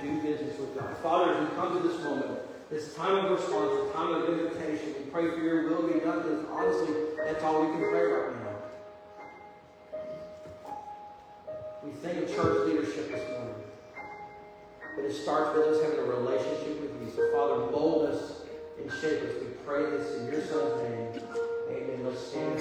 do 0.00 0.22
business 0.22 0.58
with 0.58 0.78
God. 0.78 0.96
Father, 0.98 1.34
as 1.34 1.48
we 1.48 1.56
come 1.56 1.80
to 1.80 1.88
this 1.88 2.02
moment, 2.02 2.38
this 2.70 2.94
time 2.94 3.24
of 3.24 3.30
response, 3.30 3.72
this 3.82 3.92
time 3.94 4.14
of 4.14 4.28
invitation, 4.28 4.94
we 4.98 5.10
pray 5.10 5.30
for 5.30 5.38
your 5.38 5.68
will 5.68 5.88
be 5.88 6.00
done 6.00 6.22
because 6.22 6.44
honestly, 6.50 6.94
that's 7.16 7.42
all 7.42 7.60
we 7.62 7.72
can 7.72 7.90
pray 7.90 8.02
right 8.02 8.32
now. 8.36 8.48
We 11.84 11.90
think 11.92 12.24
of 12.24 12.34
church 12.34 12.66
leadership 12.68 13.10
this 13.10 13.28
morning. 13.30 13.54
But 14.96 15.04
it 15.04 15.14
starts 15.14 15.56
with 15.56 15.66
us 15.68 15.82
having 15.82 16.00
a 16.00 16.02
relationship 16.02 16.80
with 16.80 17.00
you. 17.00 17.12
So, 17.14 17.30
Father, 17.32 17.70
mold 17.70 18.10
us 18.10 18.42
and 18.78 18.90
shape 19.00 19.22
us. 19.22 19.32
We 19.40 19.46
pray 19.64 19.88
this 19.90 20.16
in 20.18 20.26
your 20.26 20.42
Son's 20.42 20.82
name. 20.82 21.22
Amen. 21.70 22.04
Let's 22.04 22.26
stand. 22.26 22.60